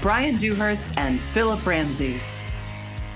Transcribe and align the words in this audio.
Brian 0.00 0.36
Dewhurst 0.36 0.96
and 0.96 1.20
Philip 1.20 1.66
Ramsey. 1.66 2.18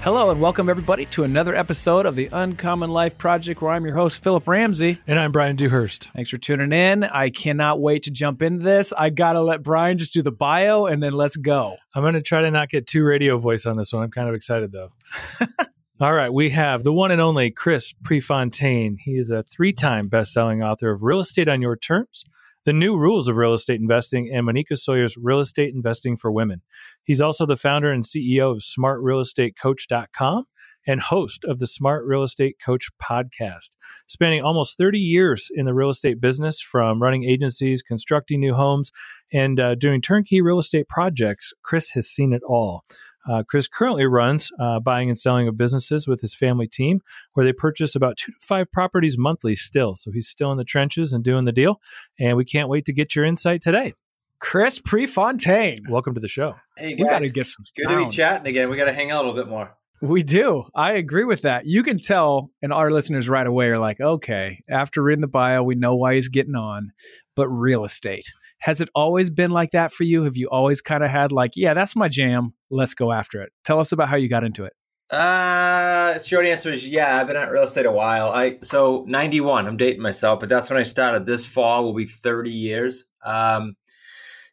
Hello 0.03 0.29
and 0.29 0.39
welcome 0.39 0.69
everybody 0.69 1.07
to 1.07 1.25
another 1.25 1.55
episode 1.55 2.05
of 2.05 2.15
the 2.15 2.29
Uncommon 2.31 2.91
Life 2.91 3.17
Project 3.17 3.63
where 3.63 3.73
I'm 3.73 3.87
your 3.87 3.95
host 3.95 4.23
Philip 4.23 4.47
Ramsey. 4.47 5.01
And 5.07 5.19
I'm 5.19 5.33
Brian 5.33 5.57
Dewhurst. 5.57 6.11
Thanks 6.15 6.29
for 6.29 6.37
tuning 6.37 6.79
in. 6.79 7.03
I 7.03 7.31
cannot 7.31 7.81
wait 7.81 8.03
to 8.03 8.11
jump 8.11 8.43
into 8.43 8.63
this. 8.63 8.93
I 8.93 9.09
got 9.09 9.33
to 9.33 9.41
let 9.41 9.63
Brian 9.63 9.97
just 9.97 10.13
do 10.13 10.21
the 10.21 10.31
bio 10.31 10.85
and 10.85 11.03
then 11.03 11.15
let's 11.15 11.39
go. 11.39 11.77
I'm 11.95 12.03
going 12.03 12.13
to 12.13 12.21
try 12.21 12.43
to 12.43 12.51
not 12.51 12.69
get 12.69 12.87
too 12.87 13.03
radio 13.03 13.39
voice 13.39 13.65
on 13.65 13.79
this 13.79 13.91
one. 13.91 14.03
I'm 14.03 14.11
kind 14.11 14.29
of 14.29 14.35
excited 14.35 14.71
though. 14.71 14.93
All 16.01 16.13
right, 16.13 16.31
we 16.31 16.51
have 16.51 16.85
the 16.85 16.93
one 16.93 17.13
and 17.13 17.21
only 17.21 17.51
Chris 17.51 17.95
Prefontaine. 18.03 18.99
He 19.01 19.13
is 19.13 19.31
a 19.31 19.43
three-time 19.45 20.09
best-selling 20.09 20.63
author 20.63 20.91
of 20.91 21.03
Real 21.03 21.21
Estate 21.21 21.49
on 21.49 21.63
Your 21.63 21.77
Terms, 21.77 22.25
the 22.65 22.73
New 22.73 22.97
Rules 22.97 23.29
of 23.29 23.37
Real 23.37 23.55
Estate 23.55 23.81
Investing, 23.81 24.31
and 24.33 24.47
Monica 24.47 24.77
Sawyer's 24.77 25.17
Real 25.17 25.41
Estate 25.41 25.75
Investing 25.75 26.17
for 26.17 26.33
Women. 26.33 26.63
He's 27.03 27.21
also 27.21 27.45
the 27.47 27.57
founder 27.57 27.93
and 27.93 28.05
CEO 28.05 28.53
of 28.53 28.59
SmartRealEstateCoach.com 28.59 30.47
and 30.87 31.01
host 31.01 31.45
of 31.45 31.59
the 31.59 31.67
Smart 31.67 32.05
Real 32.07 32.23
Estate 32.23 32.57
Coach 32.65 32.89
podcast. 33.03 33.71
Spanning 34.07 34.43
almost 34.43 34.77
30 34.77 34.99
years 34.99 35.49
in 35.55 35.67
the 35.67 35.75
real 35.75 35.91
estate 35.91 36.21
business, 36.21 36.61
from 36.61 37.03
running 37.03 37.25
agencies, 37.25 37.83
constructing 37.83 38.41
new 38.41 38.55
homes, 38.55 38.91
and 39.33 39.59
uh, 39.59 39.75
doing 39.75 40.01
turnkey 40.01 40.41
real 40.41 40.59
estate 40.59 40.89
projects, 40.89 41.53
Chris 41.63 41.91
has 41.91 42.09
seen 42.09 42.33
it 42.33 42.43
all. 42.47 42.85
Uh, 43.29 43.43
Chris 43.43 43.67
currently 43.67 44.05
runs 44.05 44.51
uh, 44.61 44.81
buying 44.81 45.09
and 45.09 45.19
selling 45.19 45.49
of 45.49 45.57
businesses 45.57 46.07
with 46.07 46.21
his 46.21 46.35
family 46.35 46.67
team, 46.67 47.01
where 47.33 47.47
they 47.47 47.53
purchase 47.53 47.95
about 47.95 48.17
two 48.17 48.33
to 48.33 48.39
five 48.41 48.71
properties 48.73 49.17
monthly 49.19 49.57
still. 49.57 49.97
So 49.97 50.11
he's 50.11 50.29
still 50.29 50.53
in 50.53 50.59
the 50.59 50.65
trenches 50.65 51.13
and 51.13 51.25
doing 51.25 51.45
the 51.45 51.53
deal. 51.53 51.81
And 52.19 52.37
we 52.37 52.45
can't 52.45 52.69
wait 52.69 52.85
to 52.87 52.93
get 52.93 53.15
your 53.17 53.25
insight 53.25 53.63
today. 53.63 53.95
Chris 54.41 54.79
Prefontaine. 54.79 55.79
Welcome 55.89 56.15
to 56.15 56.21
the 56.21 56.29
show. 56.29 56.55
Hey 56.77 56.95
guys, 56.95 56.99
we 56.99 57.05
got 57.07 57.19
to 57.21 57.31
get 57.31 57.47
some 57.47 57.65
good 57.77 57.89
to 57.89 58.05
be 58.05 58.11
chatting 58.11 58.47
again. 58.47 58.69
We 58.69 58.77
got 58.77 58.87
to 58.87 58.93
hang 58.93 59.11
out 59.11 59.25
a 59.25 59.29
little 59.29 59.43
bit 59.43 59.49
more. 59.49 59.75
We 60.03 60.23
do. 60.23 60.65
I 60.75 60.93
agree 60.93 61.25
with 61.25 61.43
that. 61.43 61.65
You 61.65 61.83
can 61.83 61.99
tell, 61.99 62.51
and 62.61 62.73
our 62.73 62.91
listeners 62.91 63.27
right 63.27 63.47
away 63.47 63.69
are 63.69 63.79
like, 63.79 64.03
okay, 64.03 64.63
after 64.69 65.03
reading 65.03 65.23
the 65.23 65.29
bio, 65.29 65.63
we 65.63 65.77
know 65.77 65.95
why 65.95 66.15
he's 66.17 66.29
getting 66.29 66.57
on. 66.57 66.93
But 67.37 67.49
real 67.49 67.85
estate, 67.85 68.27
has 68.65 68.81
it 68.81 68.89
always 68.95 69.29
been 69.29 69.51
like 69.51 69.73
that 69.73 69.93
for 69.93 70.05
you? 70.05 70.23
Have 70.23 70.39
you 70.39 70.49
always 70.49 70.81
kind 70.81 71.05
of 71.05 71.11
had 71.11 71.33
like, 71.33 71.53
yeah, 71.55 71.75
that's 71.75 71.95
my 71.95 72.09
jam. 72.09 72.55
Let's 72.71 72.95
go 72.95 73.13
after 73.13 73.43
it. 73.43 73.53
Tell 73.63 73.79
us 73.79 73.93
about 73.93 74.09
how 74.09 74.17
you 74.17 74.27
got 74.27 74.43
into 74.43 74.65
it. 74.65 74.73
Uh, 75.11 76.19
short 76.21 76.47
answer 76.47 76.73
is 76.73 76.89
yeah. 76.89 77.21
I've 77.21 77.27
been 77.27 77.37
at 77.37 77.51
real 77.51 77.65
estate 77.65 77.85
a 77.85 77.93
while. 77.93 78.31
I 78.31 78.57
so 78.63 79.05
ninety 79.07 79.43
one. 79.43 79.67
I'm 79.67 79.77
dating 79.77 80.01
myself, 80.01 80.41
but 80.41 80.49
that's 80.49 80.71
when 80.71 80.79
I 80.79 80.83
started. 80.83 81.27
This 81.27 81.45
fall 81.45 81.85
will 81.85 81.93
be 81.93 82.07
thirty 82.07 82.51
years. 82.51 83.05
Um, 83.23 83.77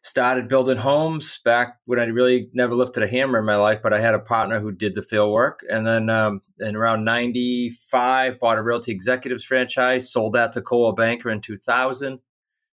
started 0.02 0.46
building 0.46 0.76
homes 0.76 1.40
back 1.42 1.78
when 1.86 1.98
I 1.98 2.04
really 2.04 2.50
never 2.52 2.74
lifted 2.74 3.02
a 3.02 3.08
hammer 3.08 3.38
in 3.38 3.46
my 3.46 3.56
life, 3.56 3.80
but 3.82 3.94
I 3.94 4.00
had 4.00 4.14
a 4.14 4.18
partner 4.18 4.60
who 4.60 4.72
did 4.72 4.94
the 4.94 5.02
field 5.02 5.32
work. 5.32 5.60
And 5.70 5.86
then 5.86 6.10
um, 6.10 6.40
in 6.58 6.74
around 6.74 7.04
95, 7.04 8.40
bought 8.40 8.58
a 8.58 8.62
Realty 8.62 8.90
Executives 8.90 9.44
franchise, 9.44 10.12
sold 10.12 10.32
that 10.32 10.52
to 10.54 10.60
Coldwell 10.60 10.92
Banker 10.92 11.30
in 11.30 11.40
2000, 11.40 12.18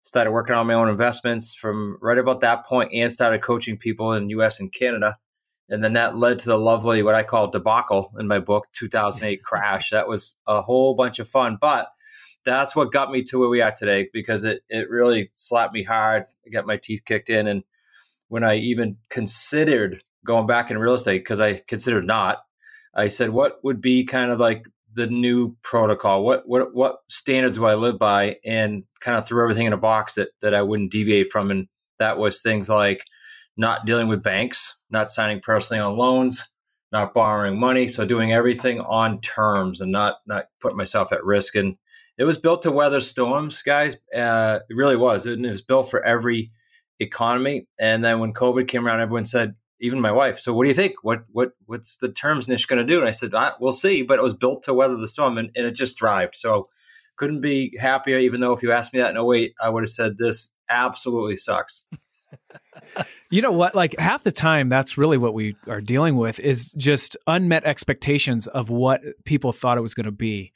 started 0.09 0.31
working 0.31 0.55
on 0.55 0.67
my 0.67 0.73
own 0.73 0.89
investments 0.89 1.53
from 1.53 1.99
right 2.01 2.17
about 2.17 2.41
that 2.41 2.65
point 2.65 2.91
and 2.95 3.13
started 3.13 3.43
coaching 3.43 3.77
people 3.77 4.15
in 4.15 4.31
US 4.31 4.59
and 4.59 4.73
Canada. 4.73 5.19
And 5.69 5.85
then 5.85 5.93
that 5.93 6.17
led 6.17 6.39
to 6.39 6.49
the 6.49 6.57
lovely, 6.57 7.03
what 7.03 7.15
I 7.15 7.23
call 7.23 7.51
debacle 7.51 8.11
in 8.19 8.27
my 8.27 8.39
book, 8.39 8.69
2008 8.73 9.45
crash. 9.45 9.91
That 9.91 10.09
was 10.09 10.35
a 10.47 10.63
whole 10.63 10.95
bunch 10.95 11.19
of 11.19 11.29
fun. 11.29 11.59
But 11.61 11.89
that's 12.43 12.75
what 12.75 12.91
got 12.91 13.11
me 13.11 13.23
to 13.25 13.39
where 13.39 13.51
we 13.51 13.61
are 13.61 13.75
today 13.77 14.09
because 14.11 14.45
it 14.45 14.63
it 14.71 14.89
really 14.89 15.29
slapped 15.35 15.75
me 15.75 15.83
hard. 15.83 16.25
I 16.47 16.49
got 16.49 16.67
my 16.67 16.79
teeth 16.79 17.03
kicked 17.05 17.29
in, 17.29 17.47
and 17.47 17.63
when 18.29 18.45
I 18.45 18.57
even 18.57 18.97
considered 19.11 20.03
going 20.25 20.47
back 20.47 20.71
in 20.71 20.79
real 20.79 20.95
estate, 20.95 21.19
because 21.19 21.41
I 21.41 21.59
considered 21.69 22.07
not, 22.07 22.39
I 22.95 23.09
said, 23.09 23.29
what 23.31 23.63
would 23.63 23.83
be 23.83 24.07
kind 24.07 24.31
of 24.31 24.41
like 24.41 24.65
the 24.99 25.07
new 25.07 25.57
protocol? 25.63 26.25
What 26.25 26.43
what 26.47 26.75
what 26.75 26.99
standards 27.09 27.57
do 27.57 27.65
I 27.65 27.75
live 27.75 27.99
by? 27.99 28.37
And 28.45 28.85
kind 29.01 29.17
of 29.17 29.27
threw 29.27 29.43
everything 29.43 29.67
in 29.67 29.73
a 29.73 29.79
box 29.79 30.15
that 30.15 30.29
that 30.43 30.55
I 30.55 30.63
wouldn't 30.63 30.93
deviate 30.93 31.31
from, 31.31 31.51
and 31.51 31.69
that 31.99 32.19
was 32.19 32.41
things 32.41 32.69
like 32.69 33.05
not 33.57 33.87
dealing 33.87 34.09
with 34.09 34.23
banks, 34.23 34.77
not 34.91 35.11
signing 35.11 35.41
personally 35.41 35.81
on 35.81 35.97
loans, 35.97 36.47
not 36.93 37.15
borrowing 37.15 37.59
money, 37.59 37.89
so 37.89 38.05
doing 38.05 38.33
everything 38.33 38.81
on 38.81 39.21
terms 39.21 39.81
and 39.81 39.91
not 39.91 40.17
not 40.27 40.47
putting 40.61 40.77
myself 40.77 41.13
at 41.13 41.25
risk 41.25 41.57
and 41.57 41.77
it 42.19 42.25
was 42.25 42.37
built 42.37 42.63
to 42.63 42.73
weather 42.73 43.01
storms, 43.01 43.63
guys. 43.63 43.97
Uh, 44.15 44.59
it 44.69 44.75
really 44.75 44.97
was. 44.97 45.25
It, 45.25 45.39
it 45.39 45.51
was 45.51 45.63
built 45.63 45.89
for 45.89 46.05
every 46.05 46.51
economy. 46.99 47.69
And 47.81 48.05
then 48.05 48.19
when 48.19 48.35
COVID 48.35 48.67
came 48.67 48.87
around, 48.87 49.01
everyone 49.01 49.25
said, 49.25 49.55
even 49.81 50.01
my 50.01 50.13
wife. 50.13 50.39
So 50.39 50.53
what 50.53 50.65
do 50.65 50.69
you 50.69 50.75
think? 50.75 50.97
What 51.03 51.25
what 51.33 51.53
what's 51.67 51.97
the 51.97 52.09
terms 52.09 52.49
niche 52.49 52.69
going 52.69 52.85
to 52.85 52.93
do? 52.93 52.99
And 52.99 53.09
I 53.09 53.13
said, 53.13 53.33
ah, 53.35 53.57
we'll 53.61 53.73
see. 53.73 54.03
But 54.03 54.19
it 54.19 54.23
was 54.23 54.35
built 54.35 54.65
to 54.65 54.75
weather 54.75 54.97
the 54.97 55.09
storm, 55.09 55.39
and, 55.39 55.51
and 55.57 55.67
it 55.67 55.73
just 55.73 55.99
thrived. 55.99 56.37
So 56.37 56.65
couldn't 57.17 57.41
be 57.41 57.77
happier. 57.79 58.19
Even 58.19 58.41
though 58.41 58.53
if 58.53 58.63
you 58.63 58.73
asked 58.73 58.93
me 58.93 59.01
that 59.01 59.15
in 59.15 59.23
08, 59.23 59.55
I 59.63 59.69
would 59.69 59.83
have 59.83 59.91
said 59.91 60.19
this 60.19 60.51
absolutely 60.69 61.37
sucks. 61.37 61.85
You 63.31 63.43
know 63.43 63.53
what? 63.53 63.75
Like 63.75 63.99
half 63.99 64.23
the 64.23 64.33
time, 64.33 64.71
that's 64.71 64.97
really 64.97 65.19
what 65.19 65.35
we 65.35 65.55
are 65.67 65.83
dealing 65.83 66.17
with 66.17 66.41
is 66.41 66.73
just 66.73 67.15
unmet 67.27 67.65
expectations 67.65 68.47
of 68.47 68.71
what 68.71 69.03
people 69.25 69.53
thought 69.53 69.77
it 69.77 69.83
was 69.83 69.93
going 69.93 70.07
to 70.07 70.13
be. 70.13 70.53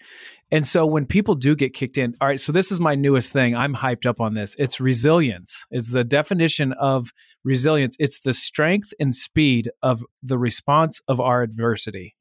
And 0.50 0.66
so 0.66 0.86
when 0.86 1.04
people 1.04 1.34
do 1.34 1.54
get 1.54 1.74
kicked 1.74 1.98
in, 1.98 2.16
all 2.20 2.28
right, 2.28 2.40
so 2.40 2.50
this 2.50 2.72
is 2.72 2.80
my 2.80 2.94
newest 2.94 3.30
thing. 3.30 3.54
I'm 3.54 3.74
hyped 3.74 4.06
up 4.06 4.20
on 4.20 4.32
this. 4.32 4.56
It's 4.58 4.80
resilience. 4.80 5.66
It's 5.70 5.92
the 5.92 6.04
definition 6.04 6.72
of 6.72 7.12
resilience. 7.44 7.94
It's 7.98 8.20
the 8.20 8.34
strength 8.34 8.94
and 8.98 9.14
speed 9.14 9.70
of 9.82 10.02
the 10.22 10.38
response 10.38 11.00
of 11.08 11.20
our 11.20 11.42
adversity. 11.42 12.16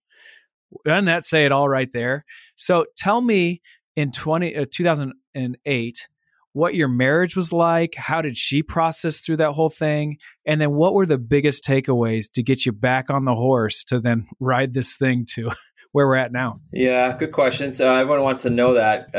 Doesn't 0.85 1.05
that 1.05 1.25
say 1.25 1.45
it 1.45 1.51
all 1.53 1.69
right 1.69 1.91
there? 1.93 2.25
So 2.55 2.85
tell 2.97 3.21
me 3.21 3.61
in 3.95 4.11
20, 4.11 4.55
uh, 4.55 4.65
2008, 4.69 6.07
what 6.53 6.75
your 6.75 6.87
marriage 6.87 7.35
was 7.35 7.53
like. 7.53 7.95
How 7.95 8.21
did 8.21 8.37
she 8.37 8.63
process 8.63 9.19
through 9.19 9.37
that 9.37 9.51
whole 9.51 9.69
thing? 9.69 10.17
And 10.45 10.59
then 10.59 10.71
what 10.71 10.93
were 10.93 11.05
the 11.05 11.17
biggest 11.17 11.63
takeaways 11.63 12.31
to 12.33 12.43
get 12.43 12.65
you 12.65 12.71
back 12.71 13.09
on 13.09 13.25
the 13.25 13.35
horse 13.35 13.83
to 13.85 13.99
then 13.99 14.27
ride 14.39 14.73
this 14.73 14.95
thing 14.95 15.25
to 15.35 15.49
where 15.91 16.07
we're 16.07 16.15
at 16.15 16.31
now? 16.31 16.59
Yeah, 16.71 17.15
good 17.17 17.31
question. 17.31 17.71
So 17.71 17.93
everyone 17.93 18.23
wants 18.23 18.43
to 18.43 18.49
know 18.49 18.73
that 18.73 19.11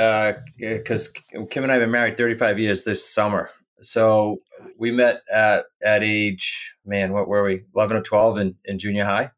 because 0.59 1.13
uh, 1.37 1.45
Kim 1.47 1.63
and 1.63 1.73
I 1.73 1.77
have 1.77 1.83
been 1.83 1.91
married 1.91 2.17
35 2.17 2.59
years 2.59 2.85
this 2.85 3.07
summer. 3.09 3.51
So 3.83 4.39
we 4.79 4.93
met 4.93 5.23
at 5.33 5.65
at 5.83 6.05
age, 6.05 6.75
man, 6.87 7.13
what 7.13 7.29
were 7.29 7.43
we? 7.45 7.63
11 7.75 7.97
or 7.97 8.03
12 8.03 8.39
in, 8.39 8.55
in 8.65 8.79
junior 8.79 9.05
high. 9.05 9.31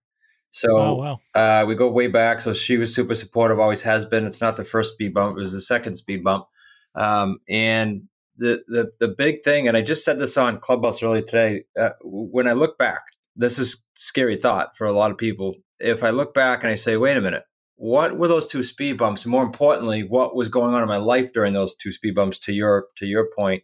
So 0.51 0.77
oh, 0.77 0.95
wow. 0.95 1.21
uh, 1.35 1.65
we 1.67 1.75
go 1.75 1.91
way 1.91 2.07
back. 2.07 2.41
So 2.41 2.53
she 2.53 2.77
was 2.77 2.95
super 2.95 3.15
supportive, 3.15 3.59
always 3.59 3.83
has 3.83 4.05
been. 4.05 4.25
It's 4.25 4.41
not 4.41 4.57
the 4.57 4.65
first 4.65 4.95
speed 4.95 5.15
bump, 5.15 5.33
it 5.33 5.41
was 5.41 5.53
the 5.53 5.61
second 5.61 5.97
speed 5.97 6.23
bump. 6.23 6.47
Um, 6.95 7.39
and 7.49 8.05
the, 8.37 8.63
the 8.69 8.93
the 9.01 9.09
big 9.09 9.43
thing, 9.43 9.69
and 9.69 9.77
I 9.77 9.83
just 9.83 10.05
said 10.05 10.19
this 10.19 10.37
on 10.37 10.61
Clubhouse 10.61 11.03
earlier 11.03 11.23
today. 11.23 11.65
Uh, 11.79 11.91
when 12.03 12.49
I 12.49 12.53
look 12.53 12.79
back, 12.79 13.03
this 13.37 13.59
is 13.59 13.83
scary 13.95 14.37
thought 14.37 14.77
for 14.77 14.87
a 14.87 14.93
lot 14.93 15.11
of 15.11 15.19
people. 15.19 15.57
If 15.81 16.05
I 16.05 16.11
look 16.11 16.35
back 16.35 16.63
and 16.63 16.73
I 16.73 16.77
say, 16.77 16.97
"Wait 16.97 17.17
a 17.17 17.21
minute, 17.23 17.45
what 17.77 18.19
were 18.19 18.29
those 18.29 18.47
two 18.49 18.63
speed 18.65 18.99
bumps?" 18.99 19.25
And 19.25 19.33
more 19.33 19.45
importantly, 19.45 20.03
what 20.03 20.37
was 20.37 20.49
going 20.49 20.75
on 20.75 20.83
in 20.83 20.89
my 20.89 20.99
life 20.99 21.33
during 21.33 21.55
those 21.55 21.75
two 21.77 21.93
speed 21.93 22.15
bumps? 22.17 22.39
To 22.41 22.53
your 22.53 22.89
to 22.97 23.07
your 23.07 23.29
point, 23.37 23.63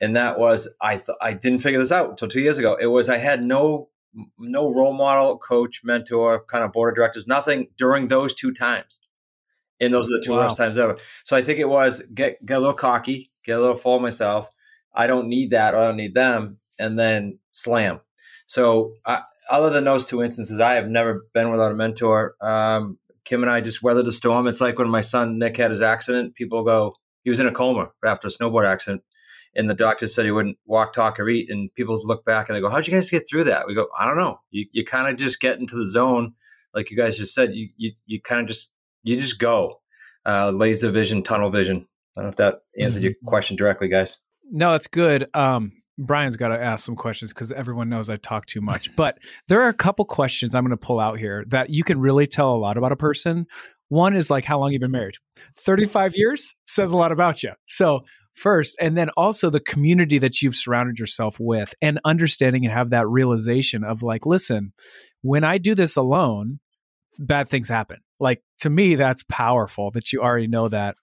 and 0.00 0.16
that 0.16 0.38
was 0.38 0.72
I 0.82 0.96
th- 0.96 1.18
I 1.22 1.34
didn't 1.34 1.60
figure 1.60 1.80
this 1.80 1.92
out 1.92 2.10
until 2.10 2.28
two 2.28 2.40
years 2.40 2.58
ago. 2.58 2.76
It 2.80 2.88
was 2.88 3.08
I 3.08 3.18
had 3.18 3.44
no 3.44 3.90
no 4.38 4.72
role 4.74 4.94
model, 4.94 5.38
coach, 5.38 5.82
mentor, 5.84 6.44
kind 6.46 6.64
of 6.64 6.72
board 6.72 6.92
of 6.92 6.96
directors, 6.96 7.26
nothing 7.26 7.68
during 7.78 8.08
those 8.08 8.34
two 8.34 8.52
times 8.52 9.02
and 9.80 9.92
those 9.92 10.06
are 10.06 10.18
the 10.18 10.22
two 10.24 10.32
wow. 10.32 10.38
worst 10.38 10.56
times 10.56 10.78
ever. 10.78 10.98
So 11.24 11.36
I 11.36 11.42
think 11.42 11.58
it 11.58 11.68
was 11.68 12.02
get 12.14 12.44
get 12.44 12.58
a 12.58 12.60
little 12.60 12.74
cocky, 12.74 13.30
get 13.44 13.58
a 13.58 13.60
little 13.60 13.76
full 13.76 13.96
of 13.96 14.02
myself. 14.02 14.48
I 14.94 15.06
don't 15.06 15.28
need 15.28 15.50
that, 15.50 15.74
or 15.74 15.78
I 15.78 15.84
don't 15.84 15.96
need 15.96 16.14
them, 16.14 16.58
and 16.78 16.98
then 16.98 17.38
slam. 17.50 18.00
So 18.46 18.94
I, 19.04 19.22
other 19.50 19.70
than 19.70 19.84
those 19.84 20.06
two 20.06 20.22
instances, 20.22 20.60
I 20.60 20.74
have 20.74 20.88
never 20.88 21.26
been 21.34 21.50
without 21.50 21.72
a 21.72 21.74
mentor. 21.74 22.36
Um, 22.40 22.98
Kim 23.24 23.42
and 23.42 23.50
I 23.50 23.60
just 23.60 23.82
weathered 23.82 24.06
the 24.06 24.12
storm. 24.12 24.46
It's 24.46 24.60
like 24.60 24.78
when 24.78 24.88
my 24.88 25.00
son 25.00 25.38
Nick 25.38 25.56
had 25.56 25.72
his 25.72 25.82
accident. 25.82 26.34
People 26.36 26.62
go, 26.62 26.94
he 27.24 27.30
was 27.30 27.40
in 27.40 27.46
a 27.46 27.52
coma 27.52 27.90
after 28.04 28.28
a 28.28 28.30
snowboard 28.30 28.66
accident, 28.66 29.02
and 29.54 29.68
the 29.68 29.74
doctor 29.74 30.06
said 30.06 30.24
he 30.24 30.30
wouldn't 30.30 30.58
walk, 30.64 30.92
talk, 30.92 31.18
or 31.18 31.28
eat. 31.28 31.50
And 31.50 31.74
people 31.74 31.98
look 32.04 32.24
back 32.24 32.48
and 32.48 32.56
they 32.56 32.60
go, 32.60 32.70
"How'd 32.70 32.86
you 32.86 32.94
guys 32.94 33.10
get 33.10 33.28
through 33.28 33.44
that?" 33.44 33.66
We 33.66 33.74
go, 33.74 33.88
"I 33.98 34.06
don't 34.06 34.16
know. 34.16 34.40
You 34.50 34.66
you 34.70 34.84
kind 34.84 35.08
of 35.08 35.16
just 35.16 35.40
get 35.40 35.58
into 35.58 35.74
the 35.74 35.86
zone, 35.86 36.34
like 36.72 36.90
you 36.90 36.96
guys 36.96 37.18
just 37.18 37.34
said. 37.34 37.54
You 37.54 37.68
you 37.76 37.92
you 38.06 38.22
kind 38.22 38.40
of 38.40 38.46
just 38.46 38.72
you 39.06 39.16
just 39.16 39.38
go, 39.38 39.80
uh, 40.26 40.50
laser 40.50 40.90
vision, 40.90 41.22
tunnel 41.22 41.50
vision. 41.50 41.86
I 42.16 42.20
don't 42.20 42.24
know 42.24 42.30
if 42.30 42.36
that 42.36 42.60
answered 42.78 42.98
mm-hmm. 42.98 43.04
your 43.04 43.14
question 43.24 43.56
directly, 43.56 43.88
guys. 43.88 44.18
No, 44.50 44.72
that's 44.72 44.88
good. 44.88 45.28
Um, 45.32 45.72
Brian's 45.98 46.36
got 46.36 46.48
to 46.48 46.62
ask 46.62 46.84
some 46.84 46.96
questions 46.96 47.32
because 47.32 47.52
everyone 47.52 47.88
knows 47.88 48.10
I 48.10 48.16
talk 48.16 48.46
too 48.46 48.60
much. 48.60 48.94
But 48.96 49.18
there 49.48 49.62
are 49.62 49.68
a 49.68 49.74
couple 49.74 50.04
questions 50.04 50.54
I'm 50.54 50.64
going 50.64 50.70
to 50.70 50.76
pull 50.76 51.00
out 51.00 51.18
here 51.18 51.44
that 51.48 51.70
you 51.70 51.84
can 51.84 51.98
really 52.00 52.26
tell 52.26 52.54
a 52.54 52.58
lot 52.58 52.76
about 52.76 52.92
a 52.92 52.96
person. 52.96 53.46
One 53.88 54.16
is 54.16 54.28
like 54.28 54.44
how 54.44 54.58
long 54.58 54.72
you've 54.72 54.80
been 54.80 54.90
married. 54.90 55.16
35 55.58 56.16
years 56.16 56.54
says 56.66 56.90
a 56.92 56.96
lot 56.96 57.12
about 57.12 57.42
you. 57.42 57.52
So 57.66 58.00
first 58.34 58.76
and 58.78 58.96
then 58.96 59.08
also 59.16 59.48
the 59.48 59.60
community 59.60 60.18
that 60.18 60.42
you've 60.42 60.54
surrounded 60.54 60.98
yourself 60.98 61.38
with 61.40 61.74
and 61.80 61.98
understanding 62.04 62.64
and 62.64 62.72
have 62.72 62.90
that 62.90 63.08
realization 63.08 63.82
of 63.82 64.02
like 64.02 64.26
listen 64.26 64.74
when 65.22 65.42
i 65.42 65.56
do 65.56 65.74
this 65.74 65.96
alone 65.96 66.60
bad 67.18 67.48
things 67.48 67.68
happen 67.68 67.98
like 68.20 68.42
to 68.58 68.70
me 68.70 68.94
that's 68.94 69.24
powerful 69.28 69.90
that 69.90 70.12
you 70.12 70.20
already 70.20 70.46
know 70.46 70.68
that 70.68 70.96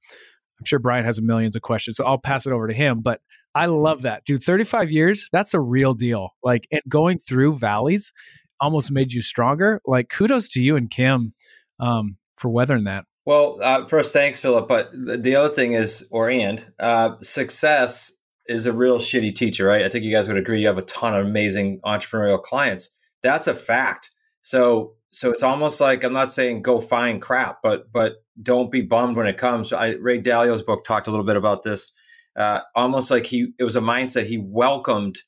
i'm 0.59 0.65
sure 0.65 0.79
brian 0.79 1.05
has 1.05 1.21
millions 1.21 1.55
of 1.55 1.61
questions 1.61 1.97
so 1.97 2.05
i'll 2.05 2.17
pass 2.17 2.45
it 2.45 2.53
over 2.53 2.67
to 2.67 2.73
him 2.73 3.01
but 3.01 3.21
i 3.55 3.65
love 3.65 4.03
that 4.03 4.23
dude 4.25 4.43
35 4.43 4.91
years 4.91 5.29
that's 5.31 5.53
a 5.53 5.59
real 5.59 5.93
deal 5.93 6.29
like 6.43 6.67
and 6.71 6.81
going 6.87 7.17
through 7.17 7.57
valleys 7.57 8.13
almost 8.59 8.91
made 8.91 9.13
you 9.13 9.21
stronger 9.21 9.81
like 9.85 10.09
kudos 10.09 10.47
to 10.47 10.61
you 10.61 10.75
and 10.75 10.89
kim 10.89 11.33
um, 11.79 12.17
for 12.37 12.49
weathering 12.49 12.85
that 12.85 13.05
well, 13.25 13.57
uh, 13.61 13.85
first, 13.85 14.11
thanks, 14.11 14.39
Philip. 14.39 14.67
But 14.67 14.91
the, 14.91 15.17
the 15.17 15.35
other 15.35 15.49
thing 15.53 15.73
is, 15.73 16.05
or 16.11 16.29
and 16.29 16.65
uh, 16.79 17.15
success 17.21 18.11
is 18.47 18.65
a 18.65 18.73
real 18.73 18.99
shitty 18.99 19.35
teacher, 19.35 19.65
right? 19.65 19.85
I 19.85 19.89
think 19.89 20.03
you 20.03 20.11
guys 20.11 20.27
would 20.27 20.37
agree. 20.37 20.59
You 20.59 20.67
have 20.67 20.77
a 20.77 20.83
ton 20.83 21.17
of 21.17 21.25
amazing 21.25 21.79
entrepreneurial 21.85 22.41
clients. 22.41 22.89
That's 23.21 23.47
a 23.47 23.53
fact. 23.53 24.11
So, 24.41 24.95
so 25.13 25.31
it's 25.31 25.43
almost 25.43 25.79
like 25.79 26.03
I'm 26.03 26.13
not 26.13 26.29
saying 26.29 26.61
go 26.61 26.81
find 26.81 27.21
crap, 27.21 27.61
but 27.61 27.91
but 27.91 28.23
don't 28.41 28.71
be 28.71 28.81
bummed 28.81 29.15
when 29.15 29.27
it 29.27 29.37
comes. 29.37 29.71
I, 29.71 29.89
Ray 29.89 30.21
Dalio's 30.21 30.61
book 30.61 30.83
talked 30.83 31.07
a 31.07 31.11
little 31.11 31.25
bit 31.25 31.35
about 31.35 31.63
this. 31.63 31.91
Uh, 32.35 32.61
almost 32.75 33.11
like 33.11 33.27
he, 33.27 33.53
it 33.59 33.63
was 33.63 33.75
a 33.75 33.81
mindset. 33.81 34.25
He 34.25 34.39
welcomed 34.39 35.19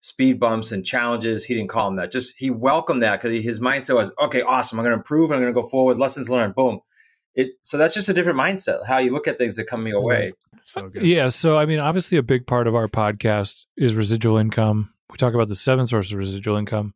speed 0.00 0.38
bumps 0.38 0.70
and 0.70 0.86
challenges. 0.86 1.44
He 1.44 1.54
didn't 1.54 1.70
call 1.70 1.86
them 1.86 1.96
that. 1.96 2.12
Just 2.12 2.34
he 2.36 2.50
welcomed 2.50 3.02
that 3.02 3.20
because 3.20 3.42
his 3.42 3.58
mindset 3.58 3.96
was, 3.96 4.12
okay, 4.20 4.42
awesome. 4.42 4.78
I'm 4.78 4.84
going 4.84 4.92
to 4.92 4.98
improve. 4.98 5.32
I'm 5.32 5.40
going 5.40 5.52
to 5.52 5.60
go 5.60 5.68
forward. 5.68 5.98
Lessons 5.98 6.30
learned. 6.30 6.54
Boom 6.54 6.80
it 7.34 7.52
so 7.62 7.78
that's 7.78 7.94
just 7.94 8.08
a 8.08 8.12
different 8.12 8.38
mindset 8.38 8.84
how 8.86 8.98
you 8.98 9.10
look 9.10 9.26
at 9.26 9.38
things 9.38 9.56
that 9.56 9.64
come 9.64 9.86
your 9.86 10.02
way 10.02 10.32
so 10.64 10.90
yeah 10.94 11.28
so 11.28 11.56
i 11.56 11.66
mean 11.66 11.78
obviously 11.78 12.18
a 12.18 12.22
big 12.22 12.46
part 12.46 12.66
of 12.66 12.74
our 12.74 12.88
podcast 12.88 13.64
is 13.76 13.94
residual 13.94 14.36
income 14.36 14.92
we 15.10 15.16
talk 15.16 15.34
about 15.34 15.48
the 15.48 15.56
seven 15.56 15.86
sources 15.86 16.12
of 16.12 16.18
residual 16.18 16.56
income 16.56 16.94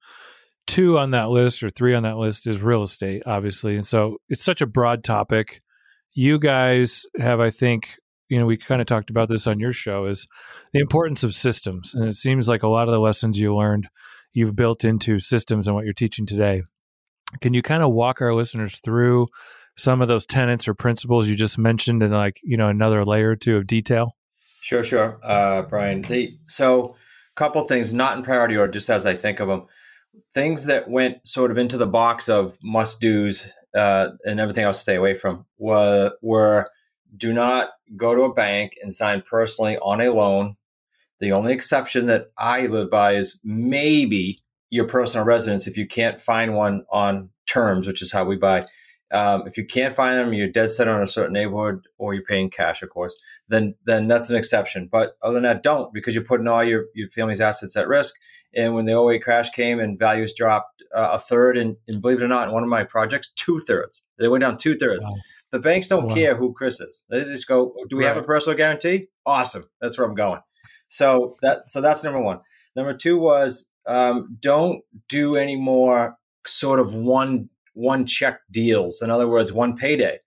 two 0.66 0.98
on 0.98 1.12
that 1.12 1.30
list 1.30 1.62
or 1.62 1.70
three 1.70 1.94
on 1.94 2.02
that 2.02 2.16
list 2.16 2.46
is 2.46 2.60
real 2.60 2.82
estate 2.82 3.22
obviously. 3.26 3.76
And 3.76 3.86
so 3.86 4.18
it's 4.28 4.44
such 4.44 4.60
a 4.60 4.66
broad 4.66 5.04
topic. 5.04 5.62
You 6.12 6.38
guys 6.38 7.04
have 7.18 7.40
i 7.40 7.50
think 7.50 7.90
you 8.28 8.38
know 8.38 8.46
we 8.46 8.56
kind 8.56 8.80
of 8.80 8.86
talked 8.86 9.10
about 9.10 9.28
this 9.28 9.46
on 9.46 9.60
your 9.60 9.72
show 9.72 10.06
is 10.06 10.26
the 10.72 10.80
importance 10.80 11.22
of 11.22 11.34
systems. 11.34 11.94
And 11.94 12.08
it 12.08 12.16
seems 12.16 12.48
like 12.48 12.62
a 12.62 12.68
lot 12.68 12.88
of 12.88 12.92
the 12.92 13.00
lessons 13.00 13.38
you 13.38 13.54
learned 13.54 13.88
you've 14.32 14.56
built 14.56 14.84
into 14.84 15.20
systems 15.20 15.66
and 15.66 15.74
what 15.74 15.84
you're 15.84 15.94
teaching 15.94 16.26
today. 16.26 16.62
Can 17.40 17.54
you 17.54 17.62
kind 17.62 17.82
of 17.82 17.92
walk 17.92 18.20
our 18.20 18.34
listeners 18.34 18.80
through 18.80 19.28
some 19.76 20.00
of 20.00 20.08
those 20.08 20.26
tenets 20.26 20.66
or 20.68 20.74
principles 20.74 21.28
you 21.28 21.34
just 21.34 21.58
mentioned 21.58 22.02
in 22.02 22.10
like 22.10 22.40
you 22.42 22.56
know 22.56 22.68
another 22.68 23.04
layer 23.04 23.30
or 23.30 23.36
two 23.36 23.56
of 23.56 23.66
detail? 23.66 24.16
Sure 24.62 24.82
sure. 24.82 25.20
Uh, 25.22 25.62
brian 25.62 26.02
the 26.02 26.36
so 26.46 26.90
a 26.90 27.34
couple 27.36 27.62
things 27.64 27.92
not 27.92 28.16
in 28.16 28.24
priority 28.24 28.56
order 28.56 28.72
just 28.72 28.90
as 28.90 29.06
i 29.06 29.14
think 29.14 29.38
of 29.38 29.48
them 29.48 29.66
things 30.34 30.66
that 30.66 30.88
went 30.88 31.26
sort 31.26 31.50
of 31.50 31.58
into 31.58 31.76
the 31.76 31.86
box 31.86 32.28
of 32.28 32.56
must 32.62 33.00
do's 33.00 33.46
uh, 33.76 34.08
and 34.24 34.40
everything 34.40 34.64
else 34.64 34.80
stay 34.80 34.96
away 34.96 35.14
from 35.14 35.44
were, 35.58 36.12
were 36.22 36.70
do 37.16 37.32
not 37.32 37.70
go 37.96 38.14
to 38.14 38.22
a 38.22 38.34
bank 38.34 38.72
and 38.82 38.92
sign 38.92 39.22
personally 39.22 39.76
on 39.78 40.00
a 40.00 40.10
loan. 40.10 40.56
The 41.20 41.32
only 41.32 41.52
exception 41.52 42.06
that 42.06 42.30
i 42.38 42.66
live 42.66 42.90
by 42.90 43.12
is 43.12 43.38
maybe 43.44 44.42
your 44.70 44.86
personal 44.86 45.24
residence 45.24 45.66
if 45.66 45.76
you 45.76 45.86
can't 45.86 46.20
find 46.20 46.54
one 46.54 46.84
on 46.90 47.30
terms 47.46 47.86
which 47.86 48.02
is 48.02 48.12
how 48.12 48.24
we 48.24 48.36
buy 48.36 48.66
um, 49.12 49.46
if 49.46 49.56
you 49.56 49.64
can't 49.64 49.94
find 49.94 50.18
them, 50.18 50.32
you're 50.32 50.48
dead 50.48 50.70
set 50.70 50.88
on 50.88 51.02
a 51.02 51.08
certain 51.08 51.32
neighborhood, 51.32 51.86
or 51.98 52.14
you're 52.14 52.24
paying 52.24 52.50
cash, 52.50 52.82
of 52.82 52.90
course. 52.90 53.16
Then 53.48 53.74
then 53.84 54.08
that's 54.08 54.30
an 54.30 54.36
exception. 54.36 54.88
But 54.90 55.16
other 55.22 55.34
than 55.34 55.44
that, 55.44 55.62
don't 55.62 55.92
because 55.94 56.14
you're 56.14 56.24
putting 56.24 56.48
all 56.48 56.64
your 56.64 56.86
your 56.94 57.08
family's 57.10 57.40
assets 57.40 57.76
at 57.76 57.88
risk. 57.88 58.14
And 58.54 58.74
when 58.74 58.86
the 58.86 58.98
08 58.98 59.22
crash 59.22 59.50
came 59.50 59.78
and 59.78 59.98
values 59.98 60.32
dropped 60.32 60.82
uh, 60.94 61.10
a 61.12 61.18
third, 61.18 61.58
and, 61.58 61.76
and, 61.88 62.00
believe 62.00 62.22
it 62.22 62.24
or 62.24 62.28
not, 62.28 62.48
in 62.48 62.54
one 62.54 62.62
of 62.62 62.68
my 62.68 62.84
projects, 62.84 63.30
two 63.36 63.60
thirds. 63.60 64.06
They 64.18 64.28
went 64.28 64.40
down 64.40 64.56
two 64.56 64.74
thirds. 64.74 65.04
Wow. 65.04 65.16
The 65.52 65.58
banks 65.60 65.88
don't 65.88 66.08
wow. 66.08 66.14
care 66.14 66.36
who 66.36 66.52
Chris 66.52 66.80
is. 66.80 67.04
They 67.08 67.22
just 67.24 67.46
go, 67.46 67.74
"Do 67.88 67.96
we 67.96 68.04
right. 68.04 68.14
have 68.14 68.22
a 68.22 68.26
personal 68.26 68.56
guarantee? 68.56 69.08
Awesome, 69.24 69.68
that's 69.80 69.98
where 69.98 70.06
I'm 70.06 70.14
going." 70.14 70.40
So 70.88 71.36
that 71.42 71.68
so 71.68 71.80
that's 71.80 72.02
number 72.02 72.20
one. 72.20 72.40
Number 72.74 72.94
two 72.94 73.18
was 73.18 73.68
um, 73.86 74.36
don't 74.40 74.82
do 75.08 75.36
any 75.36 75.56
more 75.56 76.16
sort 76.46 76.80
of 76.80 76.94
one 76.94 77.48
one 77.76 78.06
check 78.06 78.40
deals. 78.50 79.02
In 79.02 79.10
other 79.10 79.28
words, 79.28 79.52
one 79.52 79.76
payday. 79.76 80.18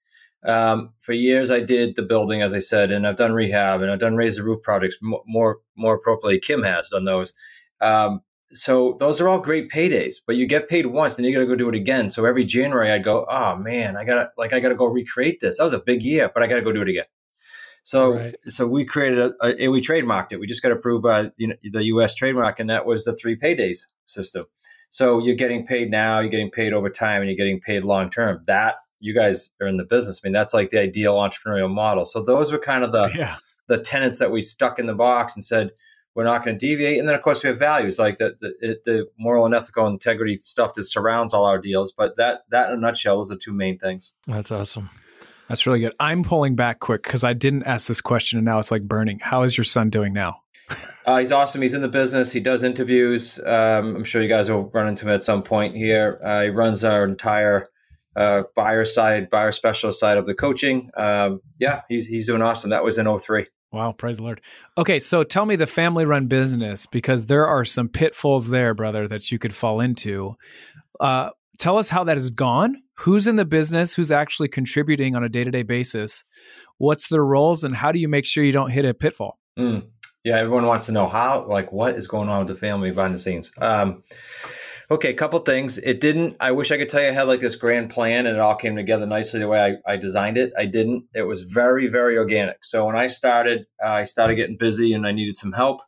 Um, 0.45 0.93
for 0.99 1.13
years, 1.13 1.51
I 1.51 1.59
did 1.59 1.95
the 1.95 2.03
building, 2.03 2.41
as 2.41 2.53
I 2.53 2.59
said, 2.59 2.91
and 2.91 3.05
I've 3.05 3.17
done 3.17 3.33
rehab 3.33 3.81
and 3.81 3.91
I've 3.91 3.99
done 3.99 4.15
raise 4.15 4.37
the 4.37 4.43
roof 4.43 4.61
projects. 4.63 4.97
More 5.01 5.57
more 5.75 5.95
appropriately, 5.95 6.39
Kim 6.39 6.63
has 6.63 6.89
done 6.89 7.05
those. 7.05 7.33
Um, 7.81 8.21
so 8.53 8.95
those 8.99 9.19
are 9.19 9.27
all 9.27 9.41
great 9.41 9.69
paydays, 9.69 10.15
but 10.25 10.35
you 10.35 10.47
get 10.47 10.69
paid 10.69 10.87
once, 10.87 11.17
and 11.17 11.27
you 11.27 11.33
got 11.33 11.41
to 11.41 11.45
go 11.45 11.55
do 11.55 11.69
it 11.69 11.75
again. 11.75 12.09
So 12.09 12.25
every 12.25 12.45
January, 12.45 12.91
I'd 12.91 13.03
go, 13.03 13.25
oh 13.29 13.57
man, 13.57 13.97
I 13.97 14.05
gotta 14.05 14.31
like 14.37 14.53
I 14.53 14.59
gotta 14.59 14.75
go 14.75 14.85
recreate 14.85 15.39
this. 15.39 15.57
That 15.57 15.65
was 15.65 15.73
a 15.73 15.79
big 15.79 16.03
year, 16.03 16.31
but 16.33 16.41
I 16.41 16.47
gotta 16.47 16.61
go 16.61 16.71
do 16.71 16.81
it 16.83 16.89
again. 16.89 17.05
So 17.83 18.13
right. 18.13 18.35
so 18.43 18.67
we 18.67 18.85
created 18.85 19.19
a, 19.19 19.33
a, 19.41 19.55
and 19.63 19.71
we 19.71 19.81
trademarked 19.81 20.31
it. 20.31 20.39
We 20.39 20.47
just 20.47 20.61
got 20.61 20.71
approved 20.71 21.03
by 21.03 21.31
know, 21.39 21.55
the 21.63 21.85
U.S. 21.85 22.15
trademark, 22.15 22.59
and 22.59 22.69
that 22.69 22.85
was 22.85 23.03
the 23.03 23.15
three 23.15 23.35
paydays 23.35 23.87
system. 24.05 24.45
So 24.89 25.19
you're 25.19 25.35
getting 25.35 25.65
paid 25.65 25.91
now, 25.91 26.19
you're 26.19 26.29
getting 26.29 26.51
paid 26.51 26.73
over 26.73 26.89
time, 26.89 27.21
and 27.21 27.29
you're 27.29 27.37
getting 27.37 27.59
paid 27.59 27.83
long 27.83 28.09
term. 28.09 28.43
That 28.47 28.75
you 28.99 29.13
guys 29.13 29.51
are 29.61 29.67
in 29.67 29.77
the 29.77 29.85
business. 29.85 30.21
I 30.23 30.27
mean, 30.27 30.33
that's 30.33 30.53
like 30.53 30.69
the 30.69 30.79
ideal 30.79 31.15
entrepreneurial 31.15 31.69
model. 31.69 32.05
So 32.05 32.21
those 32.21 32.51
were 32.51 32.59
kind 32.59 32.83
of 32.83 32.91
the 32.91 33.11
yeah. 33.15 33.37
the 33.67 33.77
tenants 33.77 34.19
that 34.19 34.31
we 34.31 34.41
stuck 34.41 34.79
in 34.79 34.85
the 34.85 34.95
box 34.95 35.35
and 35.35 35.43
said 35.43 35.71
we're 36.15 36.23
not 36.23 36.43
going 36.43 36.57
to 36.57 36.65
deviate. 36.65 36.99
And 36.99 37.07
then 37.07 37.15
of 37.15 37.21
course 37.21 37.43
we 37.43 37.49
have 37.49 37.59
values 37.59 37.99
like 37.99 38.17
the, 38.17 38.35
the 38.41 38.79
the 38.85 39.07
moral 39.17 39.45
and 39.45 39.55
ethical 39.55 39.87
integrity 39.87 40.35
stuff 40.35 40.73
that 40.73 40.85
surrounds 40.85 41.33
all 41.33 41.45
our 41.45 41.59
deals. 41.59 41.91
But 41.91 42.15
that 42.17 42.41
that 42.49 42.71
in 42.71 42.77
a 42.77 42.81
nutshell 42.81 43.21
is 43.21 43.29
the 43.29 43.37
two 43.37 43.53
main 43.53 43.77
things. 43.77 44.13
That's 44.27 44.51
awesome. 44.51 44.89
That's 45.49 45.65
really 45.65 45.79
good. 45.79 45.93
I'm 45.99 46.23
pulling 46.23 46.55
back 46.55 46.79
quick 46.79 47.03
because 47.03 47.23
I 47.23 47.33
didn't 47.33 47.63
ask 47.63 47.87
this 47.87 48.01
question 48.01 48.37
and 48.37 48.45
now 48.45 48.59
it's 48.59 48.71
like 48.71 48.83
burning. 48.83 49.19
How 49.19 49.41
is 49.41 49.57
your 49.57 49.65
son 49.65 49.89
doing 49.89 50.13
now? 50.13 50.37
Uh, 51.05 51.17
he's 51.17 51.31
awesome. 51.31 51.61
He's 51.61 51.73
in 51.73 51.81
the 51.81 51.87
business. 51.87 52.31
He 52.31 52.39
does 52.39 52.61
interviews. 52.61 53.39
Um, 53.43 53.95
I'm 53.95 54.03
sure 54.03 54.21
you 54.21 54.27
guys 54.29 54.49
will 54.49 54.69
run 54.69 54.87
into 54.87 55.05
him 55.05 55.11
at 55.11 55.23
some 55.23 55.41
point 55.41 55.75
here. 55.75 56.19
Uh, 56.23 56.43
he 56.43 56.49
runs 56.49 56.83
our 56.83 57.03
entire 57.03 57.69
uh, 58.15 58.43
buyer 58.55 58.85
side, 58.85 59.29
buyer 59.31 59.51
specialist 59.51 59.99
side 59.99 60.17
of 60.17 60.27
the 60.27 60.35
coaching. 60.35 60.91
Um, 60.95 61.41
yeah, 61.57 61.81
he's 61.89 62.05
he's 62.05 62.27
doing 62.27 62.43
awesome. 62.43 62.69
That 62.69 62.83
was 62.83 62.99
in 62.99 63.19
03. 63.19 63.47
Wow, 63.71 63.91
praise 63.93 64.17
the 64.17 64.23
Lord. 64.23 64.41
Okay, 64.77 64.99
so 64.99 65.23
tell 65.23 65.45
me 65.45 65.55
the 65.55 65.67
family 65.67 66.05
run 66.05 66.27
business 66.27 66.85
because 66.85 67.27
there 67.27 67.47
are 67.47 67.65
some 67.65 67.87
pitfalls 67.87 68.49
there, 68.49 68.73
brother, 68.73 69.07
that 69.07 69.31
you 69.31 69.39
could 69.39 69.53
fall 69.53 69.79
into. 69.79 70.35
Uh, 70.99 71.29
tell 71.59 71.77
us 71.77 71.89
how 71.89 72.03
that 72.03 72.17
has 72.17 72.29
gone. 72.29 72.81
Who's 72.99 73.27
in 73.27 73.37
the 73.37 73.45
business? 73.45 73.93
Who's 73.93 74.11
actually 74.11 74.49
contributing 74.49 75.15
on 75.15 75.23
a 75.23 75.29
day 75.29 75.43
to 75.43 75.51
day 75.51 75.63
basis? 75.63 76.23
What's 76.77 77.07
their 77.07 77.23
roles, 77.23 77.63
and 77.63 77.75
how 77.75 77.91
do 77.91 77.99
you 77.99 78.09
make 78.09 78.25
sure 78.25 78.43
you 78.43 78.51
don't 78.51 78.71
hit 78.71 78.85
a 78.85 78.93
pitfall? 78.93 79.39
Mm. 79.57 79.87
Yeah, 80.25 80.37
everyone 80.37 80.65
wants 80.65 80.87
to 80.87 80.91
know 80.91 81.07
how, 81.07 81.45
like, 81.47 81.71
what 81.71 81.95
is 81.95 82.07
going 82.07 82.27
on 82.27 82.39
with 82.39 82.49
the 82.49 82.55
family 82.55 82.91
behind 82.91 83.15
the 83.15 83.19
scenes. 83.19 83.53
Um, 83.57 84.03
okay, 84.91 85.11
a 85.11 85.13
couple 85.13 85.39
things. 85.39 85.77
It 85.77 86.01
didn't. 86.01 86.35
I 86.41 86.51
wish 86.51 86.71
I 86.71 86.77
could 86.77 86.89
tell 86.89 87.01
you 87.01 87.07
I 87.07 87.11
had 87.11 87.29
like 87.29 87.39
this 87.39 87.55
grand 87.55 87.89
plan 87.89 88.25
and 88.25 88.35
it 88.35 88.39
all 88.39 88.55
came 88.55 88.75
together 88.75 89.05
nicely 89.05 89.39
the 89.39 89.47
way 89.47 89.79
I, 89.87 89.93
I 89.93 89.95
designed 89.95 90.37
it. 90.37 90.51
I 90.57 90.65
didn't. 90.65 91.05
It 91.13 91.23
was 91.23 91.43
very, 91.43 91.87
very 91.87 92.17
organic. 92.17 92.65
So 92.65 92.85
when 92.85 92.97
I 92.97 93.07
started, 93.07 93.65
uh, 93.81 93.87
I 93.87 94.03
started 94.03 94.35
getting 94.35 94.57
busy 94.57 94.93
and 94.93 95.07
I 95.07 95.13
needed 95.13 95.35
some 95.35 95.53
help. 95.53 95.79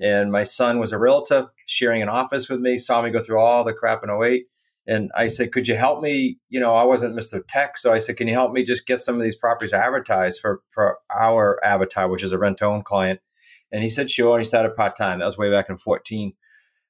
And 0.00 0.32
my 0.32 0.44
son 0.44 0.80
was 0.80 0.90
a 0.90 0.98
realtor 0.98 1.48
sharing 1.66 2.02
an 2.02 2.08
office 2.08 2.48
with 2.48 2.60
me, 2.60 2.78
saw 2.78 3.02
me 3.02 3.10
go 3.10 3.22
through 3.22 3.38
all 3.38 3.62
the 3.62 3.74
crap 3.74 4.02
in 4.02 4.10
08. 4.10 4.46
And 4.88 5.10
I 5.14 5.28
said, 5.28 5.52
Could 5.52 5.68
you 5.68 5.76
help 5.76 6.02
me? 6.02 6.38
You 6.48 6.58
know, 6.58 6.74
I 6.74 6.82
wasn't 6.82 7.14
Mr. 7.14 7.42
Tech. 7.46 7.78
So 7.78 7.92
I 7.92 7.98
said, 7.98 8.16
Can 8.16 8.26
you 8.26 8.34
help 8.34 8.52
me 8.52 8.64
just 8.64 8.86
get 8.86 9.00
some 9.00 9.16
of 9.16 9.22
these 9.22 9.36
properties 9.36 9.72
advertised 9.72 10.40
for, 10.40 10.62
for 10.70 10.98
our 11.14 11.64
avatar, 11.64 12.08
which 12.08 12.24
is 12.24 12.32
a 12.32 12.38
rent 12.38 12.62
own 12.62 12.82
client? 12.82 13.20
And 13.72 13.82
he 13.82 13.90
said, 13.90 14.10
sure. 14.10 14.36
And 14.36 14.44
he 14.44 14.48
started 14.48 14.76
part 14.76 14.96
time. 14.96 15.18
That 15.18 15.26
was 15.26 15.38
way 15.38 15.50
back 15.50 15.68
in 15.68 15.76
14. 15.76 16.32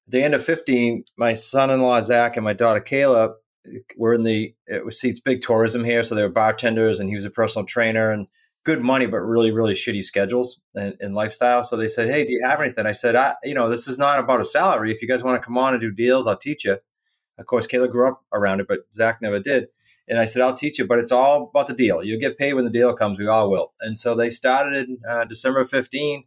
At 0.06 0.12
the 0.12 0.22
end 0.22 0.34
of 0.34 0.44
15, 0.44 1.04
my 1.16 1.34
son 1.34 1.70
in 1.70 1.82
law, 1.82 2.00
Zach, 2.00 2.36
and 2.36 2.44
my 2.44 2.52
daughter, 2.52 2.80
Kayla, 2.80 3.34
were 3.96 4.14
in 4.14 4.22
the, 4.22 4.54
it 4.66 4.84
was 4.84 4.98
Seats 4.98 5.20
Big 5.20 5.40
Tourism 5.40 5.84
here. 5.84 6.02
So 6.02 6.14
they 6.14 6.22
were 6.22 6.28
bartenders 6.28 7.00
and 7.00 7.08
he 7.08 7.16
was 7.16 7.24
a 7.24 7.30
personal 7.30 7.66
trainer 7.66 8.10
and 8.10 8.26
good 8.64 8.82
money, 8.82 9.06
but 9.06 9.18
really, 9.18 9.50
really 9.50 9.74
shitty 9.74 10.02
schedules 10.02 10.60
and, 10.74 10.94
and, 11.00 11.14
lifestyle. 11.14 11.64
So 11.64 11.76
they 11.76 11.88
said, 11.88 12.10
Hey, 12.10 12.24
do 12.24 12.32
you 12.32 12.46
have 12.46 12.60
anything? 12.60 12.86
I 12.86 12.92
said, 12.92 13.16
I, 13.16 13.34
you 13.44 13.54
know, 13.54 13.68
this 13.68 13.88
is 13.88 13.98
not 13.98 14.18
about 14.18 14.40
a 14.40 14.44
salary. 14.44 14.92
If 14.92 15.02
you 15.02 15.08
guys 15.08 15.22
want 15.22 15.40
to 15.40 15.44
come 15.44 15.58
on 15.58 15.74
and 15.74 15.80
do 15.80 15.90
deals, 15.90 16.26
I'll 16.26 16.36
teach 16.36 16.64
you. 16.64 16.78
Of 17.38 17.46
course, 17.46 17.66
Kayla 17.66 17.90
grew 17.90 18.08
up 18.08 18.22
around 18.32 18.60
it, 18.60 18.66
but 18.68 18.80
Zach 18.92 19.20
never 19.22 19.38
did. 19.38 19.68
And 20.08 20.18
I 20.18 20.24
said, 20.24 20.42
I'll 20.42 20.54
teach 20.54 20.78
you, 20.78 20.86
but 20.86 20.98
it's 20.98 21.12
all 21.12 21.50
about 21.54 21.66
the 21.66 21.74
deal. 21.74 22.02
You'll 22.02 22.20
get 22.20 22.38
paid 22.38 22.54
when 22.54 22.64
the 22.64 22.70
deal 22.70 22.94
comes. 22.94 23.18
We 23.18 23.26
all 23.26 23.50
will. 23.50 23.74
And 23.80 23.96
so 23.96 24.14
they 24.14 24.30
started 24.30 24.88
in 24.88 24.98
uh, 25.08 25.24
December 25.24 25.64
15. 25.64 26.24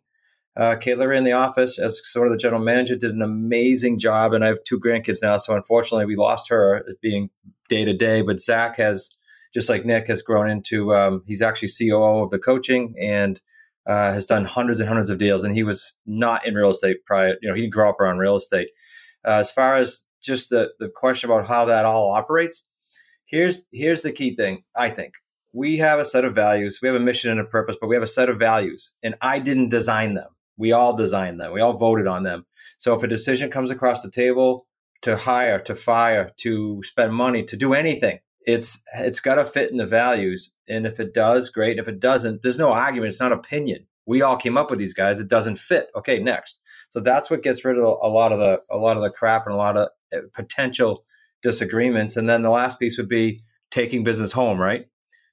Uh, 0.56 0.76
Kayla 0.76 1.08
ran 1.08 1.24
the 1.24 1.32
office 1.32 1.80
as 1.80 2.06
sort 2.08 2.28
of 2.28 2.32
the 2.32 2.38
general 2.38 2.62
manager, 2.62 2.96
did 2.96 3.12
an 3.12 3.22
amazing 3.22 4.00
job. 4.00 4.34
And 4.34 4.44
I 4.44 4.48
have 4.48 4.64
two 4.64 4.80
grandkids 4.80 5.24
now. 5.24 5.38
So 5.38 5.56
unfortunately, 5.56 6.06
we 6.06 6.16
lost 6.16 6.50
her 6.50 6.86
being 7.02 7.30
day 7.70 7.86
to 7.86 7.94
day. 7.94 8.22
But 8.22 8.40
Zach 8.40 8.78
has, 8.78 9.10
just 9.54 9.70
like 9.70 9.86
Nick, 9.86 10.08
has 10.08 10.22
grown 10.22 10.50
into, 10.50 10.94
um, 10.94 11.24
he's 11.26 11.42
actually 11.42 11.70
COO 11.70 12.24
of 12.24 12.30
the 12.30 12.40
coaching 12.40 12.94
and 13.02 13.42
uh, 13.88 14.14
has 14.14 14.26
done 14.26 14.46
hundreds 14.46 14.80
and 14.80 14.88
hundreds 14.88 15.10
of 15.10 15.18
deals. 15.18 15.44
And 15.44 15.56
he 15.56 15.64
was 15.64 15.98
not 16.06 16.46
in 16.46 16.54
real 16.54 16.70
estate 16.70 17.04
prior, 17.06 17.38
you 17.42 17.50
know, 17.50 17.56
he 17.56 17.62
didn't 17.62 17.74
grow 17.74 17.90
up 17.90 18.00
around 18.00 18.20
real 18.20 18.36
estate. 18.36 18.70
Uh, 19.26 19.38
as 19.40 19.52
far 19.52 19.76
as 19.76 20.04
just 20.22 20.50
the, 20.50 20.72
the 20.80 20.90
question 20.90 21.30
about 21.30 21.48
how 21.48 21.66
that 21.66 21.86
all 21.86 22.12
operates, 22.12 22.64
here's 23.26 23.64
here's 23.72 24.02
the 24.02 24.12
key 24.12 24.36
thing 24.36 24.64
i 24.76 24.90
think. 24.90 25.14
We 25.54 25.78
have 25.78 26.00
a 26.00 26.06
set 26.06 26.24
of 26.24 26.34
values. 26.34 26.80
We 26.82 26.88
have 26.88 26.96
a 26.96 27.02
mission 27.02 27.30
and 27.30 27.40
a 27.40 27.46
purpose 27.46 27.76
but 27.80 27.88
we 27.88 27.96
have 27.96 28.04
a 28.04 28.08
set 28.08 28.30
of 28.30 28.40
values 28.40 28.92
and 29.04 29.16
i 29.22 29.40
didn't 29.40 29.70
design 29.70 30.14
them. 30.14 30.30
We 30.58 30.72
all 30.72 30.96
designed 30.96 31.40
them. 31.40 31.54
We 31.54 31.62
all 31.62 31.74
voted 31.74 32.08
on 32.08 32.24
them. 32.24 32.46
So 32.78 32.94
if 32.94 33.04
a 33.04 33.08
decision 33.08 33.50
comes 33.50 33.72
across 33.72 34.04
the 34.04 34.12
table 34.12 34.68
to 35.02 35.18
hire 35.18 35.60
to 35.62 35.76
fire 35.76 36.30
to 36.38 36.82
spend 36.84 37.14
money 37.14 37.44
to 37.44 37.58
do 37.58 37.74
anything 37.74 38.20
it's 38.46 38.84
it's 38.96 39.20
got 39.20 39.36
to 39.36 39.46
fit 39.46 39.72
in 39.72 39.78
the 39.78 39.86
values 39.86 40.52
and 40.68 40.86
if 40.86 41.00
it 41.00 41.14
does 41.14 41.50
great. 41.50 41.80
If 41.80 41.88
it 41.88 42.00
doesn't 42.00 42.42
there's 42.42 42.60
no 42.60 42.72
argument 42.72 43.10
it's 43.10 43.20
not 43.20 43.32
opinion. 43.32 43.86
We 44.06 44.22
all 44.22 44.36
came 44.36 44.58
up 44.58 44.70
with 44.70 44.80
these 44.80 44.94
guys. 44.94 45.20
It 45.20 45.30
doesn't 45.30 45.60
fit. 45.60 45.90
Okay 45.96 46.20
next. 46.20 46.60
So 46.90 47.00
that's 47.00 47.30
what 47.30 47.44
gets 47.44 47.64
rid 47.64 47.78
of 47.78 47.84
a 47.84 48.10
lot 48.10 48.32
of 48.32 48.40
the 48.40 48.62
a 48.70 48.78
lot 48.78 48.98
of 48.98 49.04
the 49.04 49.12
crap 49.12 49.46
and 49.46 49.54
a 49.54 49.58
lot 49.58 49.78
of 49.78 49.90
potential 50.34 51.04
disagreements. 51.42 52.18
And 52.18 52.30
then 52.30 52.42
the 52.42 52.50
last 52.50 52.80
piece 52.80 52.98
would 52.98 53.10
be 53.10 53.44
taking 53.72 54.04
business 54.04 54.32
home, 54.32 54.60
right? 54.60 54.88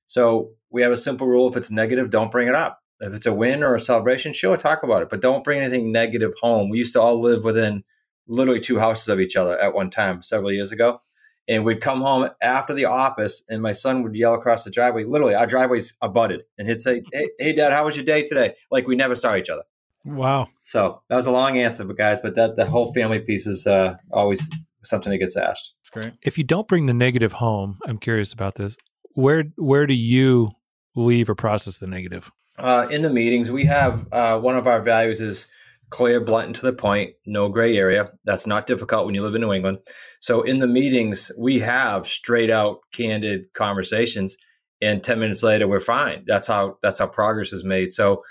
So 0.06 0.52
we 0.70 0.82
have 0.82 0.92
a 0.92 0.96
simple 0.96 1.26
rule 1.26 1.48
if 1.48 1.56
it's 1.56 1.70
negative, 1.70 2.10
don't 2.10 2.32
bring 2.32 2.48
it 2.48 2.54
up. 2.54 2.80
If 3.00 3.12
it's 3.12 3.26
a 3.26 3.34
win 3.34 3.62
or 3.62 3.76
a 3.76 3.80
celebration, 3.80 4.32
sure, 4.32 4.56
talk 4.56 4.82
about 4.82 5.02
it, 5.02 5.10
but 5.10 5.20
don't 5.20 5.44
bring 5.44 5.60
anything 5.60 5.92
negative 5.92 6.32
home. 6.40 6.68
We 6.68 6.78
used 6.78 6.94
to 6.94 7.00
all 7.00 7.20
live 7.20 7.44
within 7.44 7.84
literally 8.26 8.60
two 8.60 8.78
houses 8.78 9.08
of 9.08 9.20
each 9.20 9.36
other 9.36 9.58
at 9.58 9.74
one 9.74 9.90
time 9.90 10.22
several 10.22 10.52
years 10.52 10.72
ago. 10.72 11.00
And 11.46 11.64
we'd 11.64 11.80
come 11.80 12.02
home 12.02 12.28
after 12.42 12.74
the 12.74 12.84
office, 12.84 13.42
and 13.48 13.62
my 13.62 13.72
son 13.72 14.02
would 14.02 14.14
yell 14.14 14.34
across 14.34 14.64
the 14.64 14.70
driveway. 14.70 15.04
Literally, 15.04 15.34
our 15.34 15.46
driveway's 15.46 15.94
abutted, 16.02 16.42
and 16.58 16.68
he'd 16.68 16.80
say, 16.80 17.02
"Hey, 17.10 17.30
hey, 17.38 17.52
Dad, 17.54 17.72
how 17.72 17.86
was 17.86 17.96
your 17.96 18.04
day 18.04 18.26
today?" 18.26 18.54
Like 18.70 18.86
we 18.86 18.96
never 18.96 19.16
saw 19.16 19.34
each 19.34 19.48
other. 19.48 19.62
Wow. 20.04 20.48
So 20.60 21.00
that 21.08 21.16
was 21.16 21.26
a 21.26 21.32
long 21.32 21.56
answer, 21.56 21.84
but 21.84 21.96
guys, 21.96 22.20
but 22.20 22.34
that 22.34 22.56
the 22.56 22.66
whole 22.66 22.92
family 22.92 23.20
piece 23.20 23.46
is 23.46 23.66
uh, 23.66 23.96
always 24.10 24.46
something 24.84 25.10
that 25.10 25.18
gets 25.18 25.36
asked. 25.36 25.72
That's 25.80 25.90
great. 25.90 26.18
If 26.22 26.38
you 26.38 26.44
don't 26.44 26.68
bring 26.68 26.86
the 26.86 26.94
negative 26.94 27.32
home, 27.32 27.78
I'm 27.86 27.98
curious 27.98 28.32
about 28.32 28.56
this. 28.56 28.76
Where 29.14 29.44
where 29.56 29.86
do 29.86 29.94
you 29.94 30.50
leave 30.94 31.28
or 31.28 31.34
process 31.34 31.78
the 31.78 31.86
negative? 31.86 32.30
Uh, 32.58 32.88
in 32.90 33.02
the 33.02 33.10
meetings, 33.10 33.50
we 33.50 33.64
have 33.64 34.06
uh, 34.12 34.38
one 34.38 34.56
of 34.56 34.66
our 34.66 34.82
values 34.82 35.20
is 35.20 35.48
clear, 35.90 36.20
blunt, 36.20 36.46
and 36.46 36.54
to 36.56 36.62
the 36.62 36.72
point, 36.72 37.14
no 37.24 37.48
gray 37.48 37.76
area. 37.76 38.10
That's 38.24 38.46
not 38.46 38.66
difficult 38.66 39.06
when 39.06 39.14
you 39.14 39.22
live 39.22 39.34
in 39.34 39.40
New 39.40 39.52
England. 39.52 39.78
So 40.20 40.42
in 40.42 40.58
the 40.58 40.66
meetings, 40.66 41.32
we 41.38 41.60
have 41.60 42.06
straight 42.06 42.50
out, 42.50 42.80
candid 42.92 43.46
conversations, 43.54 44.36
and 44.80 45.02
ten 45.02 45.18
minutes 45.18 45.42
later, 45.42 45.66
we're 45.66 45.80
fine. 45.80 46.24
That's 46.26 46.46
how 46.46 46.78
that's 46.82 46.98
how 46.98 47.06
progress 47.06 47.52
is 47.52 47.64
made. 47.64 47.92
So 47.92 48.22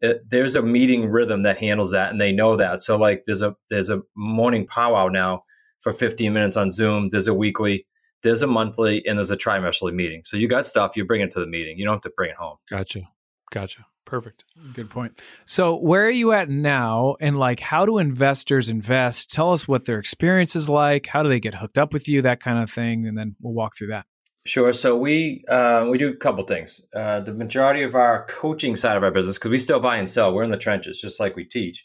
it, 0.00 0.16
uh, 0.16 0.18
there's 0.28 0.56
a 0.56 0.62
meeting 0.62 1.08
rhythm 1.08 1.42
that 1.42 1.58
handles 1.58 1.92
that, 1.92 2.10
and 2.10 2.20
they 2.20 2.32
know 2.32 2.56
that. 2.56 2.80
So 2.80 2.96
like 2.96 3.24
there's 3.26 3.42
a 3.42 3.54
there's 3.68 3.90
a 3.90 4.02
morning 4.16 4.66
powwow 4.66 5.08
now 5.08 5.44
for 5.82 5.92
15 5.92 6.32
minutes 6.32 6.56
on 6.56 6.70
Zoom. 6.70 7.10
There's 7.10 7.28
a 7.28 7.34
weekly, 7.34 7.86
there's 8.22 8.42
a 8.42 8.46
monthly, 8.46 9.04
and 9.06 9.18
there's 9.18 9.30
a 9.30 9.36
trimesterly 9.36 9.92
meeting. 9.92 10.22
So 10.24 10.36
you 10.36 10.48
got 10.48 10.64
stuff, 10.66 10.96
you 10.96 11.04
bring 11.04 11.20
it 11.20 11.30
to 11.32 11.40
the 11.40 11.46
meeting. 11.46 11.78
You 11.78 11.84
don't 11.84 11.94
have 11.94 12.02
to 12.02 12.12
bring 12.16 12.30
it 12.30 12.36
home. 12.36 12.56
Gotcha. 12.70 13.02
Gotcha. 13.50 13.84
Perfect. 14.04 14.44
Good 14.74 14.90
point. 14.90 15.20
So, 15.46 15.76
where 15.76 16.04
are 16.04 16.10
you 16.10 16.32
at 16.32 16.50
now? 16.50 17.16
And 17.20 17.38
like, 17.38 17.60
how 17.60 17.86
do 17.86 17.98
investors 17.98 18.68
invest? 18.68 19.30
Tell 19.30 19.52
us 19.52 19.66
what 19.66 19.86
their 19.86 19.98
experience 19.98 20.54
is 20.56 20.68
like. 20.68 21.06
How 21.06 21.22
do 21.22 21.28
they 21.28 21.40
get 21.40 21.54
hooked 21.54 21.78
up 21.78 21.92
with 21.92 22.08
you? 22.08 22.20
That 22.20 22.40
kind 22.40 22.62
of 22.62 22.70
thing. 22.70 23.06
And 23.06 23.16
then 23.16 23.36
we'll 23.40 23.54
walk 23.54 23.76
through 23.76 23.88
that. 23.88 24.06
Sure. 24.44 24.72
So 24.72 24.96
we 24.96 25.44
uh, 25.48 25.86
we 25.88 25.98
do 25.98 26.10
a 26.10 26.16
couple 26.16 26.44
things. 26.44 26.80
Uh, 26.94 27.20
the 27.20 27.32
majority 27.32 27.84
of 27.84 27.94
our 27.94 28.26
coaching 28.26 28.74
side 28.74 28.96
of 28.96 29.04
our 29.04 29.12
business, 29.12 29.38
because 29.38 29.50
we 29.50 29.58
still 29.58 29.80
buy 29.80 29.98
and 29.98 30.10
sell, 30.10 30.34
we're 30.34 30.42
in 30.42 30.50
the 30.50 30.56
trenches, 30.56 31.00
just 31.00 31.20
like 31.20 31.36
we 31.36 31.44
teach. 31.44 31.84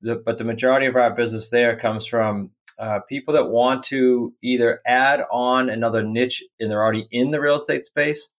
The, 0.00 0.16
but 0.16 0.38
the 0.38 0.44
majority 0.44 0.86
of 0.86 0.96
our 0.96 1.14
business 1.14 1.50
there 1.50 1.76
comes 1.76 2.06
from 2.06 2.50
uh, 2.78 3.00
people 3.08 3.34
that 3.34 3.48
want 3.48 3.82
to 3.84 4.34
either 4.42 4.80
add 4.86 5.22
on 5.30 5.68
another 5.68 6.02
niche 6.02 6.42
and 6.60 6.70
they're 6.70 6.82
already 6.82 7.06
in 7.10 7.30
the 7.30 7.40
real 7.40 7.56
estate 7.56 7.84
space. 7.84 8.30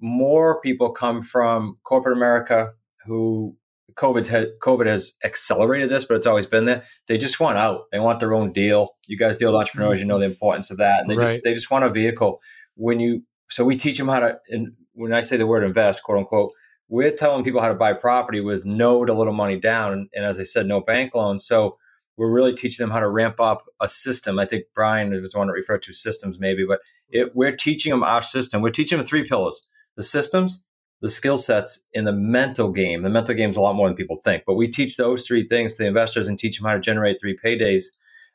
More 0.00 0.60
people 0.60 0.90
come 0.90 1.22
from 1.22 1.78
corporate 1.82 2.16
America 2.16 2.72
who 3.06 3.56
COVID 3.94 4.26
has, 4.28 4.46
COVID 4.62 4.86
has 4.86 5.14
accelerated 5.24 5.90
this, 5.90 6.04
but 6.04 6.16
it's 6.16 6.26
always 6.26 6.46
been 6.46 6.64
there. 6.64 6.84
They 7.06 7.18
just 7.18 7.40
want 7.40 7.58
out. 7.58 7.82
They 7.92 7.98
want 7.98 8.20
their 8.20 8.34
own 8.34 8.52
deal. 8.52 8.96
You 9.08 9.18
guys 9.18 9.36
deal 9.36 9.48
with 9.48 9.56
entrepreneurs, 9.56 10.00
you 10.00 10.06
know 10.06 10.18
the 10.18 10.26
importance 10.26 10.70
of 10.70 10.78
that, 10.78 11.00
and 11.00 11.10
they 11.10 11.16
right. 11.16 11.26
just 11.26 11.40
they 11.44 11.54
just 11.54 11.70
want 11.70 11.84
a 11.84 11.90
vehicle. 11.90 12.40
When 12.76 13.00
you 13.00 13.24
so 13.50 13.64
we 13.64 13.76
teach 13.76 13.98
them 13.98 14.08
how 14.08 14.20
to. 14.20 14.38
And 14.48 14.74
when 14.92 15.12
I 15.12 15.22
say 15.22 15.36
the 15.36 15.46
word 15.46 15.64
invest, 15.64 16.02
quote 16.02 16.18
unquote, 16.18 16.52
we're 16.88 17.10
telling 17.10 17.44
people 17.44 17.60
how 17.60 17.68
to 17.68 17.74
buy 17.74 17.92
property 17.92 18.40
with 18.40 18.64
no 18.64 19.04
to 19.04 19.12
little 19.12 19.32
money 19.32 19.58
down, 19.58 19.92
and, 19.92 20.08
and 20.14 20.24
as 20.24 20.38
I 20.38 20.44
said, 20.44 20.66
no 20.66 20.80
bank 20.80 21.14
loans. 21.14 21.46
So 21.46 21.76
we're 22.20 22.30
really 22.30 22.52
teaching 22.52 22.84
them 22.84 22.90
how 22.90 23.00
to 23.00 23.08
ramp 23.08 23.40
up 23.40 23.64
a 23.80 23.88
system. 23.88 24.38
I 24.38 24.44
think 24.44 24.64
Brian 24.74 25.10
was 25.22 25.34
one 25.34 25.46
to 25.46 25.54
refer 25.54 25.78
to 25.78 25.92
systems 25.94 26.38
maybe, 26.38 26.66
but 26.68 26.80
it, 27.08 27.34
we're 27.34 27.56
teaching 27.56 27.88
them 27.88 28.04
our 28.04 28.20
system. 28.20 28.60
We're 28.60 28.68
teaching 28.68 28.98
them 28.98 29.06
three 29.06 29.26
pillars: 29.26 29.66
the 29.96 30.02
systems, 30.02 30.62
the 31.00 31.08
skill 31.08 31.38
sets, 31.38 31.82
and 31.94 32.06
the 32.06 32.12
mental 32.12 32.72
game. 32.72 33.00
The 33.00 33.08
mental 33.08 33.34
game 33.34 33.52
is 33.52 33.56
a 33.56 33.62
lot 33.62 33.74
more 33.74 33.88
than 33.88 33.96
people 33.96 34.20
think, 34.22 34.42
but 34.46 34.56
we 34.56 34.68
teach 34.68 34.98
those 34.98 35.26
three 35.26 35.46
things 35.46 35.72
to 35.72 35.82
the 35.82 35.88
investors 35.88 36.28
and 36.28 36.38
teach 36.38 36.58
them 36.58 36.68
how 36.68 36.74
to 36.74 36.80
generate 36.80 37.18
three 37.18 37.38
paydays. 37.42 37.84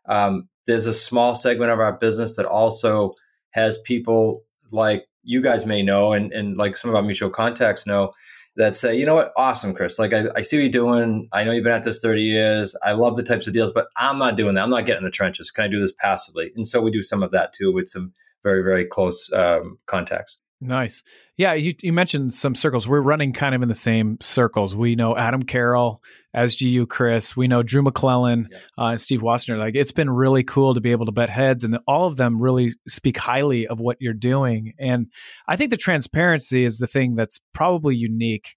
Um, 0.07 0.49
there's 0.65 0.87
a 0.87 0.93
small 0.93 1.35
segment 1.35 1.69
of 1.69 1.79
our 1.79 1.93
business 1.93 2.37
that 2.37 2.47
also 2.47 3.13
has 3.51 3.77
people 3.77 4.45
like 4.71 5.05
you 5.21 5.43
guys 5.43 5.67
may 5.67 5.83
know, 5.83 6.11
and, 6.11 6.33
and 6.33 6.57
like 6.57 6.75
some 6.75 6.89
of 6.89 6.95
our 6.95 7.03
mutual 7.03 7.29
contacts 7.29 7.85
know, 7.85 8.13
that 8.57 8.75
say, 8.75 8.95
you 8.95 9.05
know 9.05 9.15
what, 9.15 9.33
awesome, 9.35 9.73
Chris. 9.73 9.99
Like 9.99 10.13
I, 10.13 10.27
I, 10.35 10.41
see 10.41 10.57
what 10.57 10.63
you're 10.63 10.69
doing. 10.69 11.27
I 11.33 11.43
know 11.43 11.51
you've 11.51 11.63
been 11.63 11.73
at 11.73 11.83
this 11.83 11.99
30 11.99 12.21
years. 12.21 12.75
I 12.83 12.93
love 12.93 13.17
the 13.17 13.23
types 13.23 13.47
of 13.47 13.53
deals, 13.53 13.71
but 13.71 13.87
I'm 13.97 14.17
not 14.17 14.37
doing 14.37 14.55
that. 14.55 14.63
I'm 14.63 14.69
not 14.69 14.85
getting 14.85 14.99
in 14.99 15.03
the 15.03 15.11
trenches. 15.11 15.51
Can 15.51 15.65
I 15.65 15.67
do 15.67 15.79
this 15.79 15.91
passively? 15.99 16.51
And 16.55 16.67
so 16.67 16.81
we 16.81 16.91
do 16.91 17.03
some 17.03 17.21
of 17.21 17.31
that 17.31 17.53
too 17.53 17.73
with 17.73 17.89
some 17.89 18.13
very, 18.43 18.63
very 18.63 18.85
close 18.85 19.29
um, 19.33 19.77
contacts. 19.87 20.37
Nice. 20.67 21.03
Yeah, 21.37 21.53
you, 21.53 21.73
you 21.81 21.93
mentioned 21.93 22.33
some 22.33 22.55
circles. 22.55 22.87
We're 22.87 23.01
running 23.01 23.33
kind 23.33 23.53
of 23.53 23.61
in 23.61 23.69
the 23.69 23.75
same 23.75 24.17
circles. 24.19 24.75
We 24.75 24.95
know 24.95 25.15
Adam 25.15 25.43
Carroll, 25.43 26.01
SGU 26.35 26.87
Chris. 26.89 27.37
We 27.37 27.47
know 27.47 27.61
Drew 27.61 27.83
McClellan 27.83 28.49
yeah. 28.51 28.57
uh, 28.77 28.89
and 28.89 29.01
Steve 29.01 29.21
Woessner. 29.21 29.59
Like 29.59 29.75
it's 29.75 29.91
been 29.91 30.09
really 30.09 30.43
cool 30.43 30.73
to 30.73 30.81
be 30.81 30.91
able 30.91 31.05
to 31.05 31.11
bet 31.11 31.29
heads, 31.29 31.63
and 31.63 31.77
all 31.87 32.07
of 32.07 32.17
them 32.17 32.41
really 32.41 32.71
speak 32.87 33.17
highly 33.17 33.67
of 33.67 33.79
what 33.79 33.97
you're 33.99 34.13
doing. 34.13 34.73
And 34.79 35.07
I 35.47 35.55
think 35.55 35.69
the 35.69 35.77
transparency 35.77 36.65
is 36.65 36.77
the 36.77 36.87
thing 36.87 37.15
that's 37.15 37.39
probably 37.53 37.95
unique 37.95 38.55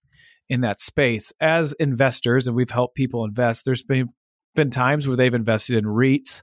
in 0.49 0.61
that 0.61 0.79
space. 0.81 1.31
As 1.39 1.73
investors, 1.73 2.47
and 2.47 2.55
we've 2.55 2.71
helped 2.71 2.95
people 2.95 3.23
invest. 3.23 3.65
There's 3.65 3.83
been 3.83 4.09
been 4.59 4.69
times 4.69 5.07
where 5.07 5.15
they've 5.15 5.33
invested 5.33 5.77
in 5.77 5.85
REITs 5.85 6.41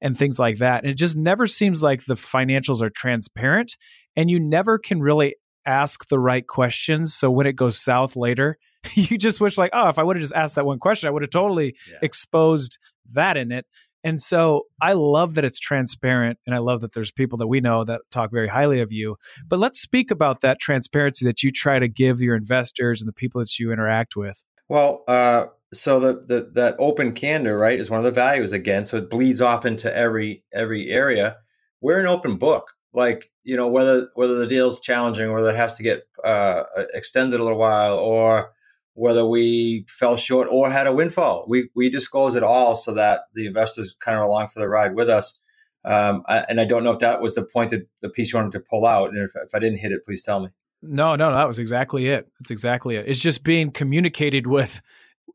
and 0.00 0.16
things 0.16 0.38
like 0.38 0.58
that. 0.58 0.82
And 0.82 0.90
it 0.90 0.96
just 0.96 1.16
never 1.16 1.46
seems 1.46 1.82
like 1.82 2.04
the 2.04 2.14
financials 2.14 2.80
are 2.80 2.90
transparent 2.90 3.76
and 4.14 4.30
you 4.30 4.38
never 4.38 4.78
can 4.78 5.00
really 5.00 5.34
ask 5.66 6.08
the 6.08 6.18
right 6.18 6.46
questions. 6.46 7.12
So 7.14 7.28
when 7.28 7.46
it 7.46 7.56
goes 7.56 7.78
south 7.78 8.14
later, 8.14 8.56
you 8.94 9.18
just 9.18 9.40
wish 9.40 9.58
like, 9.58 9.70
oh, 9.72 9.88
if 9.88 9.98
I 9.98 10.04
would 10.04 10.16
have 10.16 10.22
just 10.22 10.34
asked 10.34 10.54
that 10.54 10.64
one 10.64 10.78
question, 10.78 11.08
I 11.08 11.10
would 11.10 11.22
have 11.22 11.30
totally 11.30 11.74
yeah. 11.90 11.98
exposed 12.02 12.78
that 13.12 13.36
in 13.36 13.50
it. 13.50 13.66
And 14.04 14.22
so 14.22 14.66
I 14.80 14.92
love 14.92 15.34
that 15.34 15.44
it's 15.44 15.58
transparent 15.58 16.38
and 16.46 16.54
I 16.54 16.58
love 16.58 16.82
that 16.82 16.94
there's 16.94 17.10
people 17.10 17.38
that 17.38 17.48
we 17.48 17.60
know 17.60 17.82
that 17.82 18.02
talk 18.12 18.30
very 18.30 18.46
highly 18.46 18.80
of 18.80 18.92
you. 18.92 19.16
But 19.48 19.58
let's 19.58 19.80
speak 19.80 20.12
about 20.12 20.42
that 20.42 20.60
transparency 20.60 21.26
that 21.26 21.42
you 21.42 21.50
try 21.50 21.80
to 21.80 21.88
give 21.88 22.20
your 22.20 22.36
investors 22.36 23.00
and 23.02 23.08
the 23.08 23.12
people 23.12 23.40
that 23.40 23.58
you 23.58 23.72
interact 23.72 24.14
with. 24.14 24.44
Well, 24.68 25.02
uh, 25.08 25.46
so 25.72 26.00
the, 26.00 26.24
the 26.26 26.50
that 26.54 26.76
open 26.78 27.12
candor, 27.12 27.56
right, 27.56 27.78
is 27.78 27.90
one 27.90 27.98
of 27.98 28.04
the 28.04 28.10
values 28.10 28.52
again. 28.52 28.84
So 28.84 28.98
it 28.98 29.10
bleeds 29.10 29.40
off 29.40 29.66
into 29.66 29.94
every 29.94 30.44
every 30.52 30.90
area. 30.90 31.36
We're 31.80 32.00
an 32.00 32.06
open 32.06 32.36
book 32.36 32.72
like 32.96 33.30
you 33.44 33.56
know 33.56 33.68
whether 33.68 34.08
whether 34.14 34.34
the 34.34 34.46
deal's 34.46 34.80
challenging 34.80 35.32
whether 35.32 35.50
it 35.50 35.56
has 35.56 35.76
to 35.76 35.84
get 35.84 36.02
uh, 36.24 36.64
extended 36.94 37.38
a 37.38 37.42
little 37.42 37.58
while 37.58 37.98
or 37.98 38.50
whether 38.94 39.26
we 39.26 39.84
fell 39.86 40.16
short 40.16 40.48
or 40.50 40.70
had 40.70 40.88
a 40.88 40.92
windfall 40.92 41.44
we 41.46 41.68
we 41.76 41.88
disclose 41.88 42.34
it 42.34 42.42
all 42.42 42.74
so 42.74 42.92
that 42.92 43.22
the 43.34 43.46
investors 43.46 43.94
kind 44.00 44.16
of 44.16 44.24
along 44.24 44.48
for 44.48 44.58
the 44.58 44.68
ride 44.68 44.96
with 44.96 45.08
us 45.08 45.38
um, 45.84 46.24
I, 46.26 46.38
and 46.48 46.60
I 46.60 46.64
don't 46.64 46.82
know 46.82 46.90
if 46.90 46.98
that 46.98 47.20
was 47.20 47.36
the 47.36 47.44
point 47.44 47.72
of 47.72 47.82
the 48.02 48.08
piece 48.08 48.32
you 48.32 48.38
wanted 48.38 48.52
to 48.52 48.60
pull 48.60 48.86
out 48.86 49.10
and 49.10 49.18
if, 49.18 49.36
if 49.36 49.54
I 49.54 49.60
didn't 49.60 49.78
hit 49.78 49.92
it 49.92 50.04
please 50.04 50.22
tell 50.22 50.40
me 50.40 50.48
No, 50.82 51.14
no, 51.16 51.32
that 51.32 51.46
was 51.46 51.58
exactly 51.58 52.08
it. 52.08 52.28
That's 52.40 52.50
exactly 52.50 52.96
it. 52.96 53.06
It's 53.06 53.20
just 53.20 53.44
being 53.44 53.70
communicated 53.70 54.46
with 54.46 54.80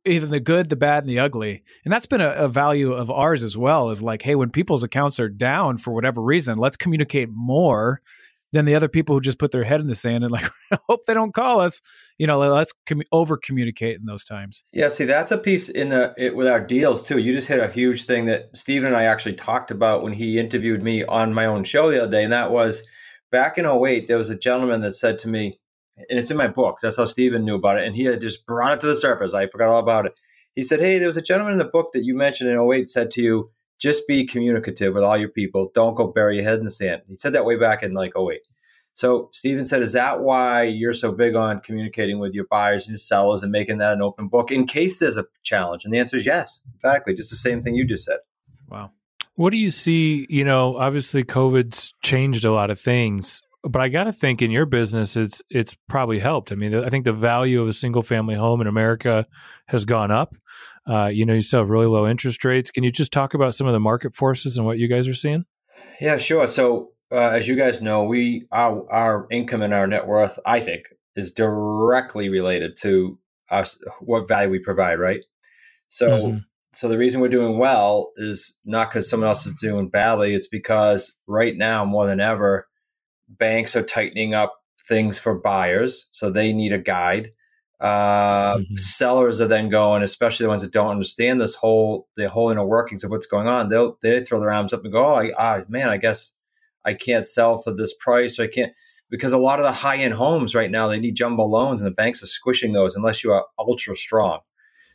either 0.05 0.27
the 0.27 0.39
good, 0.39 0.69
the 0.69 0.75
bad, 0.75 1.03
and 1.03 1.09
the 1.09 1.19
ugly. 1.19 1.63
And 1.85 1.91
that's 1.93 2.05
been 2.05 2.21
a, 2.21 2.29
a, 2.29 2.47
value 2.47 2.93
of 2.93 3.11
ours 3.11 3.43
as 3.43 3.55
well 3.55 3.89
is 3.89 4.01
like, 4.01 4.21
hey, 4.21 4.35
when 4.35 4.49
people's 4.49 4.83
accounts 4.83 5.19
are 5.19 5.29
down 5.29 5.77
for 5.77 5.91
whatever 5.91 6.21
reason, 6.21 6.57
let's 6.57 6.77
communicate 6.77 7.29
more 7.31 8.01
than 8.53 8.65
the 8.65 8.75
other 8.75 8.89
people 8.89 9.15
who 9.15 9.21
just 9.21 9.39
put 9.39 9.51
their 9.51 9.63
head 9.63 9.79
in 9.79 9.87
the 9.87 9.95
sand 9.95 10.23
and 10.23 10.31
like 10.31 10.49
hope 10.89 11.05
they 11.05 11.13
don't 11.13 11.33
call 11.33 11.61
us. 11.61 11.81
You 12.17 12.27
know, 12.27 12.39
let's 12.39 12.73
com- 12.85 13.01
over 13.11 13.37
communicate 13.37 13.97
in 13.97 14.05
those 14.05 14.23
times. 14.23 14.63
Yeah, 14.73 14.89
see, 14.89 15.05
that's 15.05 15.31
a 15.31 15.37
piece 15.37 15.69
in 15.69 15.89
the 15.89 16.13
it, 16.17 16.35
with 16.35 16.47
our 16.47 16.59
deals 16.59 17.07
too. 17.07 17.17
You 17.17 17.33
just 17.33 17.47
hit 17.47 17.59
a 17.59 17.69
huge 17.69 18.05
thing 18.05 18.25
that 18.25 18.49
Stephen 18.53 18.87
and 18.87 18.97
I 18.97 19.05
actually 19.05 19.35
talked 19.35 19.71
about 19.71 20.03
when 20.03 20.13
he 20.13 20.39
interviewed 20.39 20.83
me 20.83 21.03
on 21.05 21.33
my 21.33 21.45
own 21.45 21.63
show 21.63 21.89
the 21.89 22.01
other 22.01 22.11
day, 22.11 22.23
and 22.23 22.33
that 22.33 22.51
was 22.51 22.83
back 23.31 23.57
in 23.57 23.65
08, 23.65 24.07
there 24.07 24.17
was 24.17 24.29
a 24.29 24.35
gentleman 24.35 24.81
that 24.81 24.91
said 24.91 25.17
to 25.19 25.29
me, 25.29 25.57
and 26.09 26.19
it's 26.19 26.31
in 26.31 26.37
my 26.37 26.47
book. 26.47 26.77
That's 26.81 26.97
how 26.97 27.05
Stephen 27.05 27.45
knew 27.45 27.55
about 27.55 27.77
it. 27.77 27.85
And 27.85 27.95
he 27.95 28.05
had 28.05 28.21
just 28.21 28.45
brought 28.45 28.73
it 28.73 28.79
to 28.81 28.87
the 28.87 28.95
surface. 28.95 29.33
I 29.33 29.47
forgot 29.47 29.69
all 29.69 29.79
about 29.79 30.05
it. 30.05 30.13
He 30.55 30.63
said, 30.63 30.79
Hey, 30.79 30.97
there 30.97 31.07
was 31.07 31.17
a 31.17 31.21
gentleman 31.21 31.53
in 31.53 31.59
the 31.59 31.65
book 31.65 31.91
that 31.93 32.03
you 32.03 32.15
mentioned 32.15 32.49
in 32.49 32.59
08 32.59 32.89
said 32.89 33.11
to 33.11 33.21
you, 33.21 33.51
just 33.79 34.07
be 34.07 34.25
communicative 34.25 34.93
with 34.93 35.03
all 35.03 35.17
your 35.17 35.29
people. 35.29 35.71
Don't 35.73 35.95
go 35.95 36.07
bury 36.07 36.35
your 36.35 36.43
head 36.43 36.59
in 36.59 36.65
the 36.65 36.71
sand. 36.71 37.01
He 37.07 37.15
said 37.15 37.33
that 37.33 37.45
way 37.45 37.57
back 37.57 37.81
in 37.81 37.93
like 37.93 38.13
08. 38.15 38.41
So 38.93 39.29
Stephen 39.31 39.65
said, 39.65 39.81
Is 39.81 39.93
that 39.93 40.21
why 40.21 40.63
you're 40.63 40.93
so 40.93 41.11
big 41.11 41.35
on 41.35 41.61
communicating 41.61 42.19
with 42.19 42.33
your 42.33 42.45
buyers 42.45 42.87
and 42.87 42.93
your 42.93 42.99
sellers 42.99 43.41
and 43.41 43.51
making 43.51 43.79
that 43.79 43.93
an 43.93 44.01
open 44.01 44.27
book 44.27 44.51
in 44.51 44.65
case 44.65 44.99
there's 44.99 45.17
a 45.17 45.25
challenge? 45.43 45.83
And 45.83 45.93
the 45.93 45.97
answer 45.97 46.17
is 46.17 46.25
yes. 46.25 46.61
Exactly. 46.75 47.13
Just 47.13 47.31
the 47.31 47.37
same 47.37 47.61
thing 47.61 47.75
you 47.75 47.85
just 47.85 48.05
said. 48.05 48.19
Wow. 48.69 48.91
What 49.35 49.51
do 49.51 49.57
you 49.57 49.71
see? 49.71 50.27
You 50.29 50.43
know, 50.43 50.77
obviously 50.77 51.23
COVID's 51.23 51.93
changed 52.03 52.45
a 52.45 52.51
lot 52.51 52.69
of 52.69 52.79
things 52.79 53.41
but 53.63 53.81
I 53.81 53.89
got 53.89 54.05
to 54.05 54.13
think 54.13 54.41
in 54.41 54.51
your 54.51 54.65
business, 54.65 55.15
it's 55.15 55.41
it's 55.49 55.75
probably 55.87 56.19
helped. 56.19 56.51
I 56.51 56.55
mean, 56.55 56.73
I 56.73 56.89
think 56.89 57.05
the 57.05 57.13
value 57.13 57.61
of 57.61 57.67
a 57.67 57.73
single 57.73 58.01
family 58.01 58.35
home 58.35 58.61
in 58.61 58.67
America 58.67 59.25
has 59.67 59.85
gone 59.85 60.11
up. 60.11 60.35
Uh, 60.89 61.07
you 61.07 61.25
know, 61.25 61.33
you 61.33 61.41
still 61.41 61.59
have 61.59 61.69
really 61.69 61.85
low 61.85 62.07
interest 62.07 62.43
rates. 62.43 62.71
Can 62.71 62.83
you 62.83 62.91
just 62.91 63.11
talk 63.11 63.33
about 63.33 63.53
some 63.53 63.67
of 63.67 63.73
the 63.73 63.79
market 63.79 64.15
forces 64.15 64.57
and 64.57 64.65
what 64.65 64.79
you 64.79 64.87
guys 64.87 65.07
are 65.07 65.13
seeing? 65.13 65.45
Yeah, 65.99 66.17
sure. 66.17 66.47
So, 66.47 66.93
uh, 67.11 67.29
as 67.29 67.47
you 67.47 67.55
guys 67.55 67.81
know, 67.81 68.03
we 68.03 68.47
our 68.51 68.91
our 68.91 69.27
income 69.29 69.61
and 69.61 69.73
our 69.73 69.85
net 69.85 70.07
worth, 70.07 70.39
I 70.45 70.59
think, 70.59 70.85
is 71.15 71.31
directly 71.31 72.29
related 72.29 72.77
to 72.77 73.19
us 73.51 73.77
what 73.99 74.27
value 74.27 74.49
we 74.49 74.59
provide. 74.59 74.99
Right. 74.99 75.21
So. 75.89 76.09
Mm-hmm. 76.09 76.37
So 76.73 76.87
the 76.87 76.97
reason 76.97 77.19
we're 77.19 77.27
doing 77.27 77.57
well 77.57 78.13
is 78.15 78.57
not 78.63 78.89
because 78.89 79.09
someone 79.09 79.27
else 79.27 79.45
is 79.45 79.59
doing 79.59 79.89
badly. 79.89 80.33
It's 80.33 80.47
because 80.47 81.19
right 81.27 81.53
now, 81.57 81.83
more 81.83 82.07
than 82.07 82.21
ever, 82.21 82.65
banks 83.37 83.75
are 83.75 83.83
tightening 83.83 84.33
up 84.33 84.61
things 84.79 85.19
for 85.19 85.39
buyers, 85.39 86.07
so 86.11 86.29
they 86.29 86.53
need 86.53 86.73
a 86.73 86.77
guide. 86.77 87.31
Uh, 87.79 88.57
mm-hmm. 88.57 88.75
Sellers 88.75 89.41
are 89.41 89.47
then 89.47 89.69
going, 89.69 90.03
especially 90.03 90.43
the 90.43 90.49
ones 90.49 90.61
that 90.61 90.71
don't 90.71 90.91
understand 90.91 91.41
this 91.41 91.55
whole 91.55 92.07
the 92.15 92.29
whole 92.29 92.51
inner 92.51 92.65
workings 92.65 93.03
of 93.03 93.09
what's 93.09 93.25
going 93.25 93.47
on. 93.47 93.69
They'll 93.69 93.97
they 94.03 94.23
throw 94.23 94.39
their 94.39 94.53
arms 94.53 94.71
up 94.71 94.83
and 94.83 94.93
go, 94.93 95.03
"Oh, 95.03 95.15
I, 95.15 95.31
ah, 95.37 95.61
man, 95.67 95.89
I 95.89 95.97
guess 95.97 96.33
I 96.85 96.93
can't 96.93 97.25
sell 97.25 97.57
for 97.57 97.73
this 97.73 97.93
price. 97.93 98.37
Or 98.37 98.43
I 98.43 98.47
can't." 98.47 98.71
Because 99.09 99.33
a 99.33 99.37
lot 99.37 99.59
of 99.59 99.65
the 99.65 99.71
high 99.71 99.97
end 99.97 100.13
homes 100.13 100.55
right 100.55 100.71
now, 100.71 100.87
they 100.87 100.99
need 100.99 101.15
jumbo 101.15 101.43
loans, 101.43 101.81
and 101.81 101.87
the 101.87 101.95
banks 101.95 102.21
are 102.21 102.27
squishing 102.27 102.71
those 102.71 102.95
unless 102.95 103.23
you 103.23 103.31
are 103.31 103.45
ultra 103.57 103.95
strong. 103.95 104.39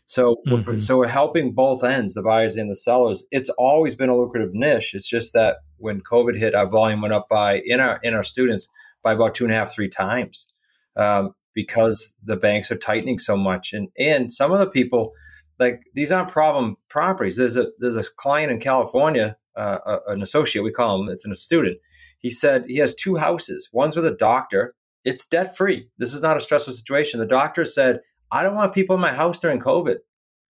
So, 0.06 0.36
mm-hmm. 0.46 0.70
we're, 0.70 0.80
so 0.80 0.96
we're 0.96 1.08
helping 1.08 1.52
both 1.52 1.82
ends, 1.82 2.14
the 2.14 2.22
buyers 2.22 2.56
and 2.56 2.70
the 2.70 2.76
sellers. 2.76 3.24
It's 3.32 3.50
always 3.50 3.96
been 3.96 4.08
a 4.08 4.16
lucrative 4.16 4.54
niche. 4.54 4.94
It's 4.94 5.08
just 5.08 5.32
that 5.34 5.56
when 5.78 6.00
COVID 6.00 6.36
hit, 6.36 6.54
our 6.54 6.68
volume 6.68 7.00
went 7.00 7.14
up 7.14 7.28
by 7.28 7.60
in 7.64 7.80
our 7.80 8.00
in 8.02 8.14
our 8.14 8.24
students 8.24 8.68
by 9.02 9.12
about 9.12 9.34
two 9.34 9.44
and 9.44 9.52
a 9.52 9.56
half, 9.56 9.72
three 9.72 9.88
times, 9.88 10.52
um, 10.96 11.34
because 11.54 12.14
the 12.24 12.36
banks 12.36 12.70
are 12.70 12.76
tightening 12.76 13.18
so 13.18 13.36
much, 13.36 13.72
and 13.72 13.88
and 13.98 14.32
some 14.32 14.52
of 14.52 14.58
the 14.58 14.70
people 14.70 15.12
like 15.58 15.82
these 15.94 16.12
aren't 16.12 16.30
problem 16.30 16.76
properties. 16.88 17.36
There's 17.36 17.56
a 17.56 17.68
there's 17.78 17.96
a 17.96 18.04
client 18.16 18.52
in 18.52 18.60
California, 18.60 19.36
uh, 19.56 19.98
an 20.08 20.22
associate 20.22 20.62
we 20.62 20.72
call 20.72 21.00
him. 21.00 21.08
It's 21.08 21.24
an, 21.24 21.32
a 21.32 21.36
student. 21.36 21.78
He 22.18 22.30
said 22.30 22.64
he 22.66 22.78
has 22.78 22.94
two 22.94 23.16
houses. 23.16 23.68
One's 23.72 23.96
with 23.96 24.06
a 24.06 24.16
doctor. 24.16 24.74
It's 25.04 25.24
debt 25.24 25.56
free. 25.56 25.88
This 25.98 26.12
is 26.12 26.20
not 26.20 26.36
a 26.36 26.40
stressful 26.40 26.72
situation. 26.72 27.20
The 27.20 27.26
doctor 27.26 27.64
said 27.64 28.00
I 28.32 28.42
don't 28.42 28.54
want 28.54 28.74
people 28.74 28.96
in 28.96 29.02
my 29.02 29.12
house 29.12 29.38
during 29.38 29.60
COVID. 29.60 29.96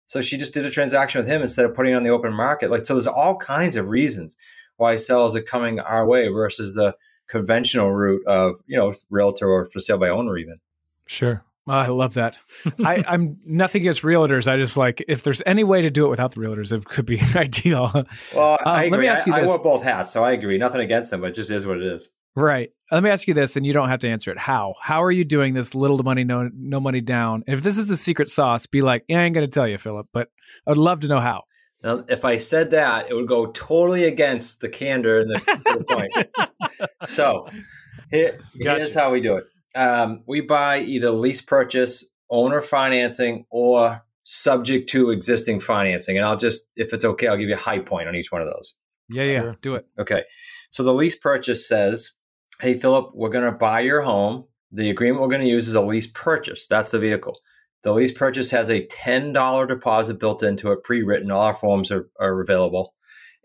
So 0.06 0.20
she 0.20 0.36
just 0.36 0.54
did 0.54 0.64
a 0.64 0.70
transaction 0.70 1.18
with 1.18 1.28
him 1.28 1.42
instead 1.42 1.64
of 1.64 1.74
putting 1.74 1.92
it 1.92 1.96
on 1.96 2.04
the 2.04 2.10
open 2.10 2.32
market. 2.32 2.70
Like, 2.70 2.86
so 2.86 2.94
there's 2.94 3.08
all 3.08 3.36
kinds 3.36 3.76
of 3.76 3.88
reasons 3.88 4.36
why 4.76 4.96
sales 4.96 5.34
are 5.36 5.42
coming 5.42 5.80
our 5.80 6.06
way 6.06 6.28
versus 6.28 6.74
the 6.74 6.96
conventional 7.28 7.92
route 7.92 8.24
of, 8.26 8.60
you 8.66 8.76
know, 8.76 8.92
realtor 9.10 9.48
or 9.48 9.64
for 9.64 9.80
sale 9.80 9.98
by 9.98 10.08
owner 10.08 10.36
even. 10.36 10.58
Sure. 11.06 11.44
Oh, 11.68 11.72
I 11.72 11.88
love 11.88 12.14
that. 12.14 12.36
I, 12.84 13.04
am 13.08 13.38
nothing 13.44 13.82
against 13.82 14.02
realtors. 14.02 14.46
I 14.46 14.56
just 14.56 14.76
like 14.76 15.04
if 15.08 15.24
there's 15.24 15.42
any 15.46 15.64
way 15.64 15.82
to 15.82 15.90
do 15.90 16.06
it 16.06 16.10
without 16.10 16.32
the 16.32 16.40
realtors, 16.40 16.72
it 16.72 16.84
could 16.84 17.06
be 17.06 17.20
ideal. 17.34 17.90
Well, 18.34 18.52
uh, 18.54 18.58
I 18.64 18.84
agree. 18.84 18.90
Let 18.90 19.00
me 19.00 19.08
ask 19.08 19.26
you 19.26 19.32
I, 19.32 19.40
this. 19.40 19.50
I 19.50 19.54
wear 19.54 19.62
both 19.62 19.82
hats, 19.82 20.12
so 20.12 20.22
I 20.22 20.32
agree. 20.32 20.58
Nothing 20.58 20.80
against 20.80 21.10
them, 21.10 21.22
but 21.22 21.30
it 21.30 21.34
just 21.34 21.50
is 21.50 21.66
what 21.66 21.78
it 21.78 21.82
is. 21.82 22.10
Right. 22.36 22.70
Let 22.92 23.02
me 23.02 23.10
ask 23.10 23.26
you 23.26 23.34
this, 23.34 23.56
and 23.56 23.66
you 23.66 23.72
don't 23.72 23.88
have 23.88 24.00
to 24.00 24.08
answer 24.08 24.30
it. 24.30 24.38
How? 24.38 24.74
How 24.80 25.02
are 25.02 25.10
you 25.10 25.24
doing 25.24 25.54
this 25.54 25.74
little 25.74 25.98
money, 26.02 26.22
no 26.22 26.50
no 26.54 26.78
money 26.78 27.00
down? 27.00 27.42
And 27.46 27.56
if 27.56 27.64
this 27.64 27.78
is 27.78 27.86
the 27.86 27.96
secret 27.96 28.30
sauce, 28.30 28.66
be 28.66 28.82
like, 28.82 29.04
yeah, 29.08 29.20
I 29.20 29.22
ain't 29.24 29.34
gonna 29.34 29.48
tell 29.48 29.66
you, 29.66 29.78
Philip, 29.78 30.06
but 30.12 30.28
I'd 30.66 30.76
love 30.76 31.00
to 31.00 31.08
know 31.08 31.18
how. 31.18 31.44
Now, 31.82 32.04
if 32.08 32.24
I 32.24 32.36
said 32.36 32.70
that, 32.72 33.10
it 33.10 33.14
would 33.14 33.28
go 33.28 33.46
totally 33.46 34.04
against 34.04 34.60
the 34.60 34.68
candor 34.68 35.20
and 35.20 35.30
the, 35.30 35.38
the 35.64 35.84
point. 36.78 36.88
so 37.04 37.46
here, 38.10 38.38
gotcha. 38.62 38.78
here's 38.78 38.94
how 38.94 39.12
we 39.12 39.20
do 39.20 39.36
it. 39.36 39.44
Um, 39.74 40.22
we 40.26 40.40
buy 40.40 40.80
either 40.80 41.10
lease 41.10 41.42
purchase, 41.42 42.04
owner 42.30 42.62
financing, 42.62 43.44
or 43.50 44.02
subject 44.24 44.88
to 44.90 45.10
existing 45.10 45.60
financing. 45.60 46.16
And 46.16 46.24
I'll 46.24 46.36
just, 46.36 46.66
if 46.76 46.92
it's 46.92 47.04
okay, 47.04 47.28
I'll 47.28 47.36
give 47.36 47.48
you 47.48 47.54
a 47.54 47.58
high 47.58 47.78
point 47.78 48.08
on 48.08 48.16
each 48.16 48.32
one 48.32 48.40
of 48.40 48.48
those. 48.48 48.74
Yeah, 49.08 49.24
yeah, 49.24 49.40
sure. 49.40 49.56
do 49.62 49.74
it. 49.74 49.86
Okay. 49.98 50.24
So 50.70 50.82
the 50.82 50.94
lease 50.94 51.14
purchase 51.14 51.68
says 51.68 52.12
hey, 52.60 52.74
Philip, 52.74 53.10
we're 53.14 53.30
going 53.30 53.44
to 53.44 53.56
buy 53.56 53.80
your 53.80 54.02
home. 54.02 54.44
The 54.72 54.90
agreement 54.90 55.20
we're 55.20 55.28
going 55.28 55.42
to 55.42 55.48
use 55.48 55.68
is 55.68 55.74
a 55.74 55.80
lease 55.80 56.06
purchase. 56.08 56.66
That's 56.66 56.90
the 56.90 56.98
vehicle. 56.98 57.36
The 57.86 57.92
lease 57.92 58.10
purchase 58.10 58.50
has 58.50 58.68
a 58.68 58.84
$10 58.88 59.68
deposit 59.68 60.18
built 60.18 60.42
into 60.42 60.72
it, 60.72 60.82
pre 60.82 61.04
written. 61.04 61.30
All 61.30 61.42
our 61.42 61.54
forms 61.54 61.92
are, 61.92 62.08
are 62.18 62.40
available. 62.40 62.92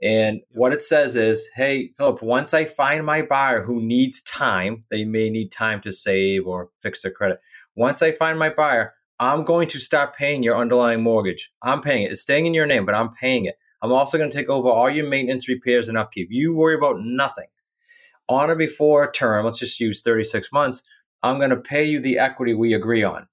And 0.01 0.41
what 0.49 0.73
it 0.73 0.81
says 0.81 1.15
is, 1.15 1.47
hey, 1.55 1.91
Philip, 1.95 2.23
once 2.23 2.51
I 2.51 2.65
find 2.65 3.05
my 3.05 3.21
buyer 3.21 3.61
who 3.61 3.79
needs 3.79 4.23
time, 4.23 4.83
they 4.89 5.05
may 5.05 5.29
need 5.29 5.51
time 5.51 5.79
to 5.81 5.93
save 5.93 6.47
or 6.47 6.69
fix 6.81 7.03
their 7.03 7.11
credit. 7.11 7.39
Once 7.75 8.01
I 8.01 8.11
find 8.13 8.39
my 8.39 8.49
buyer, 8.49 8.95
I'm 9.19 9.43
going 9.43 9.67
to 9.67 9.79
start 9.79 10.15
paying 10.15 10.41
your 10.41 10.57
underlying 10.57 11.03
mortgage. 11.03 11.51
I'm 11.61 11.81
paying 11.81 12.01
it. 12.01 12.11
It's 12.11 12.21
staying 12.21 12.47
in 12.47 12.55
your 12.55 12.65
name, 12.65 12.83
but 12.83 12.95
I'm 12.95 13.13
paying 13.13 13.45
it. 13.45 13.59
I'm 13.83 13.91
also 13.91 14.17
going 14.17 14.31
to 14.31 14.35
take 14.35 14.49
over 14.49 14.69
all 14.69 14.89
your 14.89 15.05
maintenance, 15.05 15.47
repairs, 15.47 15.87
and 15.87 15.99
upkeep. 15.99 16.29
You 16.31 16.55
worry 16.55 16.73
about 16.73 17.01
nothing 17.01 17.45
on 18.27 18.49
or 18.49 18.55
before 18.55 19.11
term, 19.11 19.45
let's 19.45 19.59
just 19.59 19.79
use 19.79 20.01
36 20.01 20.51
months, 20.51 20.81
I'm 21.21 21.37
going 21.37 21.51
to 21.51 21.57
pay 21.57 21.83
you 21.83 21.99
the 21.99 22.17
equity 22.17 22.55
we 22.55 22.73
agree 22.73 23.03
on. 23.03 23.27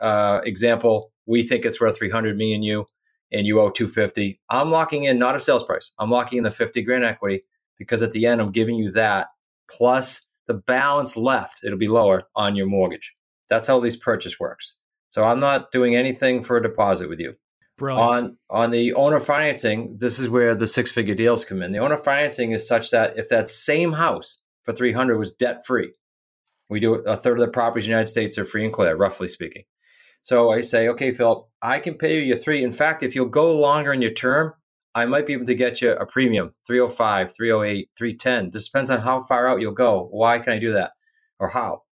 Uh, 0.00 0.40
example, 0.44 1.12
we 1.26 1.42
think 1.42 1.64
it's 1.64 1.80
worth 1.80 1.98
300 1.98 2.36
me 2.36 2.54
and 2.54 2.64
you, 2.64 2.86
and 3.30 3.46
you 3.46 3.60
owe 3.60 3.70
250. 3.70 4.40
I'm 4.50 4.70
locking 4.70 5.04
in 5.04 5.18
not 5.18 5.36
a 5.36 5.40
sales 5.40 5.64
price. 5.64 5.90
I'm 5.98 6.10
locking 6.10 6.38
in 6.38 6.44
the 6.44 6.50
50 6.50 6.82
grand 6.82 7.04
equity 7.04 7.44
because 7.78 8.02
at 8.02 8.10
the 8.12 8.26
end, 8.26 8.40
I'm 8.40 8.52
giving 8.52 8.76
you 8.76 8.90
that 8.92 9.28
plus 9.70 10.22
the 10.46 10.54
balance 10.54 11.16
left. 11.16 11.60
It'll 11.64 11.78
be 11.78 11.88
lower 11.88 12.24
on 12.36 12.56
your 12.56 12.66
mortgage. 12.66 13.14
That's 13.48 13.66
how 13.66 13.78
lease 13.78 13.96
purchase 13.96 14.38
works. 14.38 14.74
So 15.10 15.24
I'm 15.24 15.40
not 15.40 15.72
doing 15.72 15.94
anything 15.94 16.42
for 16.42 16.56
a 16.56 16.62
deposit 16.62 17.08
with 17.08 17.20
you. 17.20 17.34
Brilliant. 17.78 18.10
On 18.10 18.36
on 18.50 18.70
the 18.70 18.94
owner 18.94 19.20
financing, 19.20 19.96
this 19.98 20.18
is 20.18 20.28
where 20.28 20.54
the 20.54 20.66
six 20.66 20.92
figure 20.92 21.14
deals 21.14 21.44
come 21.44 21.62
in. 21.62 21.72
The 21.72 21.78
owner 21.78 21.96
financing 21.96 22.52
is 22.52 22.66
such 22.66 22.90
that 22.90 23.16
if 23.18 23.28
that 23.28 23.48
same 23.48 23.92
house 23.92 24.40
for 24.62 24.72
300 24.72 25.18
was 25.18 25.32
debt 25.32 25.64
free. 25.66 25.92
We 26.68 26.80
do 26.80 26.94
a 26.94 27.16
third 27.16 27.38
of 27.38 27.44
the 27.44 27.52
properties 27.52 27.84
in 27.84 27.90
the 27.90 27.96
United 27.96 28.08
States 28.08 28.38
are 28.38 28.44
free 28.44 28.64
and 28.64 28.72
clear, 28.72 28.96
roughly 28.96 29.28
speaking. 29.28 29.64
So 30.22 30.52
I 30.52 30.60
say, 30.60 30.88
okay, 30.88 31.12
Phil, 31.12 31.48
I 31.60 31.80
can 31.80 31.94
pay 31.94 32.22
you 32.22 32.36
three. 32.36 32.62
In 32.62 32.72
fact, 32.72 33.02
if 33.02 33.14
you'll 33.14 33.26
go 33.26 33.52
longer 33.52 33.92
in 33.92 34.02
your 34.02 34.12
term, 34.12 34.54
I 34.94 35.04
might 35.04 35.26
be 35.26 35.32
able 35.32 35.46
to 35.46 35.54
get 35.54 35.80
you 35.80 35.92
a 35.92 36.06
premium 36.06 36.54
305, 36.66 37.34
308, 37.34 37.90
310. 37.96 38.50
This 38.50 38.66
depends 38.66 38.90
on 38.90 39.00
how 39.00 39.20
far 39.20 39.48
out 39.48 39.60
you'll 39.60 39.72
go. 39.72 40.08
Why 40.10 40.38
can 40.38 40.52
I 40.52 40.58
do 40.58 40.72
that? 40.72 40.92
Or 41.38 41.48
how? 41.48 41.82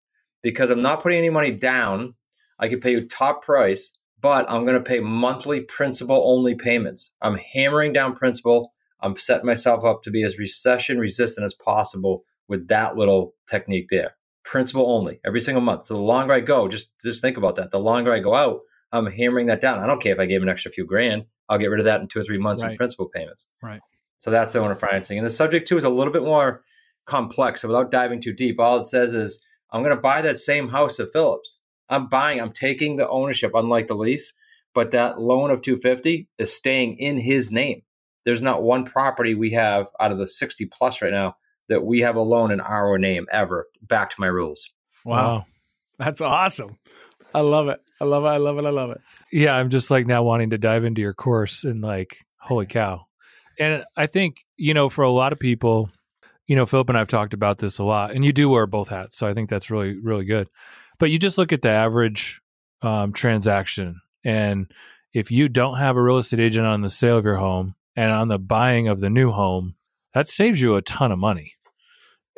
Because 0.42 0.70
I'm 0.70 0.82
not 0.82 1.02
putting 1.02 1.18
any 1.18 1.30
money 1.30 1.50
down. 1.50 2.14
I 2.58 2.68
can 2.68 2.80
pay 2.80 2.92
you 2.92 3.08
top 3.08 3.42
price, 3.42 3.94
but 4.20 4.50
I'm 4.50 4.64
going 4.64 4.74
to 4.74 4.82
pay 4.82 5.00
monthly 5.00 5.60
principal 5.60 6.22
only 6.24 6.54
payments. 6.54 7.12
I'm 7.22 7.38
hammering 7.38 7.92
down 7.92 8.14
principal. 8.14 8.74
I'm 9.00 9.16
setting 9.16 9.46
myself 9.46 9.84
up 9.84 10.02
to 10.02 10.10
be 10.10 10.22
as 10.22 10.38
recession 10.38 10.98
resistant 10.98 11.46
as 11.46 11.54
possible 11.54 12.24
with 12.48 12.68
that 12.68 12.96
little 12.96 13.34
technique 13.48 13.88
there. 13.88 14.14
Principal 14.50 14.90
only 14.90 15.20
every 15.24 15.40
single 15.40 15.62
month. 15.62 15.84
So 15.84 15.94
the 15.94 16.00
longer 16.00 16.32
I 16.32 16.40
go, 16.40 16.66
just 16.66 16.90
just 17.00 17.22
think 17.22 17.36
about 17.36 17.54
that. 17.54 17.70
The 17.70 17.78
longer 17.78 18.12
I 18.12 18.18
go 18.18 18.34
out, 18.34 18.62
I'm 18.90 19.06
hammering 19.06 19.46
that 19.46 19.60
down. 19.60 19.78
I 19.78 19.86
don't 19.86 20.02
care 20.02 20.12
if 20.12 20.18
I 20.18 20.26
gave 20.26 20.42
an 20.42 20.48
extra 20.48 20.72
few 20.72 20.84
grand. 20.84 21.26
I'll 21.48 21.58
get 21.58 21.70
rid 21.70 21.78
of 21.78 21.84
that 21.84 22.00
in 22.00 22.08
two 22.08 22.18
or 22.18 22.24
three 22.24 22.38
months 22.38 22.60
right. 22.60 22.70
with 22.70 22.78
principal 22.78 23.08
payments. 23.08 23.46
Right. 23.62 23.80
So 24.18 24.32
that's 24.32 24.52
the 24.52 24.58
owner 24.58 24.74
financing. 24.74 25.18
And 25.18 25.26
the 25.26 25.30
subject 25.30 25.68
to 25.68 25.76
is 25.76 25.84
a 25.84 25.88
little 25.88 26.12
bit 26.12 26.24
more 26.24 26.64
complex. 27.06 27.60
So 27.60 27.68
without 27.68 27.92
diving 27.92 28.20
too 28.20 28.32
deep, 28.32 28.58
all 28.58 28.78
it 28.78 28.84
says 28.84 29.14
is 29.14 29.40
I'm 29.70 29.84
going 29.84 29.94
to 29.94 30.02
buy 30.02 30.20
that 30.22 30.36
same 30.36 30.68
house 30.68 30.98
of 30.98 31.12
Philip's. 31.12 31.60
I'm 31.88 32.08
buying, 32.08 32.40
I'm 32.40 32.52
taking 32.52 32.96
the 32.96 33.08
ownership, 33.08 33.52
unlike 33.54 33.86
the 33.86 33.94
lease, 33.94 34.32
but 34.74 34.90
that 34.90 35.20
loan 35.20 35.50
of 35.50 35.62
250 35.62 36.28
is 36.38 36.52
staying 36.52 36.98
in 36.98 37.18
his 37.18 37.52
name. 37.52 37.82
There's 38.24 38.42
not 38.42 38.62
one 38.62 38.84
property 38.84 39.34
we 39.34 39.52
have 39.52 39.86
out 40.00 40.12
of 40.12 40.18
the 40.18 40.28
60 40.28 40.66
plus 40.66 41.02
right 41.02 41.12
now 41.12 41.36
that 41.70 41.85
we 41.85 42.00
have 42.00 42.16
a 42.16 42.20
loan 42.20 42.50
in 42.50 42.61
our 42.61 42.98
name 42.98 43.26
ever. 43.33 43.66
Back 43.80 44.11
to 44.11 44.16
my 44.18 44.26
rules. 44.26 44.68
Wow. 45.04 45.16
wow. 45.16 45.46
That's 45.98 46.20
awesome. 46.20 46.78
I 47.35 47.40
love 47.40 47.68
it. 47.68 47.80
I 48.00 48.04
love 48.04 48.24
it. 48.24 48.28
I 48.28 48.37
love 48.37 48.59
it. 48.59 48.64
I 48.64 48.70
love 48.70 48.90
it. 48.90 49.00
Yeah, 49.33 49.54
I'm 49.54 49.70
just 49.70 49.90
like 49.90 50.06
now 50.06 50.22
wanting 50.22 50.50
to 50.50 50.59
dive 50.59 50.85
into 50.85 51.00
your 51.00 51.14
course 51.14 51.64
and 51.64 51.80
like, 51.80 52.18
holy 52.38 52.66
cow. 52.66 53.06
And 53.59 53.85
I 53.96 54.06
think, 54.06 54.44
you 54.56 54.74
know, 54.74 54.88
for 54.88 55.02
a 55.02 55.11
lot 55.11 55.33
of 55.33 55.38
people, 55.38 55.90
you 56.46 56.56
know, 56.56 56.66
Philip 56.66 56.88
and 56.88 56.98
I've 56.98 57.09
talked 57.09 57.35
about 57.35 57.59
this 57.59 57.78
a 57.78 57.85
lot, 57.85 58.12
and 58.12 58.24
you 58.24 58.33
do 58.33 58.48
wear 58.48 58.66
both 58.66 58.88
hats. 58.88 59.16
So 59.16 59.26
I 59.26 59.35
think 59.35 59.48
that's 59.48 59.70
really, 59.70 59.96
really 59.98 60.24
good. 60.24 60.48
But 60.98 61.11
you 61.11 61.18
just 61.18 61.38
look 61.38 61.52
at 61.52 61.62
the 61.62 61.70
average 61.70 62.40
um, 62.83 63.12
transaction. 63.12 64.00
And 64.24 64.70
if 65.12 65.30
you 65.30 65.48
don't 65.48 65.78
have 65.78 65.96
a 65.96 66.02
real 66.02 66.18
estate 66.18 66.40
agent 66.40 66.66
on 66.66 66.80
the 66.80 66.90
sale 66.90 67.18
of 67.18 67.24
your 67.24 67.37
home 67.37 67.76
and 67.94 68.11
on 68.11 68.28
the 68.28 68.38
buying 68.38 68.88
of 68.88 69.00
the 69.00 69.11
new 69.11 69.30
home, 69.30 69.76
that 70.14 70.26
saves 70.26 70.61
you 70.61 70.74
a 70.74 70.83
ton 70.83 71.12
of 71.12 71.18
money. 71.18 71.52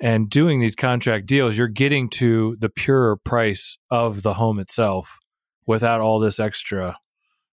And 0.01 0.29
doing 0.29 0.61
these 0.61 0.75
contract 0.75 1.27
deals, 1.27 1.57
you're 1.57 1.69
getting 1.69 2.09
to 2.11 2.57
the 2.59 2.69
pure 2.69 3.17
price 3.17 3.77
of 3.91 4.23
the 4.23 4.35
home 4.35 4.59
itself 4.59 5.19
without 5.67 6.01
all 6.01 6.19
this 6.19 6.41
extra 6.41 6.99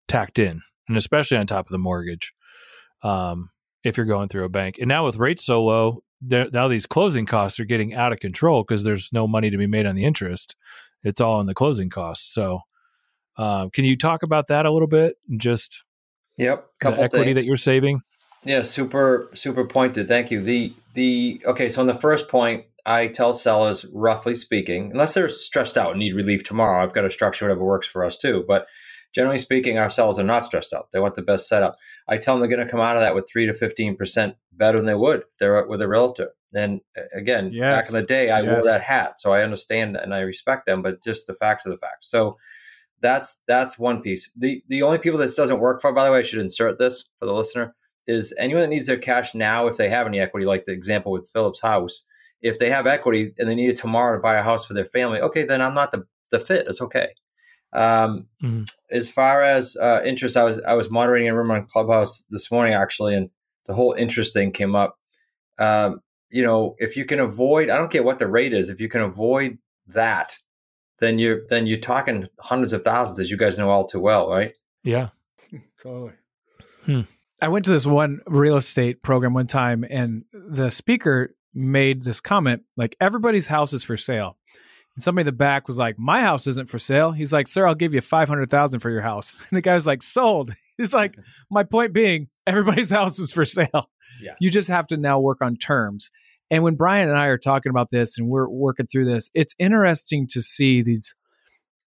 tacked 0.07 0.39
in, 0.39 0.63
and 0.89 0.97
especially 0.97 1.37
on 1.37 1.47
top 1.47 1.67
of 1.67 1.73
the 1.73 1.79
mortgage. 1.79 2.33
Um, 3.03 3.51
if 3.85 3.97
you're 3.97 4.07
going 4.07 4.29
through 4.29 4.45
a 4.45 4.49
bank, 4.49 4.77
and 4.79 4.89
now 4.89 5.05
with 5.05 5.17
rates 5.17 5.45
so 5.45 5.63
low, 5.63 6.03
now 6.21 6.69
these 6.69 6.87
closing 6.87 7.27
costs 7.27 7.61
are 7.61 7.65
getting 7.65 7.95
out 7.95 8.13
of 8.13 8.19
control 8.19 8.65
because 8.65 8.83
there's 8.83 9.11
no 9.13 9.29
money 9.29 9.51
to 9.51 9.57
be 9.57 9.67
made 9.67 9.87
on 9.87 9.95
the 9.95 10.05
interest. 10.05 10.57
It's 11.05 11.21
all 11.21 11.35
on 11.35 11.47
the 11.47 11.55
closing 11.55 11.91
costs. 11.91 12.33
So, 12.33 12.61
uh, 13.37 13.69
can 13.73 13.85
you 13.85 13.97
talk 13.97 14.23
about 14.23 14.49
that 14.49 14.67
a 14.67 14.73
little 14.73 14.89
bit? 14.89 15.15
And 15.29 15.41
just 15.41 15.85
yep, 16.37 16.67
couple 16.81 16.99
the 16.99 17.05
equity 17.05 17.35
things. 17.35 17.41
that 17.41 17.49
you're 17.49 17.57
saving. 17.57 18.01
Yeah, 18.45 18.63
super 18.63 19.31
super 19.35 19.67
pointed. 19.67 20.09
Thank 20.09 20.31
you. 20.31 20.41
The 20.41 20.73
the 20.95 21.43
okay. 21.47 21.69
So 21.69 21.81
on 21.81 21.87
the 21.87 21.95
first 21.95 22.29
point, 22.29 22.65
I 22.87 23.09
tell 23.09 23.35
sellers, 23.35 23.85
roughly 23.93 24.35
speaking, 24.35 24.91
unless 24.93 25.15
they're 25.15 25.29
stressed 25.29 25.77
out 25.77 25.91
and 25.91 25.99
need 25.99 26.15
relief 26.15 26.45
tomorrow, 26.45 26.83
I've 26.83 26.95
got 26.95 27.03
to 27.03 27.11
structure 27.11 27.45
whatever 27.45 27.65
works 27.65 27.87
for 27.87 28.05
us 28.05 28.17
too. 28.17 28.45
But 28.47 28.67
generally 29.15 29.39
speaking, 29.39 29.79
our 29.79 29.91
sellers 29.91 30.19
are 30.19 30.25
not 30.25 30.45
stressed 30.45 30.73
out. 30.73 30.91
They 30.93 31.01
want 31.01 31.15
the 31.15 31.23
best 31.23 31.49
setup. 31.49 31.77
I 32.09 32.17
tell 32.19 32.35
them 32.35 32.41
they're 32.41 32.57
going 32.57 32.67
to 32.67 32.71
come 32.71 32.81
out 32.81 32.97
of 32.97 33.03
that 33.03 33.15
with 33.15 33.29
three 33.29 33.47
to 33.47 33.55
fifteen 33.55 33.97
percent 33.97 34.37
better 34.53 34.79
than 34.79 34.87
they 34.87 34.95
would 34.95 35.21
if 35.21 35.39
they're 35.39 35.67
with 35.67 35.83
a 35.83 35.89
realtor. 35.89 36.31
And 36.55 36.81
uh, 36.97 37.03
again, 37.15 37.51
yes. 37.53 37.75
back 37.75 37.89
in 37.89 37.95
the 37.95 38.07
day, 38.07 38.31
I 38.31 38.41
yes. 38.41 38.51
wore 38.51 38.63
that 38.63 38.83
hat, 38.83 39.21
so 39.21 39.33
I 39.33 39.43
understand 39.43 39.97
and 39.97 40.15
I 40.15 40.21
respect 40.21 40.67
them. 40.67 40.81
But 40.81 41.03
just 41.03 41.27
the 41.27 41.35
facts 41.35 41.67
are 41.67 41.71
the 41.71 41.79
facts. 41.79 42.11
So 42.11 42.39
that's 43.01 43.41
that's 43.47 43.79
one 43.79 44.01
piece. 44.01 44.31
The 44.37 44.63
the 44.69 44.83
only 44.83 44.99
people 44.99 45.19
this 45.19 45.37
doesn't 45.37 45.61
work 45.61 45.81
for, 45.81 45.93
by 45.93 46.07
the 46.07 46.13
way, 46.13 46.21
I 46.21 46.23
should 46.23 46.41
insert 46.41 46.79
this 46.79 47.05
for 47.19 47.27
the 47.27 47.35
listener, 47.35 47.75
is 48.09 48.35
anyone 48.39 48.63
that 48.63 48.71
needs 48.71 48.87
their 48.87 48.99
cash 48.99 49.35
now, 49.35 49.67
if 49.67 49.77
they 49.77 49.91
have 49.91 50.07
any 50.07 50.19
equity, 50.19 50.47
like 50.47 50.65
the 50.65 50.73
example 50.73 51.13
with 51.13 51.31
Philip's 51.31 51.61
House. 51.61 52.03
If 52.41 52.59
they 52.59 52.71
have 52.71 52.87
equity 52.87 53.35
and 53.39 53.49
they 53.49 53.55
need 53.55 53.69
it 53.69 53.77
tomorrow 53.77 54.17
to 54.17 54.23
buy 54.23 54.37
a 54.37 54.43
house 54.43 54.65
for 54.65 54.73
their 54.73 54.85
family, 54.85 55.21
okay, 55.21 55.43
then 55.45 55.61
I'm 55.61 55.75
not 55.75 55.93
the 55.93 56.07
the 56.31 56.41
fit. 56.41 56.67
It's 56.67 56.81
okay. 56.81 57.09
Um, 57.73 58.27
mm-hmm. 58.43 58.63
As 58.91 59.11
far 59.11 59.43
as 59.43 59.77
uh, 59.77 60.01
interest, 60.05 60.37
I 60.37 60.45
was 60.45 60.61
I 60.63 60.75
was 60.75 60.91
moderating 60.91 61.29
a 61.29 61.37
room 61.37 61.51
on 61.51 61.67
Clubhouse 61.67 62.25
this 62.31 62.51
morning 62.51 62.75
actually, 62.75 63.15
and 63.15 63.29
the 63.67 63.75
whole 63.75 63.93
interest 63.93 64.33
thing 64.33 64.53
came 64.53 64.75
up. 64.75 64.97
Um, 65.59 66.01
you 66.31 66.43
know, 66.43 66.77
if 66.79 66.97
you 66.97 67.05
can 67.05 67.21
avoid, 67.21 67.69
I 67.71 67.77
don't 67.77 67.91
care 67.91 68.03
what 68.03 68.19
the 68.19 68.29
rate 68.29 68.55
is, 68.55 68.69
if 68.69 68.81
you 68.81 68.89
can 68.89 69.03
avoid 69.03 69.59
that, 69.89 70.39
then 71.01 71.19
you're 71.19 71.43
then 71.49 71.67
you're 71.67 71.79
talking 71.79 72.29
hundreds 72.41 72.73
of 72.73 72.85
thousands, 72.85 73.19
as 73.19 73.31
you 73.31 73.37
guys 73.37 73.59
know 73.59 73.71
all 73.71 73.87
too 73.87 74.01
well, 74.01 74.31
right? 74.31 74.55
Yeah, 74.85 75.09
totally. 75.83 76.13
Hmm. 76.85 77.03
I 77.41 77.49
went 77.49 77.65
to 77.67 77.71
this 77.71 77.87
one 77.87 78.21
real 78.27 78.57
estate 78.57 79.03
program 79.03 79.35
one 79.35 79.47
time, 79.47 79.85
and 79.89 80.25
the 80.33 80.71
speaker 80.71 81.35
made 81.55 82.03
this 82.03 82.21
comment 82.21 82.63
like 82.77 82.97
everybody's 83.01 83.47
house 83.47 83.73
is 83.73 83.83
for 83.83 83.97
sale 83.97 84.37
and 84.99 85.03
somebody 85.05 85.23
in 85.23 85.27
the 85.27 85.33
back 85.33 85.69
was 85.69 85.79
like, 85.79 85.97
"My 85.97 86.23
house 86.23 86.49
isn't 86.49 86.69
for 86.69 86.81
sale." 86.81 87.13
He's 87.13 87.33
like, 87.33 87.47
"Sir, 87.47 87.69
I'll 87.69 87.77
give 87.77 87.95
you 87.95 88.01
five 88.01 88.29
hundred 88.29 88.51
thousand 88.51 88.81
for 88.81 88.91
your 88.91 89.03
house." 89.03 89.37
And 89.49 89.57
the 89.57 89.61
guy 89.61 89.75
was 89.75 89.87
like, 89.87 90.03
"Sold." 90.03 90.51
He's 90.77 90.93
like, 90.93 91.17
"My 91.51 91.63
point 91.63 91.93
being, 91.93 92.27
everybody's 92.49 92.91
house 92.91 93.21
is 93.21 93.33
for 93.33 93.45
sale. 93.45 93.91
Yeah. 94.21 94.35
You 94.41 94.51
just 94.51 94.67
have 94.67 94.89
to 94.89 94.97
now 94.97 95.21
work 95.21 95.41
on 95.41 95.55
terms." 95.55 96.11
And 96.51 96.65
when 96.65 96.75
Brian 96.75 97.09
and 97.09 97.17
I 97.17 97.27
are 97.27 97.39
talking 97.39 97.71
about 97.71 97.91
this 97.93 98.19
and 98.19 98.27
we're 98.27 98.49
working 98.49 98.89
through 98.89 99.05
this, 99.05 99.31
it's 99.35 99.55
interesting 99.61 100.27
to 100.31 100.43
see 100.43 100.83
these. 100.83 101.15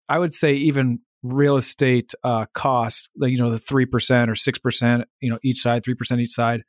I 0.08 0.18
would 0.18 0.34
say 0.34 0.54
even 0.54 1.00
real 1.24 1.58
estate 1.58 2.14
uh, 2.24 2.46
costs, 2.54 3.10
like 3.18 3.32
you 3.32 3.38
know 3.38 3.52
the 3.52 3.60
three 3.60 3.86
percent 3.86 4.30
or 4.30 4.36
six 4.36 4.60
percent, 4.60 5.04
you 5.20 5.30
know 5.30 5.40
each 5.44 5.62
side, 5.62 5.84
three 5.84 5.96
percent 5.96 6.22
each 6.22 6.32
side. 6.32 6.64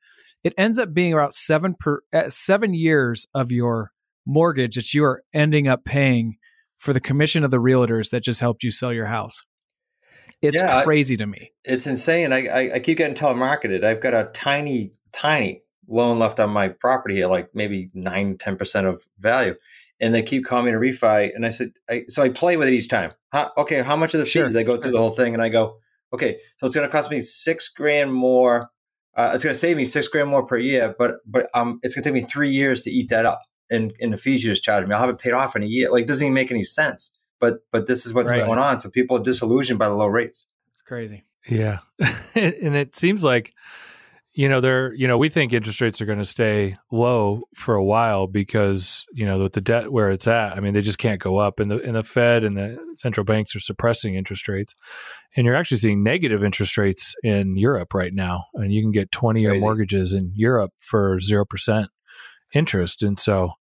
It 0.44 0.54
ends 0.58 0.78
up 0.78 0.92
being 0.92 1.12
about 1.12 1.34
seven 1.34 1.74
per 1.78 2.00
uh, 2.12 2.28
seven 2.28 2.74
years 2.74 3.26
of 3.34 3.50
your 3.50 3.92
mortgage 4.26 4.76
that 4.76 4.94
you 4.94 5.04
are 5.04 5.22
ending 5.32 5.68
up 5.68 5.84
paying 5.84 6.36
for 6.78 6.92
the 6.92 7.00
commission 7.00 7.44
of 7.44 7.50
the 7.50 7.58
realtors 7.58 8.10
that 8.10 8.22
just 8.22 8.40
helped 8.40 8.64
you 8.64 8.70
sell 8.70 8.92
your 8.92 9.06
house. 9.06 9.42
It's 10.40 10.60
yeah, 10.60 10.82
crazy 10.82 11.16
to 11.16 11.26
me. 11.26 11.52
It's 11.64 11.86
insane. 11.86 12.32
I, 12.32 12.46
I, 12.48 12.74
I 12.74 12.78
keep 12.80 12.98
getting 12.98 13.14
telemarketed. 13.14 13.84
I've 13.84 14.00
got 14.00 14.14
a 14.14 14.28
tiny, 14.32 14.92
tiny 15.12 15.62
loan 15.88 16.18
left 16.18 16.40
on 16.40 16.50
my 16.50 16.68
property 16.68 17.16
here, 17.16 17.28
like 17.28 17.50
maybe 17.54 17.90
nine, 17.94 18.36
10% 18.36 18.86
of 18.86 19.06
value. 19.20 19.54
And 20.02 20.14
they 20.14 20.22
keep 20.22 20.44
calling 20.44 20.66
me 20.66 20.72
to 20.72 20.78
refi. 20.78 21.34
And 21.34 21.46
I 21.46 21.50
said, 21.50 21.70
I, 21.88 22.04
so 22.08 22.22
I 22.22 22.28
play 22.28 22.58
with 22.58 22.68
it 22.68 22.74
each 22.74 22.88
time. 22.88 23.12
How, 23.30 23.52
okay, 23.56 23.82
how 23.82 23.96
much 23.96 24.12
of 24.12 24.20
the 24.20 24.26
sure. 24.26 24.46
fees? 24.46 24.56
I 24.56 24.64
go 24.64 24.76
through 24.76 24.90
the 24.90 24.98
whole 24.98 25.10
thing 25.10 25.32
and 25.32 25.42
I 25.42 25.48
go, 25.48 25.78
okay, 26.12 26.38
so 26.58 26.66
it's 26.66 26.76
going 26.76 26.86
to 26.86 26.92
cost 26.92 27.10
me 27.10 27.20
six 27.20 27.68
grand 27.68 28.12
more. 28.12 28.70
Uh, 29.16 29.30
it's 29.34 29.44
going 29.44 29.54
to 29.54 29.58
save 29.58 29.76
me 29.76 29.84
six 29.84 30.08
grand 30.08 30.28
more 30.28 30.44
per 30.44 30.58
year, 30.58 30.94
but 30.98 31.16
but 31.26 31.48
um, 31.54 31.78
it's 31.82 31.94
going 31.94 32.02
to 32.02 32.08
take 32.08 32.14
me 32.14 32.22
three 32.22 32.50
years 32.50 32.82
to 32.82 32.90
eat 32.90 33.10
that 33.10 33.26
up 33.26 33.40
in, 33.70 33.92
in 33.98 34.10
the 34.10 34.16
fees 34.16 34.42
you 34.42 34.50
just 34.50 34.62
charged 34.62 34.88
me. 34.88 34.94
I'll 34.94 35.00
have 35.00 35.10
it 35.10 35.18
paid 35.18 35.32
off 35.32 35.56
in 35.56 35.62
a 35.62 35.66
year. 35.66 35.90
Like, 35.90 36.06
doesn't 36.06 36.24
even 36.24 36.34
make 36.34 36.50
any 36.50 36.64
sense. 36.64 37.16
But 37.40 37.58
but 37.72 37.86
this 37.86 38.06
is 38.06 38.14
what's 38.14 38.30
right. 38.30 38.46
going 38.46 38.60
on. 38.60 38.78
So 38.78 38.88
people 38.88 39.16
are 39.16 39.22
disillusioned 39.22 39.78
by 39.78 39.88
the 39.88 39.94
low 39.94 40.06
rates. 40.06 40.46
It's 40.74 40.82
crazy. 40.82 41.24
Yeah, 41.48 41.80
and 42.36 42.76
it 42.76 42.92
seems 42.92 43.24
like 43.24 43.52
you 44.34 44.48
know 44.48 44.60
they're 44.60 44.94
you 44.94 45.06
know 45.06 45.18
we 45.18 45.28
think 45.28 45.52
interest 45.52 45.80
rates 45.80 46.00
are 46.00 46.06
going 46.06 46.18
to 46.18 46.24
stay 46.24 46.76
low 46.90 47.42
for 47.54 47.74
a 47.74 47.84
while 47.84 48.26
because 48.26 49.04
you 49.12 49.26
know 49.26 49.38
with 49.38 49.52
the 49.52 49.60
debt 49.60 49.92
where 49.92 50.10
it's 50.10 50.26
at 50.26 50.52
i 50.52 50.60
mean 50.60 50.72
they 50.72 50.80
just 50.80 50.98
can't 50.98 51.20
go 51.20 51.38
up 51.38 51.60
and 51.60 51.70
the 51.70 51.80
and 51.82 51.96
the 51.96 52.02
fed 52.02 52.42
and 52.42 52.56
the 52.56 52.76
central 52.96 53.24
banks 53.24 53.54
are 53.54 53.60
suppressing 53.60 54.14
interest 54.14 54.48
rates 54.48 54.74
and 55.36 55.44
you're 55.44 55.56
actually 55.56 55.76
seeing 55.76 56.02
negative 56.02 56.42
interest 56.42 56.78
rates 56.78 57.14
in 57.22 57.56
europe 57.56 57.92
right 57.92 58.14
now 58.14 58.44
and 58.54 58.72
you 58.72 58.82
can 58.82 58.90
get 58.90 59.12
20 59.12 59.40
year 59.40 59.58
mortgages 59.58 60.12
in 60.12 60.32
europe 60.34 60.72
for 60.78 61.18
0% 61.18 61.86
interest 62.54 63.02
and 63.02 63.18
so 63.18 63.52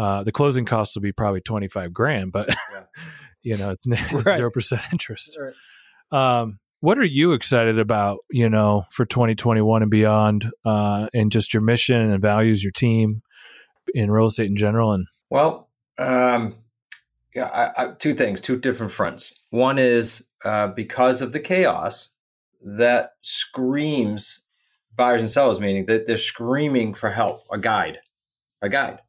uh, 0.00 0.22
the 0.22 0.32
closing 0.32 0.64
costs 0.64 0.96
will 0.96 1.02
be 1.02 1.12
probably 1.12 1.42
25 1.42 1.92
grand, 1.92 2.32
but 2.32 2.48
yeah. 2.48 2.84
you 3.42 3.56
know, 3.58 3.70
it's 3.70 3.84
zero 3.84 4.22
right. 4.22 4.52
percent 4.52 4.80
interest. 4.92 5.38
Right. 5.38 6.40
Um, 6.40 6.58
what 6.80 6.98
are 6.98 7.04
you 7.04 7.32
excited 7.32 7.78
about, 7.78 8.18
you 8.30 8.48
know, 8.48 8.84
for 8.90 9.04
2021 9.04 9.82
and 9.82 9.90
beyond, 9.90 10.46
uh, 10.64 11.08
and 11.12 11.30
just 11.30 11.52
your 11.52 11.62
mission 11.62 12.10
and 12.10 12.20
values, 12.20 12.62
your 12.62 12.72
team 12.72 13.22
in 13.94 14.10
real 14.10 14.26
estate 14.26 14.48
in 14.48 14.56
general? 14.56 14.92
And 14.92 15.06
well, 15.28 15.68
um, 15.98 16.54
yeah, 17.34 17.44
I, 17.46 17.84
I, 17.84 17.92
two 17.92 18.14
things, 18.14 18.40
two 18.40 18.58
different 18.58 18.92
fronts. 18.92 19.34
One 19.50 19.78
is 19.78 20.24
uh, 20.44 20.68
because 20.68 21.20
of 21.20 21.32
the 21.32 21.40
chaos 21.40 22.10
that 22.62 23.12
screams 23.20 24.40
buyers 24.96 25.20
and 25.22 25.30
sellers, 25.30 25.60
meaning 25.60 25.86
that 25.86 26.06
they're 26.06 26.18
screaming 26.18 26.94
for 26.94 27.10
help, 27.10 27.42
a 27.50 27.58
guide, 27.58 28.00
a 28.62 28.68
guide. 28.68 29.00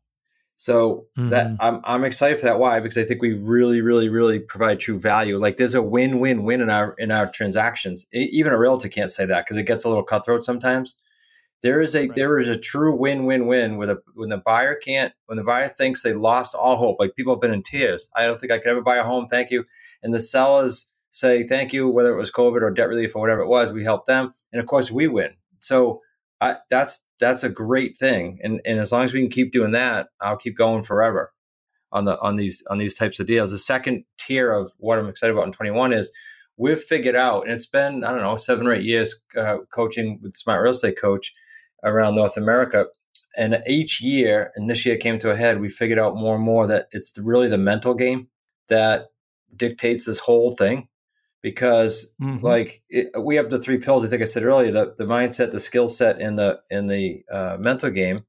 So 0.62 1.08
mm-hmm. 1.17 1.30
that 1.30 1.58
I'm 1.60 1.82
I'm 1.86 2.04
excited 2.04 2.39
for 2.39 2.45
that. 2.45 2.60
Why? 2.60 2.80
Because 2.80 3.00
I 3.00 3.04
think 3.04 3.19
we 3.19 3.34
really, 3.34 3.82
really, 3.82 4.10
really 4.10 4.38
provide 4.38 4.80
true 4.80 5.00
value. 5.00 5.39
Like 5.39 5.58
there's 5.58 5.74
a 5.74 5.82
win-win-win 5.82 6.62
in 6.62 6.69
our 6.69 6.93
in 7.00 7.10
our 7.10 7.32
transactions. 7.32 8.06
even 8.13 8.54
a 8.54 8.60
realtor 8.60 8.88
can't 8.88 9.10
say 9.10 9.26
that 9.26 9.43
because 9.43 9.58
it 9.58 9.63
gets 9.63 9.86
a 9.86 9.89
little 9.89 10.04
cutthroat 10.04 10.43
sometimes. 10.43 10.97
There 11.63 11.82
is 11.82 11.95
a 11.95 12.02
right. 12.02 12.13
there 12.13 12.38
is 12.38 12.47
a 12.47 12.60
true 12.60 12.95
win-win-win 12.95 13.78
with 13.78 13.89
a 13.89 14.04
when 14.13 14.30
the 14.30 14.38
buyer 14.38 14.76
can't 14.76 15.12
when 15.26 15.38
the 15.38 15.43
buyer 15.43 15.67
thinks 15.67 16.04
they 16.04 16.13
lost 16.13 16.54
all 16.54 16.78
hope. 16.78 16.97
Like 17.00 17.15
people 17.15 17.34
have 17.34 17.41
been 17.41 17.56
in 17.56 17.63
tears. 17.63 18.08
I 18.15 18.28
don't 18.28 18.39
think 18.39 18.52
I 18.52 18.60
could 18.60 18.69
ever 18.69 18.84
buy 18.84 18.97
a 18.97 19.04
home. 19.04 19.26
Thank 19.30 19.50
you. 19.50 19.65
And 20.04 20.13
the 20.13 20.19
sellers 20.19 20.86
say 21.10 21.41
thank 21.41 21.74
you, 21.74 21.89
whether 21.89 22.13
it 22.13 22.19
was 22.19 22.30
COVID 22.30 22.62
or 22.62 22.69
debt 22.69 22.88
relief 22.88 23.15
or 23.15 23.19
whatever 23.19 23.41
it 23.41 23.47
was. 23.47 23.74
We 23.74 23.84
help 23.84 24.06
them, 24.06 24.32
and 24.54 24.62
of 24.62 24.67
course 24.67 24.91
we 24.91 25.08
win. 25.08 25.34
So 25.60 26.02
I, 26.41 26.58
that's 26.69 27.06
that's 27.19 27.43
a 27.43 27.49
great 27.49 27.97
thing, 27.97 28.39
and 28.43 28.62
and 28.65 28.80
as 28.80 28.91
long 28.91 29.04
as 29.04 29.13
we 29.13 29.21
can 29.21 29.30
keep 29.30 29.51
doing 29.54 29.71
that, 29.71 30.08
I'll 30.21 30.38
keep 30.38 30.58
going 30.58 30.84
forever 30.84 31.32
on 31.91 32.06
the 32.06 32.19
on 32.21 32.36
these 32.36 32.63
on 32.69 32.77
these 32.80 32.95
types 32.95 33.19
of 33.19 33.27
deals. 33.27 33.51
The 33.51 33.60
second 33.60 34.06
tier 34.19 34.51
of 34.51 34.71
what 34.77 34.99
I'm 34.99 35.08
excited 35.10 35.34
about 35.34 35.47
in 35.47 35.54
21 35.54 35.93
is 35.93 36.12
we've 36.58 36.82
figured 36.82 37.15
out, 37.15 37.43
and 37.43 37.54
it's 37.54 37.67
been 37.67 38.04
I 38.04 38.12
don't 38.12 38.21
know 38.21 38.38
seven 38.38 38.67
or 38.67 38.73
eight 38.73 38.84
years 38.84 39.21
uh, 39.38 39.58
coaching 39.73 40.19
with 40.21 40.36
Smart 40.36 40.62
Real 40.63 40.71
Estate 40.73 40.99
Coach 40.99 41.32
around 41.84 42.15
North 42.15 42.38
America. 42.38 42.88
and 43.38 43.62
each 43.67 44.01
year, 44.01 44.51
and 44.56 44.69
this 44.69 44.86
year 44.86 44.97
came 44.97 45.19
to 45.19 45.32
a 45.32 45.36
head, 45.38 45.62
we 45.62 45.69
figured 45.69 45.99
out 45.99 46.15
more 46.15 46.36
and 46.36 46.43
more 46.43 46.67
that 46.67 46.88
it's 46.91 47.17
really 47.19 47.47
the 47.47 47.58
mental 47.58 47.93
game 47.93 48.27
that 48.67 49.08
dictates 49.56 50.06
this 50.06 50.19
whole 50.19 50.56
thing. 50.56 50.88
Because 51.41 52.13
Mhm. 52.21 52.41
like 52.43 52.84
it, 52.89 53.10
we 53.19 53.36
have 53.36 53.49
the 53.49 53.60
three 53.60 53.77
pillars. 53.77 54.06
I 54.06 54.10
think 54.10 54.21
I 54.21 54.25
said 54.25 54.43
earlier 54.43 54.71
the 54.71 54.93
the 54.97 55.06
mindset, 55.06 55.51
the 55.51 55.60
skill 55.60 55.88
set, 55.88 56.21
and 56.21 56.38
the 56.38 56.60
in 56.69 56.88
the 56.88 57.23
uh, 57.32 57.58
mental 57.60 57.89
game. 57.89 58.25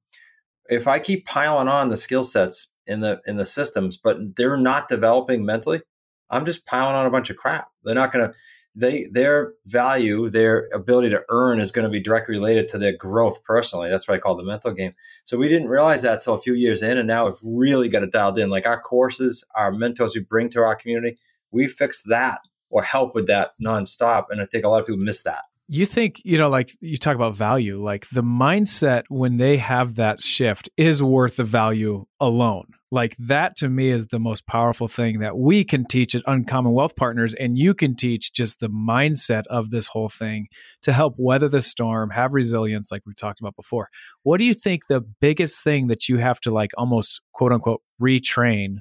If 0.69 0.89
I 0.89 0.99
keep 0.99 1.27
piling 1.27 1.69
on 1.69 1.89
the 1.91 1.97
skill 1.97 2.23
sets 2.23 2.69
in 2.87 3.01
the 3.01 3.21
in 3.27 3.37
the 3.37 3.47
systems, 3.47 3.97
but 3.97 4.37
they're 4.37 4.57
not 4.57 4.89
developing 4.89 5.45
mentally, 5.45 5.83
I'm 6.31 6.47
just 6.47 6.67
piling 6.67 6.95
on 6.95 7.07
a 7.07 7.11
bunch 7.11 7.31
of 7.31 7.37
crap. 7.37 7.69
They're 7.85 7.95
not 7.95 8.13
going 8.13 8.29
to 8.29 8.35
they 8.75 9.07
their 9.13 9.53
value, 9.67 10.31
their 10.31 10.69
ability 10.73 11.11
to 11.11 11.23
earn 11.29 11.61
is 11.61 11.73
going 11.73 11.85
to 11.85 11.91
be 11.91 12.01
directly 12.01 12.37
related 12.37 12.69
to 12.71 12.79
their 12.79 12.97
growth 12.97 13.45
personally. 13.45 13.91
That's 13.91 14.09
what 14.09 14.15
I 14.15 14.21
call 14.21 14.35
the 14.35 14.45
mental 14.45 14.73
game. 14.73 14.95
So 15.25 15.37
we 15.37 15.49
didn't 15.49 15.69
realize 15.69 16.03
that 16.03 16.23
till 16.23 16.35
a 16.35 16.39
few 16.39 16.55
years 16.55 16.83
in, 16.83 16.97
and 16.97 17.07
now 17.07 17.27
we've 17.27 17.35
really 17.43 17.89
got 17.91 18.03
it 18.03 18.13
dialed 18.13 18.39
in. 18.39 18.49
Like 18.49 18.67
our 18.67 18.81
courses, 18.81 19.45
our 19.55 19.73
mentors 19.73 20.15
we 20.15 20.23
bring 20.23 20.49
to 20.51 20.61
our 20.61 20.75
community, 20.75 21.19
we 21.51 21.69
fix 21.69 22.03
that 22.05 22.41
or 22.73 22.83
help 22.83 23.15
with 23.15 23.29
that 23.29 23.53
nonstop. 23.65 24.25
And 24.31 24.43
I 24.43 24.47
think 24.47 24.65
a 24.65 24.69
lot 24.69 24.81
of 24.81 24.87
people 24.87 25.01
miss 25.01 25.23
that. 25.23 25.43
you 25.69 25.87
think 25.87 26.21
you 26.25 26.37
know 26.37 26.49
like 26.49 26.77
you 26.81 26.97
talk 26.97 27.15
about 27.15 27.37
value 27.37 27.81
like 27.81 28.09
the 28.11 28.23
mindset 28.23 29.05
when 29.09 29.37
they 29.37 29.57
have 29.57 29.95
that 29.95 30.21
shift 30.21 30.69
is 30.77 31.01
worth 31.03 31.37
the 31.37 31.45
value 31.45 32.05
alone 32.19 32.65
like 32.91 33.17
that 33.19 33.57
to 33.57 33.69
me 33.69 33.91
is 33.91 34.09
the 34.09 34.19
most 34.19 34.45
powerful 34.47 34.89
thing 34.89 35.21
that 35.21 35.39
we 35.39 35.63
can 35.65 35.85
teach 35.87 36.15
at 36.17 36.23
uncommon 36.27 36.73
wealth 36.73 36.97
partners 36.97 37.33
and 37.35 37.57
you 37.57 37.73
can 37.75 37.95
teach 37.95 38.33
just 38.33 38.59
the 38.59 38.69
mindset 38.69 39.45
of 39.49 39.71
this 39.71 39.87
whole 39.87 40.09
thing 40.11 40.49
to 40.83 40.93
help 40.93 41.15
weather 41.17 41.49
the 41.49 41.63
storm 41.63 42.11
have 42.11 42.35
resilience 42.35 42.91
like 42.91 43.03
we 43.07 43.15
talked 43.15 43.41
about 43.41 43.55
before 43.57 43.89
what 44.25 44.39
do 44.39 44.45
you 44.45 44.55
think 44.55 44.89
the 44.89 45.01
biggest 45.21 45.61
thing 45.63 45.87
that 45.87 46.09
you 46.09 46.19
have 46.19 46.41
to 46.41 46.51
like 46.51 46.73
almost 46.77 47.21
quote 47.33 47.53
unquote 47.53 47.81
retrain 48.01 48.79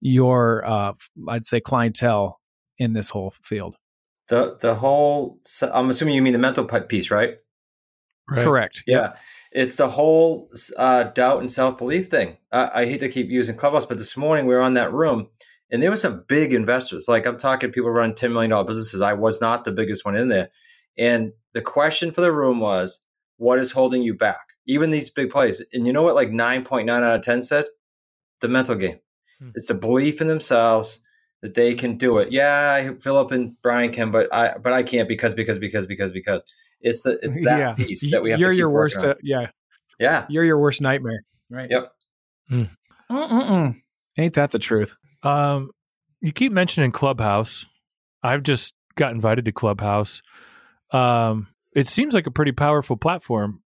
your 0.00 0.66
uh 0.66 0.92
i'd 1.28 1.46
say 1.46 1.60
clientele 1.60 2.40
in 2.78 2.92
this 2.92 3.10
whole 3.10 3.32
field 3.42 3.76
The 4.28 4.56
the 4.60 4.74
whole 4.74 5.40
I'm 5.72 5.90
assuming 5.90 6.14
you 6.14 6.22
mean 6.22 6.32
the 6.32 6.38
mental 6.38 6.64
pi- 6.64 6.80
piece, 6.80 7.10
right? 7.10 7.36
Right. 8.30 8.42
correct 8.44 8.82
Yeah, 8.86 9.16
it's 9.52 9.76
the 9.76 9.88
whole 9.88 10.50
uh, 10.76 11.04
doubt 11.04 11.40
and 11.40 11.50
self 11.50 11.78
belief 11.78 12.08
thing. 12.08 12.36
I, 12.52 12.82
I 12.82 12.86
hate 12.86 13.00
to 13.00 13.08
keep 13.08 13.30
using 13.30 13.56
Clubhouse, 13.56 13.86
but 13.86 13.98
this 13.98 14.16
morning 14.16 14.46
we 14.46 14.54
were 14.54 14.62
on 14.62 14.74
that 14.74 14.92
room, 14.92 15.28
and 15.70 15.82
there 15.82 15.90
were 15.90 15.96
some 15.96 16.24
big 16.28 16.54
investors. 16.54 17.06
Like 17.08 17.26
I'm 17.26 17.38
talking 17.38 17.72
people 17.72 17.90
run 17.90 18.14
ten 18.14 18.32
million 18.32 18.50
dollar 18.50 18.66
businesses. 18.66 19.02
I 19.02 19.14
was 19.14 19.40
not 19.40 19.64
the 19.64 19.72
biggest 19.72 20.04
one 20.04 20.16
in 20.16 20.28
there, 20.28 20.50
and 20.98 21.32
the 21.54 21.62
question 21.62 22.12
for 22.12 22.20
the 22.20 22.32
room 22.32 22.60
was, 22.60 23.00
"What 23.38 23.58
is 23.60 23.72
holding 23.72 24.02
you 24.02 24.14
back?" 24.14 24.40
Even 24.66 24.90
these 24.90 25.10
big 25.10 25.30
plays, 25.30 25.64
and 25.72 25.86
you 25.86 25.92
know 25.92 26.02
what? 26.02 26.16
Like 26.16 26.30
nine 26.30 26.64
point 26.64 26.86
nine 26.86 27.04
out 27.04 27.16
of 27.16 27.22
ten 27.22 27.42
said, 27.42 27.66
the 28.40 28.48
mental 28.48 28.74
game. 28.76 28.98
Hmm. 29.40 29.50
It's 29.54 29.68
the 29.68 29.74
belief 29.74 30.20
in 30.20 30.26
themselves 30.26 31.00
that 31.46 31.54
they 31.54 31.74
can 31.74 31.96
do 31.96 32.18
it. 32.18 32.32
Yeah, 32.32 32.90
Philip 33.00 33.30
and 33.32 33.60
Brian 33.62 33.92
can, 33.92 34.10
but 34.10 34.32
I 34.34 34.58
but 34.58 34.72
I 34.72 34.82
can't 34.82 35.08
because 35.08 35.34
because 35.34 35.58
because 35.58 35.86
because 35.86 36.12
because. 36.12 36.42
It's 36.82 37.02
the 37.02 37.18
it's 37.22 37.40
that 37.44 37.58
Yeah. 37.58 37.72
piece 37.72 38.10
that 38.10 38.22
we 38.22 38.30
have 38.30 38.38
you're 38.38 38.50
to 38.50 38.54
keep 38.54 38.58
your 38.58 38.70
worst 38.70 38.98
on. 38.98 39.06
uh, 39.06 39.14
yeah 39.22 39.46
Yeah. 39.98 40.26
you're 40.28 40.44
your 40.44 40.58
worst 40.58 40.82
nightmare 40.82 41.24
right 41.50 41.70
Yep. 41.70 41.90
Mm-mm-mm. 43.10 43.80
ain't 44.18 44.34
that 44.34 44.50
the 44.50 44.58
truth 44.58 44.94
Um, 45.22 45.70
you 46.20 46.32
keep 46.32 46.52
mentioning 46.52 46.92
Clubhouse. 46.92 47.64
I've 48.22 48.42
just 48.42 48.74
got 48.94 49.12
invited 49.12 49.46
to 49.46 49.52
Clubhouse. 49.52 50.20
Um, 50.92 51.48
it 51.74 51.88
seems 51.88 52.14
like 52.14 52.26
a 52.26 52.30
pretty 52.30 52.52
powerful 52.52 52.96
platform. 52.96 53.62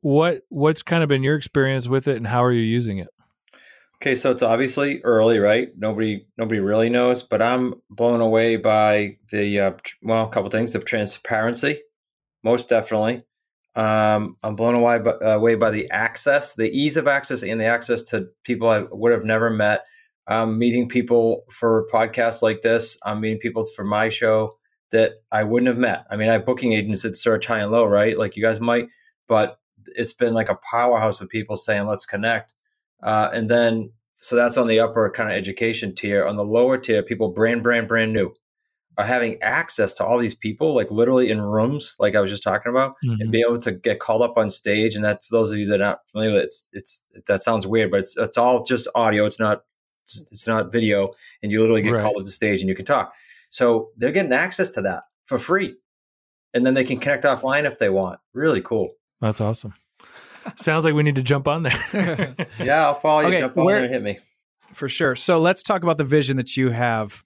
What 0.00 0.42
what's 0.48 0.82
kind 0.82 1.02
of 1.02 1.08
been 1.08 1.22
your 1.24 1.36
experience 1.36 1.88
with 1.88 2.06
it, 2.08 2.16
and 2.16 2.26
how 2.28 2.42
are 2.44 2.52
you 2.52 2.62
using 2.62 2.98
it? 2.98 3.08
Okay, 4.02 4.14
so 4.14 4.30
it's 4.30 4.42
obviously 4.42 5.02
early, 5.02 5.38
right? 5.38 5.68
Nobody 5.76 6.26
nobody 6.38 6.58
really 6.60 6.88
knows, 6.88 7.22
but 7.22 7.42
I'm 7.42 7.74
blown 7.90 8.22
away 8.22 8.56
by 8.56 9.18
the 9.30 9.60
uh, 9.60 9.72
well, 10.02 10.26
a 10.26 10.30
couple 10.30 10.48
things: 10.50 10.72
the 10.72 10.78
transparency, 10.80 11.80
most 12.44 12.68
definitely. 12.70 13.22
Um, 13.76 14.36
I'm 14.42 14.56
blown 14.56 14.74
away 14.74 15.00
by, 15.00 15.12
uh, 15.12 15.36
away 15.36 15.54
by 15.56 15.70
the 15.70 15.90
access, 15.90 16.54
the 16.54 16.70
ease 16.70 16.96
of 16.96 17.08
access, 17.08 17.42
and 17.42 17.60
the 17.60 17.66
access 17.66 18.02
to 18.04 18.28
people 18.44 18.68
I 18.68 18.84
would 18.90 19.12
have 19.12 19.24
never 19.24 19.50
met. 19.50 19.84
I'm 20.26 20.58
meeting 20.58 20.88
people 20.88 21.44
for 21.50 21.86
podcasts 21.92 22.42
like 22.42 22.62
this. 22.62 22.98
I'm 23.04 23.20
meeting 23.20 23.38
people 23.40 23.64
for 23.66 23.84
my 23.84 24.08
show 24.08 24.58
that 24.92 25.14
I 25.32 25.44
wouldn't 25.44 25.68
have 25.68 25.78
met. 25.78 26.06
I 26.10 26.16
mean, 26.16 26.28
I 26.30 26.34
have 26.34 26.46
booking 26.46 26.72
agents 26.72 27.02
that 27.02 27.16
search 27.18 27.46
high 27.46 27.60
and 27.60 27.70
low, 27.72 27.84
right? 27.86 28.16
Like 28.18 28.36
you 28.36 28.42
guys 28.42 28.60
might, 28.60 28.88
but 29.28 29.58
it's 29.96 30.14
been 30.14 30.34
like 30.34 30.48
a 30.48 30.58
powerhouse 30.70 31.20
of 31.20 31.28
people 31.28 31.56
saying, 31.56 31.86
"Let's 31.86 32.06
connect." 32.06 32.54
Uh, 33.02 33.30
and 33.32 33.48
then, 33.48 33.92
so 34.14 34.36
that's 34.36 34.56
on 34.56 34.66
the 34.66 34.80
upper 34.80 35.10
kind 35.10 35.30
of 35.30 35.36
education 35.36 35.94
tier. 35.94 36.26
On 36.26 36.36
the 36.36 36.44
lower 36.44 36.76
tier, 36.76 37.02
people 37.02 37.30
brand, 37.30 37.62
brand, 37.62 37.88
brand 37.88 38.12
new 38.12 38.32
are 38.98 39.06
having 39.06 39.40
access 39.42 39.94
to 39.94 40.04
all 40.04 40.18
these 40.18 40.34
people, 40.34 40.74
like 40.74 40.90
literally 40.90 41.30
in 41.30 41.40
rooms, 41.40 41.94
like 41.98 42.14
I 42.14 42.20
was 42.20 42.30
just 42.30 42.42
talking 42.42 42.68
about, 42.70 42.96
and 43.20 43.30
be 43.32 43.40
able 43.40 43.58
to 43.60 43.72
get 43.72 44.00
called 44.00 44.20
up 44.20 44.36
on 44.36 44.50
stage. 44.50 44.94
And 44.94 45.04
that, 45.04 45.24
for 45.24 45.36
those 45.36 45.50
of 45.50 45.58
you 45.58 45.66
that 45.68 45.80
are 45.80 45.84
not 45.84 46.00
familiar 46.10 46.32
with 46.32 46.42
it, 46.42 46.44
it's, 46.46 46.68
it's, 46.72 47.02
that 47.26 47.42
sounds 47.42 47.66
weird, 47.66 47.90
but 47.90 48.00
it's, 48.00 48.16
it's 48.18 48.36
all 48.36 48.62
just 48.64 48.88
audio. 48.94 49.24
It's 49.24 49.38
not, 49.38 49.62
it's, 50.04 50.26
it's 50.32 50.46
not 50.46 50.70
video. 50.70 51.12
And 51.42 51.50
you 51.50 51.60
literally 51.60 51.80
get 51.80 51.92
Right. 51.92 52.02
called 52.02 52.18
up 52.18 52.24
to 52.24 52.30
stage 52.30 52.60
and 52.60 52.68
you 52.68 52.74
can 52.74 52.84
talk. 52.84 53.14
So 53.48 53.90
they're 53.96 54.12
getting 54.12 54.32
access 54.34 54.68
to 54.70 54.82
that 54.82 55.04
for 55.24 55.38
free. 55.38 55.76
And 56.52 56.66
then 56.66 56.74
they 56.74 56.84
can 56.84 56.98
connect 56.98 57.24
offline 57.24 57.64
if 57.64 57.78
they 57.78 57.88
want. 57.88 58.20
Really 58.34 58.60
cool. 58.60 58.90
That's 59.20 59.40
awesome. 59.40 59.72
Sounds 60.56 60.84
like 60.84 60.94
we 60.94 61.02
need 61.02 61.16
to 61.16 61.22
jump 61.22 61.46
on 61.48 61.62
there. 61.64 62.34
Yeah, 62.62 62.86
I'll 62.86 62.94
follow 62.94 63.20
you. 63.22 63.26
Okay, 63.28 63.38
Jump 63.38 63.56
on 63.58 63.64
where- 63.64 63.74
there 63.76 63.84
and 63.84 63.92
hit 63.94 64.02
me. 64.02 64.18
for 64.72 64.88
sure 64.88 65.16
so 65.16 65.40
let's 65.40 65.62
talk 65.62 65.82
about 65.82 65.98
the 65.98 66.04
vision 66.04 66.36
that 66.36 66.56
you 66.56 66.70
have 66.70 67.24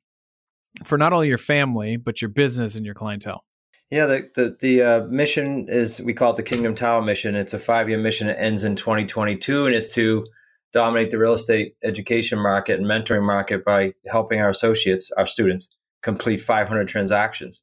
for 0.85 0.97
not 0.97 1.13
only 1.13 1.29
your 1.29 1.39
family 1.39 1.97
but 1.97 2.23
your 2.23 2.29
business 2.31 2.75
and 2.77 2.85
your 2.87 2.95
clientele 2.95 3.45
Yeah, 3.91 4.07
the 4.07 4.31
the, 4.35 4.57
the 4.61 4.83
uh, 4.83 5.01
mission 5.09 5.67
is 5.69 6.01
we 6.01 6.15
call 6.15 6.33
it 6.33 6.37
the 6.37 6.43
Kingdom 6.43 6.75
Tower 6.75 7.03
mission. 7.03 7.35
It's 7.35 7.53
a 7.55 7.59
five 7.59 7.89
year 7.89 7.99
mission. 7.99 8.29
It 8.29 8.37
ends 8.41 8.65
in 8.65 8.75
2022, 8.77 9.67
and 9.67 9.75
it's 9.75 9.93
to 9.95 10.25
dominate 10.73 11.11
the 11.11 11.19
real 11.19 11.35
estate 11.35 11.77
education 11.85 12.39
market 12.39 12.79
and 12.81 12.87
mentoring 12.89 13.23
market 13.25 13.65
by 13.65 13.93
helping 14.11 14.41
our 14.41 14.49
associates, 14.51 15.13
our 15.19 15.27
students, 15.27 15.69
complete 16.03 16.39
500 16.41 16.89
transactions. 16.89 17.63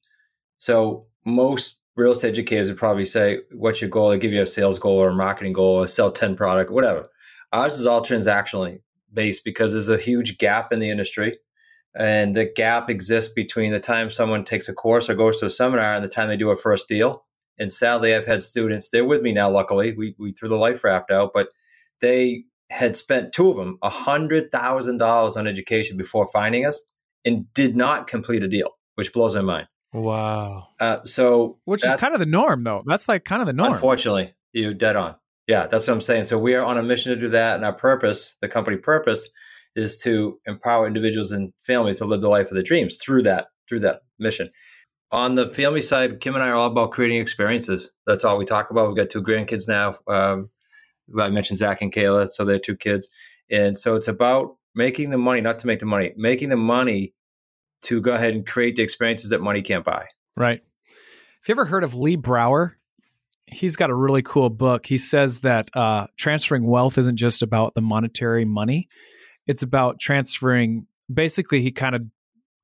So 0.60 1.08
most 1.26 1.78
real 1.96 2.12
estate 2.12 2.30
educators 2.30 2.70
would 2.70 2.78
probably 2.78 3.06
say, 3.06 3.40
"What's 3.52 3.82
your 3.82 3.90
goal?" 3.90 4.10
They 4.10 4.18
give 4.18 4.34
you 4.34 4.42
a 4.42 4.48
sales 4.48 4.80
goal 4.80 4.98
or 4.98 5.10
a 5.10 5.16
marketing 5.16 5.54
goal, 5.54 5.84
or 5.84 5.88
sell 5.88 6.12
10 6.12 6.36
product, 6.36 6.72
whatever. 6.72 7.10
Ours 7.54 7.80
is 7.80 7.86
all 7.86 8.02
transactionally 8.02 8.80
based 9.14 9.44
because 9.44 9.74
there's 9.74 9.90
a 9.90 9.98
huge 9.98 10.38
gap 10.38 10.72
in 10.72 10.80
the 10.80 10.90
industry 10.90 11.38
and 11.96 12.36
the 12.36 12.46
gap 12.46 12.90
exists 12.90 13.32
between 13.34 13.72
the 13.72 13.80
time 13.80 14.10
someone 14.10 14.46
takes 14.46 14.70
a 14.70 14.74
course 14.74 15.10
or 15.10 15.16
goes 15.16 15.40
to 15.40 15.46
a 15.46 15.50
seminar 15.50 15.94
and 15.94 16.04
the 16.04 16.10
time 16.10 16.30
they 16.30 16.38
do 16.38 16.50
a 16.50 16.56
first 16.56 16.88
deal. 16.88 17.26
And 17.60 17.72
sadly, 17.72 18.16
I've 18.16 18.26
had 18.26 18.42
students, 18.42 18.90
they're 18.90 19.06
with 19.06 19.22
me 19.22 19.34
now, 19.34 19.50
luckily. 19.50 19.94
We, 19.94 20.16
we 20.18 20.32
threw 20.32 20.50
the 20.50 20.56
life 20.56 20.84
raft 20.84 21.12
out, 21.12 21.32
but 21.34 21.50
they 22.00 22.46
had 22.70 22.96
spent 22.96 23.34
two 23.34 23.50
of 23.50 23.58
them 23.58 23.78
$100,000 23.84 25.38
on 25.38 25.48
education 25.48 25.98
before 25.98 26.26
finding 26.28 26.66
us 26.66 26.84
and 27.26 27.54
did 27.54 27.76
not 27.76 28.08
complete 28.08 28.42
a 28.42 28.48
deal, 28.48 28.70
which 28.96 29.12
blows 29.12 29.36
my 29.36 29.42
mind. 29.42 29.68
Wow. 29.94 30.68
Uh, 30.80 31.00
so, 31.06 31.60
which 31.66 31.86
is 31.86 31.96
kind 31.96 32.14
of 32.14 32.20
the 32.20 32.26
norm 32.26 32.64
though 32.64 32.84
that's 32.86 33.08
like 33.08 33.26
kind 33.26 33.42
of 33.42 33.46
the 33.46 33.54
norm 33.54 33.74
Unfortunately, 33.74 34.34
you're 34.54 34.74
dead 34.74 34.96
on. 34.96 35.16
Yeah, 35.48 35.68
that's 35.68 35.88
what 35.88 35.96
I'm 35.96 36.02
saying. 36.02 36.26
So 36.26 36.38
we 36.38 36.56
are 36.56 36.64
on 36.64 36.78
a 36.78 36.84
mission 36.84 37.14
to 37.14 37.20
do 37.20 37.30
that, 37.30 37.56
and 37.56 37.66
our 37.66 37.74
purpose, 37.74 38.36
the 38.42 38.48
company 38.48 38.78
purpose, 38.78 39.28
is 39.76 39.98
to 39.98 40.40
empower 40.46 40.88
individuals 40.88 41.32
and 41.32 41.54
families 41.60 41.98
to 41.98 42.06
live 42.06 42.22
the 42.22 42.30
life 42.30 42.48
of 42.48 42.54
their 42.54 42.64
dreams 42.64 42.98
through 42.98 43.24
that 43.24 43.48
through 43.68 43.80
that 43.82 44.02
mission. 44.20 44.50
On 45.12 45.36
the 45.36 45.48
family 45.48 45.82
side, 45.82 46.22
Kim 46.22 46.36
and 46.36 46.44
I 46.44 46.50
are 46.50 46.56
all 46.56 46.72
about 46.72 46.92
creating 46.92 47.20
experiences. 47.20 47.92
That's 48.08 48.24
all 48.24 48.38
we 48.38 48.46
talk 48.46 48.72
about. 48.72 48.88
We've 48.88 48.98
got 48.98 49.10
two 49.10 49.22
grandkids 49.22 49.68
now. 49.68 49.96
Um, 50.08 50.50
I 51.20 51.30
mentioned 51.30 51.60
Zach 51.60 51.82
and 51.82 51.92
Kayla, 51.92 52.30
so 52.30 52.46
they're 52.46 52.60
two 52.60 52.78
kids, 52.78 53.10
and 53.50 53.78
so 53.78 53.96
it's 53.96 54.08
about 54.08 54.56
making 54.74 55.10
the 55.10 55.18
money, 55.18 55.42
not 55.42 55.60
to 55.60 55.68
make 55.68 55.80
the 55.80 55.86
money, 55.86 56.14
making 56.16 56.50
the 56.50 56.56
money 56.56 57.14
to 57.84 58.02
go 58.02 58.14
ahead 58.14 58.34
and 58.34 58.46
create 58.48 58.76
the 58.76 58.84
experiences 58.84 59.30
that 59.30 59.42
money 59.42 59.62
can't 59.62 59.84
buy. 59.84 60.06
right 60.36 60.62
have 60.88 61.48
you 61.48 61.54
ever 61.54 61.66
heard 61.66 61.84
of 61.84 61.94
lee 61.94 62.16
brower 62.16 62.78
he's 63.48 63.76
got 63.76 63.90
a 63.90 63.96
really 63.96 64.22
cool 64.22 64.50
book 64.50 64.86
he 64.86 64.98
says 64.98 65.40
that 65.40 65.70
uh, 65.76 66.08
transferring 66.18 66.66
wealth 66.66 66.98
isn't 66.98 67.18
just 67.18 67.42
about 67.42 67.74
the 67.74 67.82
monetary 67.82 68.46
money 68.46 68.88
it's 69.48 69.64
about 69.64 70.00
transferring 70.00 70.86
basically 71.14 71.62
he 71.62 71.72
kind 71.72 71.96
of 71.96 72.04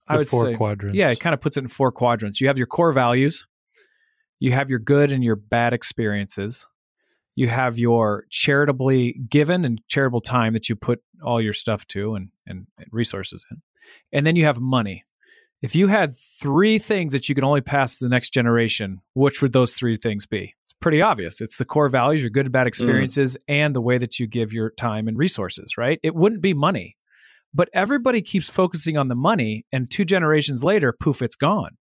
i 0.08 0.14
The 0.14 0.20
would 0.20 0.30
four 0.30 0.44
say 0.46 0.56
quadrants. 0.56 0.98
Yeah, 0.98 1.10
it 1.10 1.20
kind 1.20 1.34
of 1.34 1.42
puts 1.42 1.58
it 1.58 1.62
in 1.62 1.68
four 1.68 1.92
quadrants. 1.92 2.40
You 2.40 2.48
have 2.48 2.58
your 2.58 2.68
core 2.68 2.94
values, 2.94 3.46
you 4.40 4.52
have 4.54 4.70
your 4.70 4.80
good 4.80 5.12
and 5.12 5.24
your 5.24 5.36
bad 5.36 5.74
experiences, 5.74 6.66
you 7.36 7.48
have 7.50 7.78
your 7.78 8.26
charitably 8.30 9.20
given 9.30 9.66
and 9.66 9.82
charitable 9.88 10.22
time 10.22 10.54
that 10.54 10.70
you 10.70 10.76
put 10.76 11.02
all 11.24 11.42
your 11.42 11.54
stuff 11.54 11.86
to 11.88 12.16
and, 12.16 12.30
and, 12.46 12.68
and 12.78 12.88
resources 12.92 13.46
in. 13.52 13.62
And 14.14 14.26
then 14.26 14.36
you 14.36 14.46
have 14.46 14.60
money. 14.60 15.04
If 15.62 15.76
you 15.76 15.88
had 15.88 16.12
three 16.16 16.78
things 16.78 17.14
that 17.14 17.28
you 17.28 17.36
could 17.36 17.44
only 17.44 17.62
pass 17.62 17.98
to 17.98 18.06
the 18.06 18.10
next 18.10 18.30
generation, 18.32 19.02
which 19.16 19.42
would 19.42 19.54
those 19.54 19.74
three 19.74 19.98
things 19.98 20.26
be? 20.26 20.54
It's 20.66 20.76
pretty 20.80 21.02
obvious. 21.02 21.42
It's 21.42 21.58
the 21.58 21.66
core 21.66 21.90
values, 21.90 22.22
your 22.22 22.30
good 22.30 22.46
and 22.46 22.50
Mm. 22.50 22.54
bad 22.54 22.68
experiences, 22.68 23.38
and 23.48 23.76
the 23.76 23.82
way 23.82 23.98
that 23.98 24.20
you 24.20 24.28
give 24.28 24.54
your 24.54 24.70
time 24.72 25.08
and 25.08 25.18
resources, 25.18 25.78
right? 25.78 26.00
It 26.04 26.16
wouldn't 26.16 26.42
be 26.42 26.54
money. 26.54 26.96
But 27.54 27.70
everybody 27.74 28.22
keeps 28.22 28.50
focusing 28.50 28.98
on 28.98 29.08
the 29.08 29.16
money, 29.16 29.66
and 29.72 29.90
two 29.90 30.06
generations 30.06 30.64
later, 30.64 30.94
poof, 30.94 31.22
it's 31.22 31.36
gone. 31.36 31.78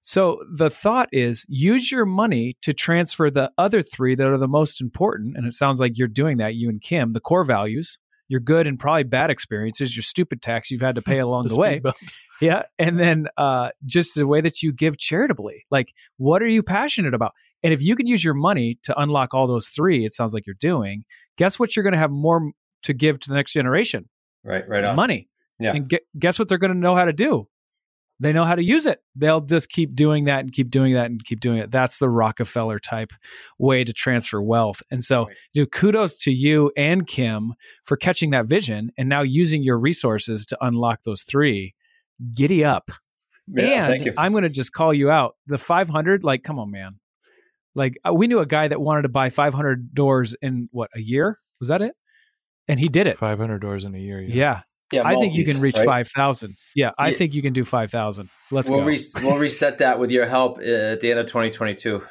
So 0.00 0.40
the 0.52 0.70
thought 0.70 1.08
is 1.12 1.44
use 1.48 1.90
your 1.90 2.04
money 2.04 2.56
to 2.62 2.72
transfer 2.72 3.30
the 3.30 3.50
other 3.56 3.82
three 3.82 4.14
that 4.16 4.26
are 4.26 4.38
the 4.38 4.48
most 4.48 4.80
important. 4.80 5.36
And 5.36 5.46
it 5.46 5.54
sounds 5.54 5.80
like 5.80 5.96
you're 5.96 6.08
doing 6.08 6.38
that, 6.38 6.54
you 6.54 6.68
and 6.68 6.80
Kim, 6.80 7.12
the 7.12 7.20
core 7.20 7.44
values, 7.44 7.98
your 8.32 8.40
good 8.40 8.66
and 8.66 8.78
probably 8.78 9.04
bad 9.04 9.30
experiences, 9.30 9.94
your 9.94 10.02
stupid 10.02 10.40
tax 10.42 10.70
you've 10.70 10.80
had 10.80 10.94
to 10.96 11.02
pay 11.02 11.18
along 11.18 11.42
the, 11.44 11.50
speed 11.50 11.60
way. 11.60 11.78
bumps. 11.78 12.22
Yeah. 12.40 12.62
And 12.78 12.98
then 12.98 13.28
uh, 13.36 13.68
just 13.86 14.14
the 14.16 14.26
way 14.26 14.40
that 14.40 14.62
you 14.62 14.72
give 14.72 14.96
charitably. 14.98 15.66
Like, 15.70 15.92
what 16.16 16.42
are 16.42 16.48
you 16.48 16.62
passionate 16.62 17.14
about? 17.14 17.32
And 17.62 17.72
if 17.72 17.82
you 17.82 17.94
can 17.94 18.06
use 18.08 18.24
your 18.24 18.34
money 18.34 18.78
to 18.84 18.98
unlock 19.00 19.34
all 19.34 19.46
those 19.46 19.68
three, 19.68 20.04
it 20.04 20.14
sounds 20.14 20.34
like 20.34 20.46
you're 20.46 20.56
doing, 20.58 21.04
guess 21.38 21.58
what? 21.58 21.76
You're 21.76 21.84
going 21.84 21.92
to 21.92 21.98
have 21.98 22.10
more 22.10 22.50
to 22.84 22.92
give 22.94 23.20
to 23.20 23.28
the 23.28 23.36
next 23.36 23.52
generation 23.52 24.08
Right, 24.42 24.66
right 24.68 24.82
on. 24.82 24.96
money. 24.96 25.28
Yeah. 25.60 25.74
And 25.74 25.88
gu- 25.88 25.98
guess 26.18 26.38
what 26.38 26.48
they're 26.48 26.58
going 26.58 26.72
to 26.72 26.78
know 26.78 26.96
how 26.96 27.04
to 27.04 27.12
do? 27.12 27.46
They 28.22 28.32
know 28.32 28.44
how 28.44 28.54
to 28.54 28.62
use 28.62 28.86
it. 28.86 29.00
They'll 29.16 29.40
just 29.40 29.68
keep 29.68 29.96
doing 29.96 30.26
that 30.26 30.40
and 30.40 30.52
keep 30.52 30.70
doing 30.70 30.94
that 30.94 31.06
and 31.06 31.22
keep 31.24 31.40
doing 31.40 31.58
it. 31.58 31.72
That's 31.72 31.98
the 31.98 32.08
Rockefeller 32.08 32.78
type 32.78 33.12
way 33.58 33.82
to 33.82 33.92
transfer 33.92 34.40
wealth. 34.40 34.80
And 34.92 35.02
so, 35.02 35.26
Right. 35.26 35.36
dude, 35.54 35.72
kudos 35.72 36.16
to 36.18 36.32
you 36.32 36.70
and 36.76 37.04
Kim 37.04 37.54
for 37.84 37.96
catching 37.96 38.30
that 38.30 38.46
vision 38.46 38.92
and 38.96 39.08
now 39.08 39.22
using 39.22 39.64
your 39.64 39.76
resources 39.76 40.46
to 40.46 40.58
unlock 40.60 41.02
those 41.02 41.22
three. 41.24 41.74
Giddy 42.32 42.64
up. 42.64 42.92
Yeah, 43.48 43.88
thank 43.88 44.02
and 44.02 44.06
you. 44.06 44.14
I'm 44.16 44.30
going 44.30 44.44
to 44.44 44.48
just 44.48 44.72
call 44.72 44.94
you 44.94 45.10
out. 45.10 45.34
The 45.48 45.58
500, 45.58 46.22
like, 46.22 46.44
come 46.44 46.60
on, 46.60 46.70
man. 46.70 47.00
Like, 47.74 47.94
uh, 48.08 48.14
we 48.14 48.28
knew 48.28 48.38
a 48.38 48.46
guy 48.46 48.68
that 48.68 48.80
wanted 48.80 49.02
to 49.02 49.08
buy 49.08 49.30
500 49.30 49.92
doors 49.94 50.36
in 50.40 50.68
what, 50.70 50.90
a 50.94 51.00
year? 51.00 51.40
Was 51.58 51.68
that 51.70 51.82
it? 51.82 51.94
And 52.68 52.78
he 52.78 52.86
did 52.88 53.08
it. 53.08 53.18
500 53.18 53.58
doors 53.58 53.84
in 53.84 53.96
a 53.96 53.98
year. 53.98 54.20
Yeah. 54.20 54.34
yeah, 54.34 54.60
I 54.94 55.16
think 55.16 55.34
you 55.34 55.44
can 55.44 55.60
reach 55.60 55.76
right? 55.76 55.84
5,000. 55.86 56.54
Yeah. 56.74 56.90
I 56.98 57.10
Yeah. 57.10 57.16
think 57.16 57.34
you 57.34 57.42
can 57.42 57.52
do 57.52 57.64
5,000. 57.64 58.28
Let's 58.50 58.68
We'll, 58.68 58.80
go. 58.80 58.84
re- 58.86 58.98
we'll 59.22 59.38
reset 59.38 59.78
that 59.78 59.98
with 59.98 60.10
your 60.10 60.26
help 60.26 60.58
uh, 60.58 60.62
at 60.92 61.00
the 61.00 61.10
end 61.10 61.20
of 61.20 61.26
2022. 61.26 62.02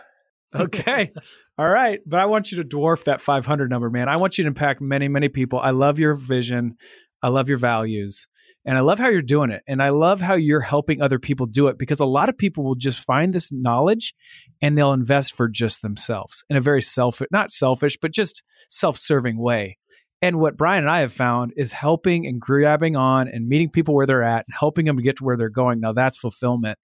okay. 0.55 1.11
All 1.57 1.67
right. 1.69 1.99
But 2.05 2.19
I 2.19 2.25
want 2.25 2.51
you 2.51 2.63
to 2.63 2.67
dwarf 2.67 3.03
that 3.05 3.21
500 3.21 3.69
number, 3.69 3.89
man. 3.89 4.09
I 4.09 4.17
want 4.17 4.37
you 4.37 4.43
to 4.43 4.47
impact 4.47 4.81
many, 4.81 5.07
many 5.07 5.29
people. 5.29 5.59
I 5.59 5.71
love 5.71 5.99
your 5.99 6.15
vision. 6.15 6.75
I 7.21 7.29
love 7.29 7.49
your 7.49 7.57
values. 7.57 8.27
And 8.63 8.77
I 8.77 8.81
love 8.81 8.99
how 8.99 9.09
you're 9.09 9.23
doing 9.23 9.49
it. 9.49 9.63
And 9.67 9.81
I 9.81 9.89
love 9.89 10.21
how 10.21 10.35
you're 10.35 10.61
helping 10.61 11.01
other 11.01 11.17
people 11.17 11.47
do 11.47 11.67
it 11.67 11.79
because 11.79 11.99
a 11.99 12.05
lot 12.05 12.29
of 12.29 12.37
people 12.37 12.63
will 12.63 12.75
just 12.75 12.99
find 12.99 13.33
this 13.33 13.51
knowledge 13.51 14.13
and 14.61 14.77
they'll 14.77 14.93
invest 14.93 15.33
for 15.33 15.47
just 15.47 15.81
themselves 15.81 16.43
in 16.49 16.57
a 16.57 16.61
very 16.61 16.81
selfish, 16.81 17.27
not 17.31 17.51
selfish, 17.51 17.97
but 17.99 18.11
just 18.11 18.43
self 18.69 18.97
serving 18.97 19.37
way. 19.39 19.77
And 20.21 20.39
what 20.39 20.55
Brian 20.55 20.83
and 20.83 20.91
I 20.91 20.99
have 20.99 21.11
found 21.11 21.53
is 21.57 21.71
helping 21.71 22.27
and 22.27 22.39
grabbing 22.39 22.95
on 22.95 23.27
and 23.27 23.47
meeting 23.47 23.69
people 23.69 23.95
where 23.95 24.05
they're 24.05 24.23
at 24.23 24.45
and 24.47 24.55
helping 24.57 24.85
them 24.85 24.97
to 24.97 25.03
get 25.03 25.17
to 25.17 25.23
where 25.23 25.35
they're 25.35 25.49
going. 25.49 25.79
Now 25.79 25.93
that's 25.93 26.17
fulfillment. 26.17 26.77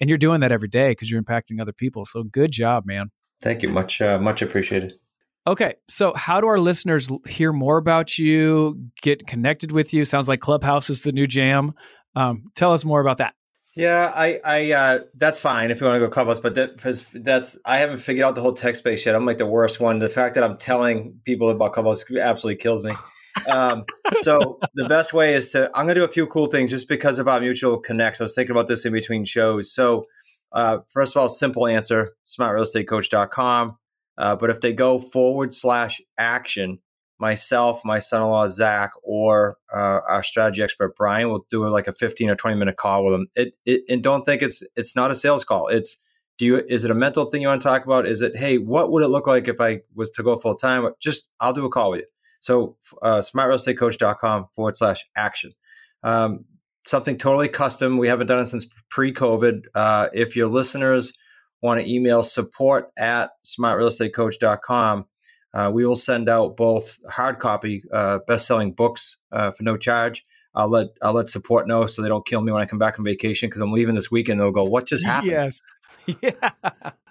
And 0.00 0.08
you're 0.08 0.18
doing 0.18 0.40
that 0.40 0.50
every 0.50 0.68
day 0.68 0.90
because 0.90 1.10
you're 1.10 1.22
impacting 1.22 1.60
other 1.60 1.72
people. 1.72 2.04
So 2.04 2.24
good 2.24 2.50
job, 2.50 2.84
man. 2.86 3.10
Thank 3.42 3.62
you. 3.62 3.68
Much, 3.68 4.00
uh, 4.00 4.18
much 4.18 4.42
appreciated. 4.42 4.94
Okay, 5.46 5.74
so 5.88 6.12
how 6.14 6.40
do 6.40 6.46
our 6.48 6.58
listeners 6.58 7.10
hear 7.26 7.52
more 7.52 7.78
about 7.78 8.18
you, 8.18 8.88
get 9.00 9.26
connected 9.26 9.72
with 9.72 9.94
you? 9.94 10.04
Sounds 10.04 10.28
like 10.28 10.40
Clubhouse 10.40 10.90
is 10.90 11.02
the 11.02 11.12
new 11.12 11.26
jam. 11.26 11.72
Um, 12.14 12.44
tell 12.54 12.72
us 12.72 12.84
more 12.84 13.00
about 13.00 13.18
that. 13.18 13.34
Yeah, 13.76 14.12
I, 14.14 14.40
I, 14.44 14.72
uh, 14.72 14.98
that's 15.14 15.38
fine 15.38 15.70
if 15.70 15.80
you 15.80 15.86
want 15.86 16.00
to 16.00 16.06
go 16.06 16.10
clubhouse, 16.10 16.40
but 16.40 16.56
that, 16.56 16.78
that's, 17.14 17.58
I 17.64 17.78
haven't 17.78 17.98
figured 17.98 18.24
out 18.24 18.34
the 18.34 18.40
whole 18.40 18.52
tech 18.52 18.74
space 18.74 19.06
yet. 19.06 19.14
I'm 19.14 19.24
like 19.24 19.38
the 19.38 19.46
worst 19.46 19.78
one. 19.78 20.00
The 20.00 20.08
fact 20.08 20.34
that 20.34 20.42
I'm 20.42 20.58
telling 20.58 21.20
people 21.24 21.50
about 21.50 21.72
clubhouse 21.72 22.04
absolutely 22.10 22.60
kills 22.60 22.82
me. 22.82 22.96
Um, 23.48 23.84
so 24.22 24.58
the 24.74 24.86
best 24.86 25.12
way 25.12 25.34
is 25.34 25.52
to, 25.52 25.70
I'm 25.74 25.86
going 25.86 25.94
to 25.94 26.00
do 26.00 26.04
a 26.04 26.08
few 26.08 26.26
cool 26.26 26.46
things 26.46 26.70
just 26.70 26.88
because 26.88 27.20
of 27.20 27.28
our 27.28 27.40
mutual 27.40 27.78
connects. 27.78 28.20
I 28.20 28.24
was 28.24 28.34
thinking 28.34 28.50
about 28.50 28.66
this 28.66 28.84
in 28.84 28.92
between 28.92 29.24
shows. 29.24 29.72
So, 29.72 30.06
uh, 30.52 30.78
first 30.88 31.14
of 31.14 31.22
all, 31.22 31.28
simple 31.28 31.68
answer, 31.68 32.16
smartrealestatecoach.com. 32.26 33.76
Uh, 34.18 34.36
but 34.36 34.50
if 34.50 34.60
they 34.60 34.72
go 34.72 34.98
forward 34.98 35.54
slash 35.54 36.00
action, 36.18 36.80
myself, 37.20 37.84
my 37.84 37.98
son-in-law 37.98 38.48
Zach, 38.48 38.92
or 39.02 39.58
uh, 39.72 40.00
our 40.08 40.22
strategy 40.22 40.62
expert 40.62 40.96
Brian 40.96 41.28
will 41.28 41.46
do 41.50 41.66
like 41.68 41.86
a 41.86 41.92
15 41.92 42.30
or 42.30 42.36
20 42.36 42.56
minute 42.56 42.76
call 42.76 43.04
with 43.04 43.12
them. 43.12 43.26
It, 43.34 43.54
it 43.64 43.82
and 43.88 44.02
don't 44.02 44.24
think 44.24 44.42
it's 44.42 44.62
it's 44.76 44.96
not 44.96 45.10
a 45.10 45.14
sales 45.14 45.44
call. 45.44 45.68
It's 45.68 45.98
do 46.38 46.46
you 46.46 46.56
is 46.68 46.84
it 46.84 46.90
a 46.90 46.94
mental 46.94 47.26
thing 47.26 47.42
you 47.42 47.48
want 47.48 47.60
to 47.60 47.68
talk 47.68 47.84
about? 47.84 48.06
Is 48.06 48.22
it 48.22 48.36
hey, 48.36 48.58
what 48.58 48.90
would 48.90 49.02
it 49.02 49.08
look 49.08 49.26
like 49.26 49.48
if 49.48 49.60
I 49.60 49.80
was 49.94 50.10
to 50.12 50.22
go 50.22 50.36
full 50.36 50.56
time? 50.56 50.88
Just 50.98 51.28
I'll 51.38 51.52
do 51.52 51.66
a 51.66 51.70
call 51.70 51.90
with 51.90 52.00
you. 52.00 52.06
So 52.40 52.76
uh, 53.02 53.18
smartrealestatecoach.com 53.18 54.46
forward 54.54 54.76
slash 54.76 55.04
action. 55.14 55.52
Um, 56.02 56.46
something 56.86 57.18
totally 57.18 57.48
custom. 57.48 57.98
We 57.98 58.08
haven't 58.08 58.28
done 58.28 58.40
it 58.40 58.46
since 58.46 58.66
pre-COVID. 58.88 59.66
Uh, 59.74 60.08
if 60.14 60.36
your 60.36 60.48
listeners 60.48 61.12
want 61.62 61.80
to 61.80 61.92
email 61.92 62.22
support 62.22 62.90
at 62.98 63.30
smartrealestatecoach.com, 63.44 65.04
uh, 65.54 65.70
we 65.72 65.84
will 65.84 65.96
send 65.96 66.28
out 66.28 66.56
both 66.56 66.98
hard 67.08 67.38
copy 67.38 67.82
uh, 67.92 68.20
best-selling 68.26 68.72
books 68.72 69.16
uh, 69.32 69.50
for 69.50 69.62
no 69.62 69.76
charge. 69.76 70.24
I'll 70.54 70.68
let 70.68 70.88
I'll 71.00 71.12
let 71.12 71.28
support 71.28 71.68
know 71.68 71.86
so 71.86 72.02
they 72.02 72.08
don't 72.08 72.26
kill 72.26 72.40
me 72.42 72.50
when 72.52 72.60
I 72.60 72.66
come 72.66 72.78
back 72.78 72.96
from 72.96 73.04
vacation 73.04 73.48
because 73.48 73.60
I'm 73.60 73.72
leaving 73.72 73.94
this 73.94 74.10
weekend. 74.10 74.40
They'll 74.40 74.50
go, 74.50 74.64
"What 74.64 74.86
just 74.86 75.04
happened?" 75.04 75.32
Yes. 75.32 75.62
Yeah. 76.22 76.50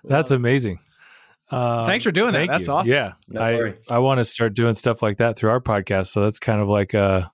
That's 0.04 0.32
amazing. 0.32 0.80
Um, 1.52 1.86
Thanks 1.86 2.04
for 2.04 2.12
doing 2.12 2.34
that. 2.34 2.48
That's 2.48 2.68
you. 2.68 2.74
awesome. 2.74 2.94
Yeah, 2.94 3.14
No 3.30 3.42
I 3.42 3.56
worry. 3.56 3.78
I 3.90 4.00
want 4.00 4.18
to 4.18 4.26
start 4.26 4.54
doing 4.56 4.76
stuff 4.76 5.02
like 5.02 5.18
that 5.18 5.38
through 5.38 5.52
our 5.52 5.62
podcast. 5.62 6.08
So 6.08 6.22
that's 6.22 6.40
kind 6.40 6.60
of 6.60 6.68
like 6.68 6.94
uh, 6.94 7.28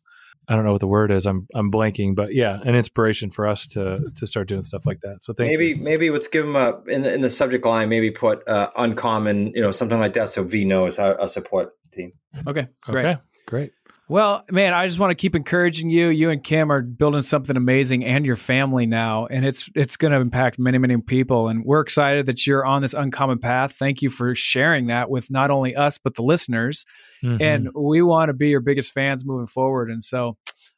I 0.47 0.55
don't 0.55 0.65
know 0.65 0.71
what 0.71 0.81
the 0.81 0.87
word 0.87 1.11
is. 1.11 1.25
I'm 1.25 1.47
I'm 1.53 1.71
blanking, 1.71 2.15
but 2.15 2.33
yeah, 2.33 2.59
an 2.63 2.75
inspiration 2.75 3.31
for 3.31 3.47
us 3.47 3.65
to 3.67 3.99
to 4.15 4.27
start 4.27 4.47
doing 4.47 4.61
stuff 4.61 4.85
like 4.85 5.01
that. 5.01 5.23
So 5.23 5.33
thank 5.33 5.49
maybe 5.49 5.69
you. 5.69 5.75
maybe 5.77 6.09
let's 6.09 6.27
give 6.27 6.45
them 6.45 6.55
a 6.55 6.81
in 6.87 7.01
the 7.01 7.13
in 7.13 7.21
the 7.21 7.29
subject 7.29 7.65
line. 7.65 7.89
Maybe 7.89 8.11
put 8.11 8.47
uh, 8.47 8.69
uncommon, 8.75 9.47
you 9.55 9.61
know, 9.61 9.71
something 9.71 9.99
like 9.99 10.13
that, 10.13 10.29
so 10.29 10.43
V 10.43 10.65
knows 10.65 10.99
our, 10.99 11.19
our 11.19 11.27
support 11.27 11.73
team. 11.91 12.13
Okay. 12.47 12.67
Great. 12.83 13.05
Okay, 13.05 13.19
great. 13.45 13.71
Well, 14.07 14.45
man, 14.51 14.73
I 14.75 14.85
just 14.85 14.99
want 14.99 15.11
to 15.11 15.15
keep 15.15 15.33
encouraging 15.35 15.89
you. 15.89 16.09
You 16.09 16.29
and 16.29 16.43
Kim 16.43 16.71
are 16.71 16.81
building 16.81 17.23
something 17.23 17.57
amazing, 17.57 18.05
and 18.05 18.23
your 18.23 18.35
family 18.35 18.85
now, 18.85 19.25
and 19.25 19.43
it's 19.43 19.67
it's 19.73 19.97
going 19.97 20.11
to 20.11 20.19
impact 20.19 20.59
many, 20.59 20.77
many 20.77 20.95
people. 20.97 21.47
And 21.47 21.65
we're 21.65 21.79
excited 21.79 22.27
that 22.27 22.45
you're 22.45 22.63
on 22.63 22.83
this 22.83 22.93
uncommon 22.93 23.39
path. 23.39 23.73
Thank 23.73 24.03
you 24.03 24.09
for 24.09 24.35
sharing 24.35 24.87
that 24.87 25.09
with 25.09 25.31
not 25.31 25.49
only 25.49 25.75
us 25.75 25.97
but 25.97 26.13
the 26.15 26.21
listeners. 26.21 26.85
Mhm. 27.23 27.41
And 27.41 27.69
we 27.73 28.03
want 28.03 28.29
to 28.29 28.33
be 28.33 28.49
your 28.49 28.59
biggest 28.61 28.91
fans 28.91 29.25
moving 29.25 29.47
forward. 29.47 29.89
And 29.89 30.03
so, 30.03 30.37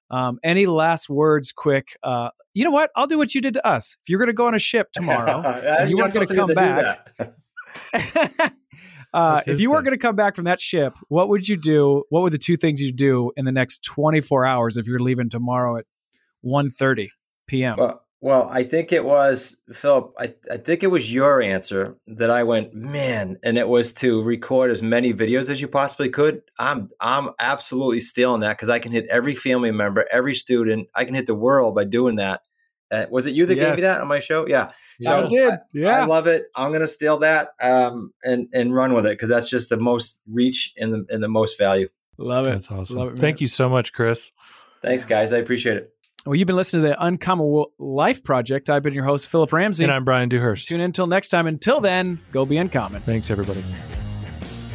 um, 0.09 0.39
any 0.41 0.65
last 0.65 1.09
words, 1.09 1.51
quick? 1.51 1.97
Uh, 2.01 2.29
you 2.53 2.63
know 2.63 2.71
what? 2.71 2.91
I'll 2.95 3.07
do 3.07 3.17
what 3.17 3.35
you 3.35 3.41
did 3.41 3.55
to 3.55 3.67
us. 3.67 3.97
If 4.01 4.09
you're 4.09 4.19
going 4.19 4.27
to 4.27 4.33
go 4.33 4.47
on 4.47 4.55
a 4.55 4.59
ship 4.59 4.87
tomorrow, 4.93 5.41
and 5.65 5.89
you 5.89 5.97
weren't 5.97 6.13
gonna 6.13 6.27
come 6.27 6.53
back. 6.53 7.09
uh, 9.13 9.41
if 9.47 9.59
you 9.59 9.71
weren't 9.71 9.85
going 9.85 9.97
to 9.97 10.01
come 10.01 10.15
back 10.15 10.35
from 10.35 10.45
that 10.45 10.61
ship, 10.61 10.93
what 11.07 11.29
would 11.29 11.47
you 11.47 11.57
do? 11.57 12.03
What 12.09 12.21
were 12.21 12.29
the 12.29 12.37
two 12.37 12.57
things 12.57 12.81
you'd 12.81 12.95
do 12.95 13.31
in 13.37 13.45
the 13.45 13.51
next 13.51 13.83
24 13.83 14.45
hours 14.45 14.77
if 14.77 14.87
you're 14.87 14.99
leaving 14.99 15.29
tomorrow 15.29 15.77
at 15.77 15.85
1.30 16.45 17.07
p.m.? 17.47 17.77
Well, 17.77 18.03
well, 18.19 18.49
I 18.51 18.63
think 18.63 18.91
it 18.91 19.05
was 19.05 19.57
Philip. 19.71 20.11
I, 20.17 20.33
I 20.51 20.57
think 20.57 20.81
it 20.81 20.87
was 20.87 21.13
your 21.13 21.39
answer 21.41 21.95
that 22.07 22.31
I 22.31 22.43
went, 22.43 22.73
man, 22.73 23.37
and 23.43 23.59
it 23.59 23.69
was 23.69 23.93
to 23.93 24.23
record 24.23 24.71
as 24.71 24.81
many 24.81 25.13
videos 25.13 25.51
as 25.51 25.61
you 25.61 25.67
possibly 25.67 26.09
could. 26.09 26.41
I'm 26.57 26.89
I'm 26.99 27.29
absolutely 27.39 27.99
stealing 27.99 28.41
that 28.41 28.57
because 28.57 28.69
I 28.69 28.79
can 28.79 28.91
hit 28.91 29.05
every 29.07 29.35
family 29.35 29.71
member, 29.71 30.07
every 30.11 30.33
student. 30.33 30.87
I 30.95 31.05
can 31.05 31.13
hit 31.13 31.27
the 31.27 31.35
world 31.35 31.75
by 31.75 31.83
doing 31.83 32.15
that. 32.15 32.41
Uh, 32.89 33.05
was 33.09 33.25
it 33.25 33.33
you 33.33 33.45
that 33.45 33.55
gave 33.55 33.75
me 33.75 33.81
that 33.81 33.99
on 34.01 34.07
my 34.07 34.19
show? 34.19 34.47
Yeah. 34.47 34.71
I 35.05 35.21
So 35.21 35.27
did. 35.27 35.49
I 35.51 35.57
yeah. 35.73 36.05
love 36.05 36.27
it. 36.27 36.45
I'm 36.55 36.71
gonna 36.71 36.87
steal 36.87 37.17
that 37.19 37.49
um, 37.61 38.13
and 38.23 38.47
and 38.53 38.73
run 38.73 38.93
with 38.93 39.05
it 39.05 39.09
because 39.13 39.29
that's 39.29 39.49
just 39.49 39.69
the 39.69 39.77
most 39.77 40.21
reach 40.31 40.73
and 40.77 40.93
the 40.93 41.05
and 41.09 41.21
the 41.21 41.27
most 41.27 41.57
value. 41.57 41.89
love 42.17 42.47
it. 42.47 42.51
That's 42.51 42.71
awesome. 42.71 42.97
Love 42.97 43.13
it. 43.13 43.19
Thank 43.19 43.41
you 43.41 43.47
so 43.47 43.67
much, 43.69 43.93
Chris. 43.93 44.31
Thanks, 44.81 45.05
guys. 45.05 45.33
I 45.33 45.37
appreciate 45.39 45.77
it. 45.77 45.93
Well, 46.25 46.35
you've 46.35 46.47
been 46.47 46.55
listening 46.57 46.83
to 46.83 46.89
the 46.89 47.05
Uncommon 47.05 47.65
Life 47.79 48.23
Project. 48.23 48.69
I've 48.69 48.83
been 48.83 48.93
your 48.93 49.05
host, 49.05 49.27
Philip 49.29 49.53
Ramsey. 49.53 49.85
And 49.85 49.93
I'm 49.93 50.03
Brian 50.03 50.27
Dewhurst. 50.29 50.67
Tune 50.67 50.81
in 50.81 50.85
until 50.85 51.07
next 51.07 51.29
time. 51.29 51.47
Until 51.47 51.79
then, 51.79 52.19
go 52.31 52.43
be 52.45 52.57
uncommon. 52.57 53.01
Thanks, 53.01 53.31
everybody. 53.31 53.63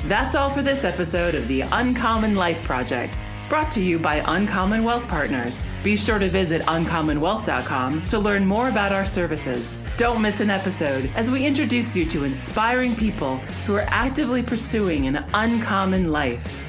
That's 0.06 0.34
all 0.34 0.50
for 0.50 0.62
this 0.62 0.82
episode 0.84 1.34
of 1.34 1.46
the 1.48 1.60
Uncommon 1.72 2.34
Life 2.36 2.62
Project, 2.64 3.18
brought 3.52 3.70
to 3.70 3.84
you 3.84 3.98
by 3.98 4.24
Uncommon 4.28 4.82
Wealth 4.82 5.06
Partners. 5.08 5.68
Be 5.82 5.94
sure 5.94 6.18
to 6.18 6.26
visit 6.26 6.62
uncommonwealth.com 6.62 8.02
to 8.06 8.18
learn 8.18 8.46
more 8.46 8.70
about 8.70 8.92
our 8.92 9.04
services. 9.04 9.78
Don't 9.98 10.22
miss 10.22 10.40
an 10.40 10.48
episode 10.48 11.10
as 11.16 11.30
we 11.30 11.44
introduce 11.44 11.94
you 11.94 12.06
to 12.06 12.24
inspiring 12.24 12.96
people 12.96 13.36
who 13.66 13.74
are 13.74 13.84
actively 13.88 14.42
pursuing 14.42 15.06
an 15.06 15.22
uncommon 15.34 16.10
life. 16.10 16.61